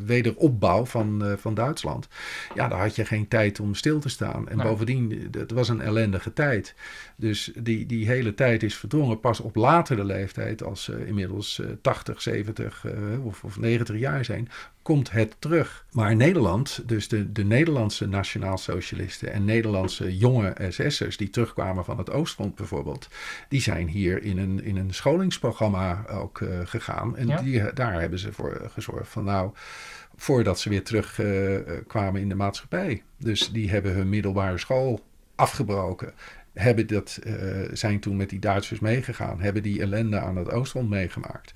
wederopbouw 0.04 0.84
van, 0.84 1.36
van 1.38 1.54
Duitsland. 1.54 2.08
Ja, 2.54 2.68
daar 2.68 2.80
had 2.80 2.96
je 2.96 3.04
geen 3.04 3.28
tijd 3.28 3.60
om 3.60 3.74
stil 3.74 4.00
te 4.00 4.08
staan. 4.08 4.48
En 4.48 4.56
nee. 4.56 4.66
bovendien, 4.66 5.28
het 5.30 5.50
was 5.50 5.68
een 5.68 5.80
ellendige 5.80 6.32
tijd. 6.32 6.74
Dus 7.16 7.52
die, 7.62 7.86
die 7.86 8.06
hele 8.06 8.34
tijd 8.34 8.62
is 8.62 8.76
verdrongen 8.76 9.20
pas 9.20 9.40
op 9.40 9.56
latere 9.56 10.04
leeftijd, 10.04 10.62
als 10.62 10.84
ze 10.84 11.06
inmiddels 11.06 11.58
uh, 11.58 11.66
80, 11.82 12.22
70 12.22 12.84
uh, 12.84 13.24
of, 13.24 13.44
of 13.44 13.58
90 13.58 13.98
jaar 13.98 14.24
zijn, 14.24 14.48
komt 14.82 15.10
het 15.10 15.36
terug. 15.38 15.86
Maar 15.92 16.16
Nederland, 16.16 16.82
dus 16.86 17.08
de, 17.08 17.32
de 17.32 17.44
Nederlandse 17.44 18.06
nationaal-socialisten 18.06 19.32
en 19.32 19.44
Nederlandse 19.44 20.16
jonge 20.16 20.54
SS'ers 20.68 21.16
die 21.16 21.30
terugkwamen 21.30 21.84
van 21.84 21.98
het 21.98 22.10
Oostfront 22.10 22.54
bijvoorbeeld, 22.54 23.08
die 23.48 23.60
zijn 23.60 23.88
hier 23.88 24.22
in 24.22 24.38
een, 24.38 24.64
in 24.64 24.76
een 24.76 24.94
scholingsprogramma 24.94 26.04
ook 26.08 26.40
uh, 26.40 26.60
gegaan. 26.64 27.16
En 27.16 27.26
Ja. 27.26 27.42
die, 27.42 27.72
daar 27.72 28.00
hebben 28.00 28.18
ze 28.18 28.32
voor 28.32 28.70
gezorgd 28.72 29.08
van 29.08 29.24
nou, 29.24 29.50
voordat 30.16 30.60
ze 30.60 30.68
weer 30.68 30.84
terugkwamen 30.84 32.20
in 32.20 32.28
de 32.28 32.34
maatschappij. 32.34 33.02
Dus 33.18 33.50
die 33.52 33.70
hebben 33.70 33.92
hun 33.92 34.08
middelbare 34.08 34.58
school 34.58 35.00
afgebroken 35.34 36.12
hebben 36.52 36.86
dat, 36.86 37.18
uh, 37.24 37.68
zijn 37.72 38.00
toen 38.00 38.16
met 38.16 38.30
die 38.30 38.38
Duitsers 38.38 38.80
meegegaan, 38.80 39.40
hebben 39.40 39.62
die 39.62 39.80
ellende 39.80 40.20
aan 40.20 40.36
het 40.36 40.50
Oostfront 40.50 40.88
meegemaakt. 40.88 41.52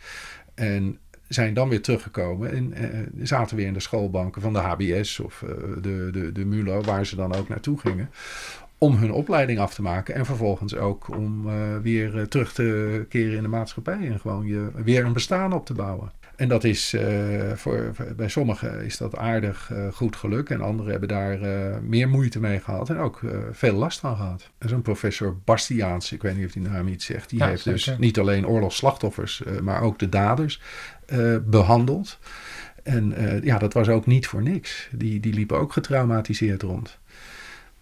En 0.55 0.99
zijn 1.29 1.55
dan 1.55 1.69
weer 1.69 1.83
teruggekomen 1.83 2.51
en 2.53 2.75
uh, 2.83 3.27
zaten 3.27 3.57
weer 3.57 3.67
in 3.67 3.73
de 3.73 3.81
schoolbanken 3.81 4.43
van 4.43 4.53
de 4.53 4.59
HBS 4.59 5.21
of 5.21 5.43
uh, 5.45 5.51
de, 5.83 6.09
de, 6.13 6.33
de 6.33 6.45
MULO, 6.45 6.83
waar 6.83 7.07
ze 7.07 7.17
dan 7.17 7.35
ook 7.35 7.49
naartoe 7.49 7.79
gingen, 7.79 8.11
om 8.79 8.97
hun 8.97 9.13
opleiding 9.13 9.59
af 9.59 9.75
te 9.75 9.83
maken 9.83 10.15
en 10.15 10.27
vervolgens 10.27 10.77
ook 10.77 11.17
om 11.17 11.47
weer 11.83 12.29
terug 12.29 12.53
te 12.53 13.07
keren 13.09 13.37
in 13.37 13.43
de 13.43 13.49
maatschappij 13.49 14.09
en 14.09 14.21
gewoon 14.21 14.47
je, 14.47 14.69
weer 14.75 15.05
een 15.05 15.13
bestaan 15.13 15.53
op 15.53 15.67
te 15.67 15.75
bouwen. 15.75 16.13
En 16.37 16.49
dat 16.49 16.65
is 16.65 16.95
uh, 16.95 17.53
voor, 17.55 17.93
bij 18.17 18.29
sommigen 18.29 18.85
is 18.85 18.97
dat 18.97 19.17
aardig 19.17 19.71
uh, 19.73 19.93
goed 19.93 20.17
geluk 20.17 20.51
en 20.51 20.61
anderen 20.61 20.91
hebben 20.91 21.09
daar 21.09 21.41
uh, 21.41 21.77
meer 21.83 22.09
moeite 22.09 22.41
mee 22.41 22.61
gehad 22.61 22.91
en 22.91 22.99
ook 22.99 23.21
veel 23.53 23.75
last 23.75 24.01
van 24.01 24.17
gehad. 24.17 24.51
Zo'n 24.59 24.83
professor 24.83 25.37
Bastiaans, 25.45 26.13
ik 26.13 26.23
weet 26.23 26.37
niet 26.37 26.47
of 26.47 26.53
die 26.53 26.63
naam 26.63 26.89
iets 26.89 27.05
zegt, 27.05 27.31
die 27.31 27.39
Ja, 27.39 27.47
heeft 27.47 27.63
zeker. 27.63 27.85
dus 27.87 27.99
niet 27.99 28.19
alleen 28.19 28.47
oorlogsslachtoffers, 28.47 29.43
maar 29.63 29.83
ook 29.83 29.99
de 29.99 30.09
daders 30.09 30.61
behandeld. 31.45 32.19
En 32.83 33.15
ja, 33.43 33.59
dat 33.59 33.73
was 33.73 33.89
ook 33.89 34.07
niet 34.07 34.27
voor 34.27 34.43
niks. 34.43 34.89
Die, 34.93 35.21
die 35.21 35.35
liepen 35.35 35.59
ook 35.59 35.73
getraumatiseerd 35.73 36.63
rond. 36.63 36.99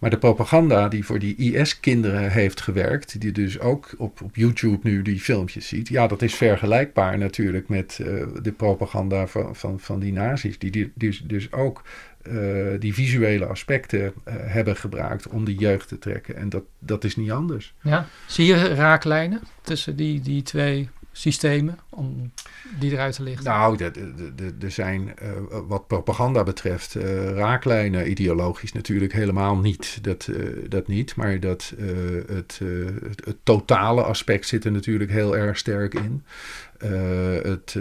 Maar 0.03 0.11
de 0.11 0.17
propaganda 0.17 0.87
die 0.87 1.05
voor 1.05 1.19
die 1.19 1.35
IS-kinderen 1.35 2.31
heeft 2.31 2.61
gewerkt, 2.61 3.21
die 3.21 3.31
dus 3.31 3.59
ook 3.59 3.93
op, 3.97 4.21
op 4.21 4.35
YouTube 4.35 4.79
nu 4.89 5.01
die 5.01 5.19
filmpjes 5.19 5.67
ziet, 5.67 5.87
ja, 5.87 6.07
dat 6.07 6.21
is 6.21 6.35
vergelijkbaar 6.35 7.17
natuurlijk 7.17 7.69
met 7.69 7.99
uh, 8.01 8.23
de 8.41 8.51
propaganda 8.51 9.27
van, 9.27 9.55
van, 9.55 9.79
van 9.79 9.99
die 9.99 10.13
nazi's, 10.13 10.59
die, 10.59 10.71
die 10.71 10.91
dus, 10.95 11.23
dus 11.27 11.51
ook 11.51 11.83
die 12.79 12.93
visuele 12.93 13.45
aspecten 13.45 14.13
hebben 14.29 14.75
gebruikt 14.75 15.27
om 15.27 15.45
de 15.45 15.55
jeugd 15.55 15.87
te 15.87 15.99
trekken. 15.99 16.35
En 16.35 16.49
dat, 16.49 16.63
dat 16.79 17.03
is 17.03 17.15
niet 17.15 17.31
anders. 17.31 17.73
Ja. 17.81 18.07
Zie 18.27 18.45
je 18.45 18.73
raaklijnen 18.73 19.41
tussen 19.61 19.95
die, 19.95 20.21
die 20.21 20.41
twee 20.41 20.89
systemen 21.15 21.79
om 21.89 22.31
die 22.79 22.91
eruit 22.91 23.15
te 23.15 23.23
lichten? 23.23 23.43
Nou, 23.43 23.91
er 24.61 24.71
zijn 24.71 25.13
uh, 25.23 25.29
wat 25.67 25.87
propaganda 25.87 26.43
betreft 26.43 26.95
uh, 26.95 27.29
raaklijnen, 27.29 28.09
ideologisch 28.09 28.71
natuurlijk 28.71 29.13
helemaal 29.13 29.57
niet. 29.57 30.03
Dat, 30.03 30.27
uh, 30.29 30.69
dat 30.69 30.87
niet, 30.87 31.15
maar 31.15 31.39
dat, 31.39 31.73
het, 32.27 32.59
het, 33.01 33.25
het, 33.25 33.37
totale 33.43 34.03
aspect 34.03 34.47
zit 34.47 34.65
er 34.65 34.71
natuurlijk 34.71 35.11
heel 35.11 35.37
erg 35.37 35.57
sterk 35.57 35.93
in. 35.93 36.23
Het, 37.43 37.77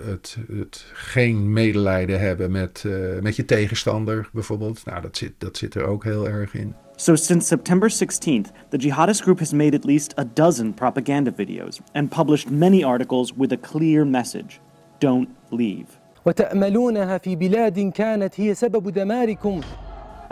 het, 0.00 0.36
het, 0.52 0.86
geen 0.92 1.52
medelijden 1.52 2.20
hebben 2.20 2.50
met, 2.50 2.84
met 3.20 3.36
je 3.36 3.44
tegenstander 3.44 4.28
bijvoorbeeld. 4.32 4.84
Nou, 4.84 5.02
dat 5.02 5.16
zit, 5.16 5.32
dat 5.38 5.56
zit 5.56 5.74
er 5.74 5.84
ook 5.84 6.04
heel 6.04 6.28
erg 6.28 6.54
in. 6.54 6.74
So, 6.97 7.15
since 7.15 7.47
September 7.47 7.89
16th, 7.89 8.51
the 8.69 8.77
jihadist 8.77 9.23
group 9.23 9.39
has 9.39 9.53
made 9.53 9.73
at 9.73 9.85
least 9.85 10.13
a 10.17 10.25
dozen 10.25 10.73
propaganda 10.73 11.31
videos 11.31 11.81
and 11.95 12.11
published 12.11 12.51
many 12.51 12.83
articles 12.83 13.33
with 13.33 13.51
a 13.53 13.57
clear 13.57 14.05
message 14.05 14.59
don't 14.99 15.29
leave. 15.51 15.97
وتأملونها 16.25 17.17
في 17.17 17.35
بلاد 17.35 17.79
كانت 17.79 18.39
هي 18.39 18.53
سبب 18.53 18.89
دماركم. 18.89 19.61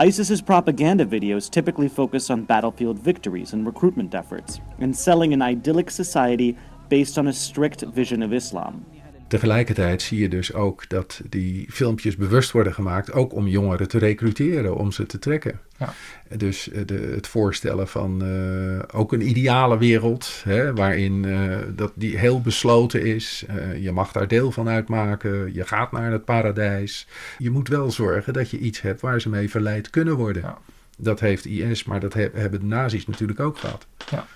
ISIS's 0.00 0.40
propaganda 0.40 1.04
videos 1.04 1.50
typically 1.50 1.88
focus 1.88 2.30
on 2.30 2.44
battlefield 2.44 2.98
victories 2.98 3.52
and 3.52 3.66
recruitment 3.66 4.14
efforts, 4.14 4.60
and 4.78 4.96
selling 4.96 5.34
an 5.34 5.42
idyllic 5.42 5.90
society 5.90 6.56
based 6.88 7.18
on 7.18 7.26
a 7.26 7.32
strict 7.32 7.82
vision 7.82 8.22
of 8.22 8.32
Islam. 8.32 8.86
Tegelijkertijd 9.27 10.01
zie 10.01 10.19
je 10.19 10.29
dus 10.29 10.53
ook 10.53 10.89
dat 10.89 11.21
die 11.29 11.65
filmpjes 11.71 12.15
bewust 12.15 12.51
worden 12.51 12.73
gemaakt, 12.73 13.13
ook 13.13 13.33
om 13.33 13.47
jongeren 13.47 13.87
te 13.87 13.97
recruteren, 13.97 14.75
om 14.75 14.91
ze 14.91 15.05
te 15.05 15.19
trekken. 15.19 15.59
Ja. 15.77 15.93
Dus 16.37 16.69
de, 16.85 17.11
het 17.15 17.27
voorstellen 17.27 17.87
van 17.87 18.23
uh, 18.23 18.79
ook 18.93 19.13
een 19.13 19.27
ideale 19.27 19.77
wereld, 19.77 20.41
hè, 20.43 20.73
waarin 20.73 21.23
uh, 21.23 21.57
dat 21.75 21.91
die 21.95 22.17
heel 22.17 22.41
besloten 22.41 23.05
is. 23.05 23.45
Uh, 23.49 23.83
je 23.83 23.91
mag 23.91 24.11
daar 24.11 24.27
deel 24.27 24.51
van 24.51 24.69
uitmaken, 24.69 25.53
je 25.53 25.65
gaat 25.65 25.91
naar 25.91 26.11
het 26.11 26.25
paradijs. 26.25 27.07
Je 27.37 27.49
moet 27.49 27.67
wel 27.67 27.91
zorgen 27.91 28.33
dat 28.33 28.49
je 28.49 28.57
iets 28.57 28.81
hebt 28.81 29.01
waar 29.01 29.21
ze 29.21 29.29
mee 29.29 29.49
verleid 29.49 29.89
kunnen 29.89 30.15
worden. 30.15 30.41
Ja. 30.41 30.57
Dat 30.97 31.19
heeft 31.19 31.45
IS, 31.45 31.83
maar 31.83 31.99
dat 31.99 32.13
he 32.13 32.29
hebben 32.33 32.59
de 32.59 32.65
nazi's 32.65 33.05
natuurlijk 33.05 33.39
ook 33.39 33.57
gehad. 33.57 33.87
Ja. 34.11 34.27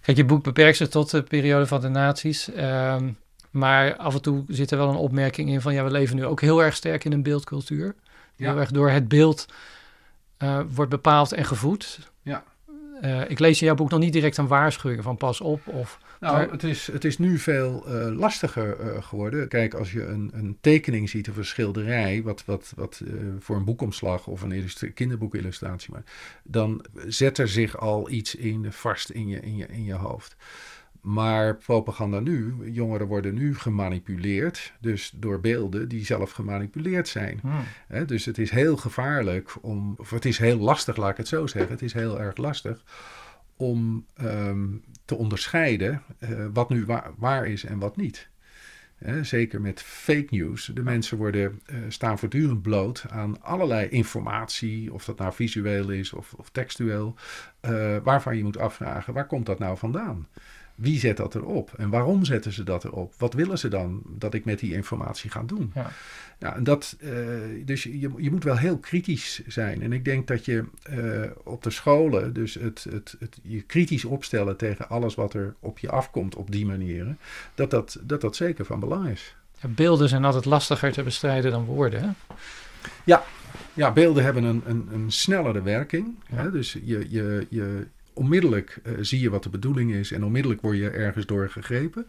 Kijk, 0.00 0.16
je 0.16 0.24
boek 0.24 0.42
beperkt 0.42 0.76
zich 0.76 0.88
tot 0.88 1.10
de 1.10 1.22
periode 1.22 1.66
van 1.66 1.80
de 1.80 1.88
nazi's. 1.88 2.50
Um, 2.56 3.16
maar 3.54 3.96
af 3.96 4.14
en 4.14 4.22
toe 4.22 4.44
zit 4.48 4.70
er 4.70 4.78
wel 4.78 4.88
een 4.88 4.96
opmerking 4.96 5.48
in 5.48 5.60
van 5.60 5.74
ja, 5.74 5.84
we 5.84 5.90
leven 5.90 6.16
nu 6.16 6.24
ook 6.24 6.40
heel 6.40 6.62
erg 6.62 6.74
sterk 6.74 7.04
in 7.04 7.12
een 7.12 7.22
beeldcultuur. 7.22 7.94
Ja. 8.36 8.50
Heel 8.50 8.60
erg 8.60 8.70
door 8.70 8.90
het 8.90 9.08
beeld 9.08 9.46
uh, 10.38 10.60
wordt 10.74 10.90
bepaald 10.90 11.32
en 11.32 11.44
gevoed. 11.44 12.10
Ja. 12.22 12.44
Uh, 13.02 13.30
ik 13.30 13.38
lees 13.38 13.60
in 13.60 13.66
jouw 13.66 13.74
boek 13.74 13.90
nog 13.90 14.00
niet 14.00 14.12
direct 14.12 14.36
een 14.36 14.46
waarschuwing 14.46 15.02
van 15.02 15.16
pas 15.16 15.40
op. 15.40 15.66
Of, 15.66 15.98
nou, 16.20 16.36
maar... 16.36 16.50
het, 16.50 16.62
is, 16.62 16.86
het 16.86 17.04
is 17.04 17.18
nu 17.18 17.38
veel 17.38 17.84
uh, 17.88 18.16
lastiger 18.16 19.02
geworden. 19.02 19.48
Kijk, 19.48 19.74
als 19.74 19.92
je 19.92 20.04
een, 20.04 20.30
een, 20.34 20.58
tekening 20.60 21.08
ziet 21.08 21.28
of 21.28 21.36
een 21.36 21.44
schilderij, 21.44 22.22
wat, 22.22 22.44
wat, 22.44 22.72
wat 22.76 23.02
voor 23.38 23.56
een 23.56 23.64
boekomslag 23.64 24.26
of 24.26 24.42
een 24.42 24.68
kinderboekillustratie, 24.94 25.92
maar, 25.92 26.04
dan 26.42 26.84
zet 27.06 27.38
er 27.38 27.48
zich 27.48 27.78
al 27.78 28.10
iets 28.10 28.34
in 28.34 28.72
vast 28.72 29.10
in 29.10 29.28
je, 29.28 29.40
in 29.40 29.56
je, 29.56 29.66
in 29.66 29.84
je 29.84 29.94
hoofd. 29.94 30.36
Maar 31.04 31.56
propaganda 31.56 32.20
nu, 32.20 32.54
jongeren 32.70 33.06
worden 33.06 33.34
nu 33.34 33.54
gemanipuleerd, 33.54 34.72
dus 34.80 35.12
door 35.16 35.40
beelden 35.40 35.88
die 35.88 36.04
zelf 36.04 36.30
gemanipuleerd 36.30 37.08
zijn. 37.08 37.38
Hmm. 37.42 37.60
He, 37.88 38.04
dus 38.04 38.24
het 38.24 38.38
is 38.38 38.50
heel 38.50 38.76
gevaarlijk 38.76 39.54
om, 39.60 39.94
of 39.96 40.10
het 40.10 40.24
is 40.24 40.38
heel 40.38 40.58
lastig, 40.58 40.96
laat 40.96 41.10
ik 41.10 41.16
het 41.16 41.28
zo 41.28 41.46
zeggen, 41.46 41.70
het 41.70 41.82
is 41.82 41.92
heel 41.92 42.20
erg 42.20 42.36
lastig 42.36 42.84
om 43.56 44.06
um, 44.22 44.82
te 45.04 45.14
onderscheiden 45.14 46.02
uh, 46.18 46.46
wat 46.52 46.68
nu 46.68 46.84
waar, 46.84 47.10
waar, 47.16 47.46
is 47.46 47.64
en 47.64 47.78
wat 47.78 47.96
niet. 47.96 48.28
He, 48.94 49.24
zeker 49.24 49.60
met 49.60 49.82
fake 49.82 50.26
news. 50.30 50.70
De 50.74 50.82
mensen 50.82 51.18
worden, 51.18 51.60
uh, 51.66 51.76
staan 51.88 52.18
voortdurend 52.18 52.62
bloot 52.62 53.04
aan 53.08 53.42
allerlei 53.42 53.88
informatie, 53.88 54.92
of 54.92 55.04
dat 55.04 55.18
nou 55.18 55.32
visueel 55.32 55.90
is 55.90 56.12
of, 56.12 56.32
of 56.32 56.50
textueel, 56.50 57.14
uh, 57.62 57.96
waarvan 58.02 58.36
je 58.36 58.44
moet 58.44 58.58
afvragen, 58.58 59.14
waar 59.14 59.26
komt 59.26 59.46
dat 59.46 59.58
nou 59.58 59.78
vandaan? 59.78 60.28
Wie 60.74 60.98
zet 60.98 61.16
dat 61.16 61.34
erop? 61.34 61.72
En 61.76 61.90
waarom 61.90 62.24
zetten 62.24 62.52
ze 62.52 62.64
dat 62.64 62.84
erop? 62.84 63.14
Wat 63.18 63.34
willen 63.34 63.58
ze 63.58 63.68
dan 63.68 64.02
dat 64.06 64.34
ik 64.34 64.44
met 64.44 64.58
die 64.58 64.74
informatie 64.74 65.30
ga 65.30 65.42
doen? 65.42 65.72
Ja. 65.74 65.90
Ja, 66.38 66.56
en 66.56 66.64
dat, 66.64 66.96
uh, 67.00 67.10
dus 67.64 67.82
je, 67.82 68.10
je 68.16 68.30
moet 68.30 68.44
wel 68.44 68.56
heel 68.56 68.78
kritisch 68.78 69.42
zijn. 69.46 69.82
En 69.82 69.92
ik 69.92 70.04
denk 70.04 70.26
dat 70.26 70.44
je 70.44 70.64
uh, 70.90 71.30
op 71.44 71.62
de 71.62 71.70
scholen, 71.70 72.32
dus 72.32 72.54
het, 72.54 72.86
het, 72.90 73.16
het, 73.18 73.38
je 73.42 73.62
kritisch 73.62 74.04
opstellen 74.04 74.56
tegen 74.56 74.88
alles 74.88 75.14
wat 75.14 75.34
er 75.34 75.54
op 75.60 75.78
je 75.78 75.90
afkomt 75.90 76.34
op 76.34 76.50
die 76.50 76.66
manieren, 76.66 77.18
dat 77.54 77.70
dat, 77.70 77.98
dat, 78.02 78.20
dat 78.20 78.36
zeker 78.36 78.64
van 78.64 78.80
belang 78.80 79.08
is. 79.08 79.36
Ja, 79.60 79.68
beelden 79.68 80.08
zijn 80.08 80.24
altijd 80.24 80.44
lastiger 80.44 80.92
te 80.92 81.02
bestrijden 81.02 81.50
dan 81.50 81.64
woorden. 81.64 82.00
Hè? 82.02 82.34
Ja, 83.04 83.24
ja, 83.74 83.92
beelden 83.92 84.24
hebben 84.24 84.44
een, 84.44 84.62
een, 84.66 84.88
een 84.92 85.12
snellere 85.12 85.62
werking. 85.62 86.14
Ja. 86.26 86.36
Hè? 86.36 86.50
Dus 86.50 86.72
je, 86.72 87.06
je, 87.08 87.46
je, 87.50 87.86
onmiddellijk 88.14 88.80
uh, 88.84 88.92
zie 89.00 89.20
je 89.20 89.30
wat 89.30 89.42
de 89.42 89.48
bedoeling 89.48 89.92
is 89.92 90.12
en 90.12 90.24
onmiddellijk 90.24 90.62
word 90.62 90.76
je 90.76 90.90
ergens 90.90 91.26
door 91.26 91.50
gegrepen. 91.50 92.06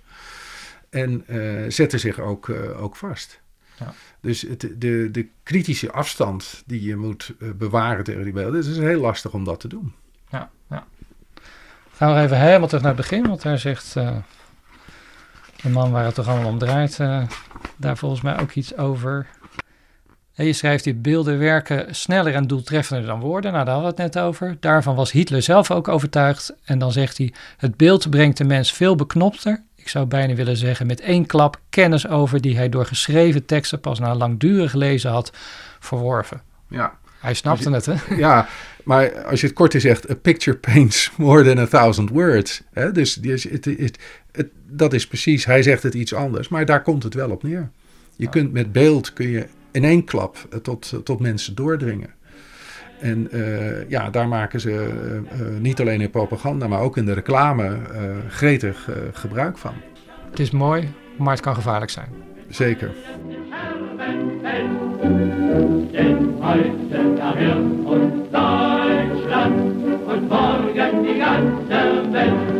En 0.90 1.24
uh, 1.28 1.64
zetten 1.68 2.00
zich 2.00 2.20
ook, 2.20 2.48
uh, 2.48 2.84
ook 2.84 2.96
vast. 2.96 3.42
Ja. 3.80 3.94
Dus 4.22 4.42
het, 4.42 4.60
de, 4.78 5.10
de 5.12 5.28
kritische 5.44 5.92
afstand 5.92 6.64
die 6.66 6.84
je 6.84 6.96
moet 6.96 7.34
bewaren 7.56 8.04
tegen 8.04 8.24
die 8.24 8.34
beelden, 8.34 8.56
het 8.56 8.66
is 8.66 8.78
heel 8.78 9.00
lastig 9.00 9.34
om 9.34 9.44
dat 9.44 9.60
te 9.60 9.68
doen. 9.68 9.94
Ja, 10.30 10.50
ja. 10.70 10.86
Gaan 11.92 12.16
we 12.16 12.22
even 12.22 12.40
helemaal 12.40 12.68
terug 12.68 12.84
naar 12.84 12.96
het 12.96 13.02
begin, 13.02 13.28
want 13.28 13.42
daar 13.42 13.60
zegt 13.60 13.94
de 13.94 15.70
man 15.70 15.92
waar 15.92 16.06
het 16.06 16.16
toch 16.16 16.28
allemaal 16.28 16.52
om 16.52 16.58
draait, 16.58 16.98
daar 17.78 17.98
volgens 17.98 18.22
mij 18.22 18.40
ook 18.40 18.52
iets 18.52 18.78
over. 18.78 19.28
En 20.36 20.46
je 20.46 20.54
schrijft 20.54 20.84
die 20.84 20.94
beelden 20.94 21.40
werken 21.40 21.96
sneller 21.96 22.34
en 22.34 22.48
doeltreffender 22.48 23.06
dan 23.06 23.20
woorden. 23.20 23.52
Nou, 23.52 23.66
daar 23.66 23.74
hadden 23.74 23.96
we 23.96 24.02
het 24.02 24.14
net 24.14 24.24
over. 24.24 24.58
Daarvan 24.60 24.96
was 24.96 25.12
Hitler 25.12 25.42
zelf 25.42 25.72
ook 25.72 25.88
overtuigd. 25.88 26.56
En 26.64 26.80
dan 26.80 26.92
zegt 26.92 27.18
hij: 27.18 27.34
Het 27.58 27.78
beeld 27.78 28.10
brengt 28.10 28.38
de 28.38 28.44
mens 28.44 28.74
veel 28.74 28.96
beknopter. 28.96 29.64
Ik 29.76 29.90
zou 29.90 30.06
bijna 30.06 30.34
willen 30.34 30.58
zeggen 30.58 30.88
met 30.88 31.02
één 31.02 31.26
klap 31.26 31.60
kennis 31.70 32.08
over 32.08 32.42
die 32.42 32.56
hij 32.56 32.70
door 32.70 32.86
geschreven 32.86 33.46
teksten 33.46 33.80
pas 33.80 34.00
na 34.00 34.16
langdurig 34.16 34.74
lezen 34.74 35.12
had 35.12 35.32
verworven. 35.80 36.42
Ja. 36.70 36.98
Hij 37.20 37.34
snapte 37.34 37.72
het, 37.72 37.86
hè? 37.86 37.94
Ja, 38.16 38.48
maar 38.84 39.24
als 39.24 39.42
je 39.42 39.48
het 39.48 39.56
kort 39.56 39.74
zegt, 39.78 40.10
a 40.10 40.16
picture 40.16 40.58
paints 40.58 41.12
more 41.18 41.44
than 41.44 41.58
a 41.58 41.68
thousand 41.68 42.10
words. 42.10 42.62
Hè? 42.74 42.92
Dus 42.92 43.20
het, 43.22 43.66
het, 43.66 44.00
het, 44.32 44.48
dat 44.68 44.94
is 44.94 45.08
precies, 45.08 45.46
hij 45.46 45.64
zegt 45.64 45.84
het 45.84 45.94
iets 45.94 46.14
anders, 46.14 46.48
maar 46.48 46.66
daar 46.66 46.82
komt 46.82 47.04
het 47.04 47.14
wel 47.14 47.30
op 47.30 47.44
neer. 47.44 47.70
Je 48.16 48.30
kunt 48.30 48.52
met 48.52 48.72
beeld 48.72 49.14
kun 49.14 49.30
je 49.30 49.48
in 49.76 49.84
één 49.84 50.04
klap 50.04 50.38
tot, 50.62 51.02
tot 51.04 51.20
mensen 51.20 51.56
doordringen. 51.56 52.10
En 53.00 53.28
uh, 53.32 53.90
ja, 53.90 54.10
daar 54.10 54.28
maken 54.28 54.60
ze 54.60 54.70
uh, 54.72 55.60
niet 55.60 55.80
alleen 55.80 56.02
in 56.02 56.10
propaganda, 56.10 56.68
maar 56.68 56.80
ook 56.80 56.98
in 56.98 57.06
de 57.06 57.14
reclame 57.14 57.68
uh, 57.68 57.78
gretig 58.30 58.90
gebruik 59.14 59.58
van. 59.58 59.74
Het 60.30 60.40
is 60.40 60.52
mooi, 60.52 60.94
maar 61.18 61.34
het 61.34 61.42
kan 61.42 61.56
gevaarlijk 61.56 61.92
zijn. 61.92 62.10
Zeker. 62.50 62.92
Morgen 70.30 71.04
die 71.04 71.22
ganze 71.22 72.10
Welt. 72.12 72.55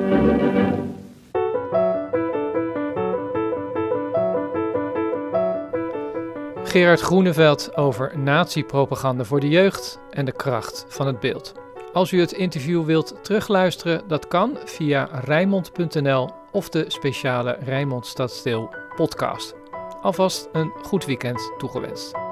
Gerard 6.76 7.02
Groeneveld 7.02 7.78
over 7.78 8.20
nazi-propaganda 8.20 9.24
voor 9.24 9.40
de 9.40 9.50
jeugd 9.50 10.00
en 10.10 10.26
de 10.26 10.32
kracht 10.32 10.86
van 10.88 11.08
het 11.08 11.20
beeld. 11.20 11.54
Als 11.94 12.12
u 12.12 12.20
het 12.20 12.32
interview 12.32 12.86
wilt 12.86 13.16
terugluisteren, 13.22 14.08
dat 14.08 14.28
kan 14.28 14.58
via 14.66 15.10
rijmond.nl 15.12 16.30
of 16.52 16.70
de 16.70 16.86
speciale 16.88 17.58
Rijnmond 17.60 18.06
Stadsdeel 18.06 18.76
podcast. 18.96 19.56
Alvast 20.02 20.50
een 20.52 20.72
goed 20.82 21.06
weekend 21.06 21.52
toegewenst. 21.58 22.25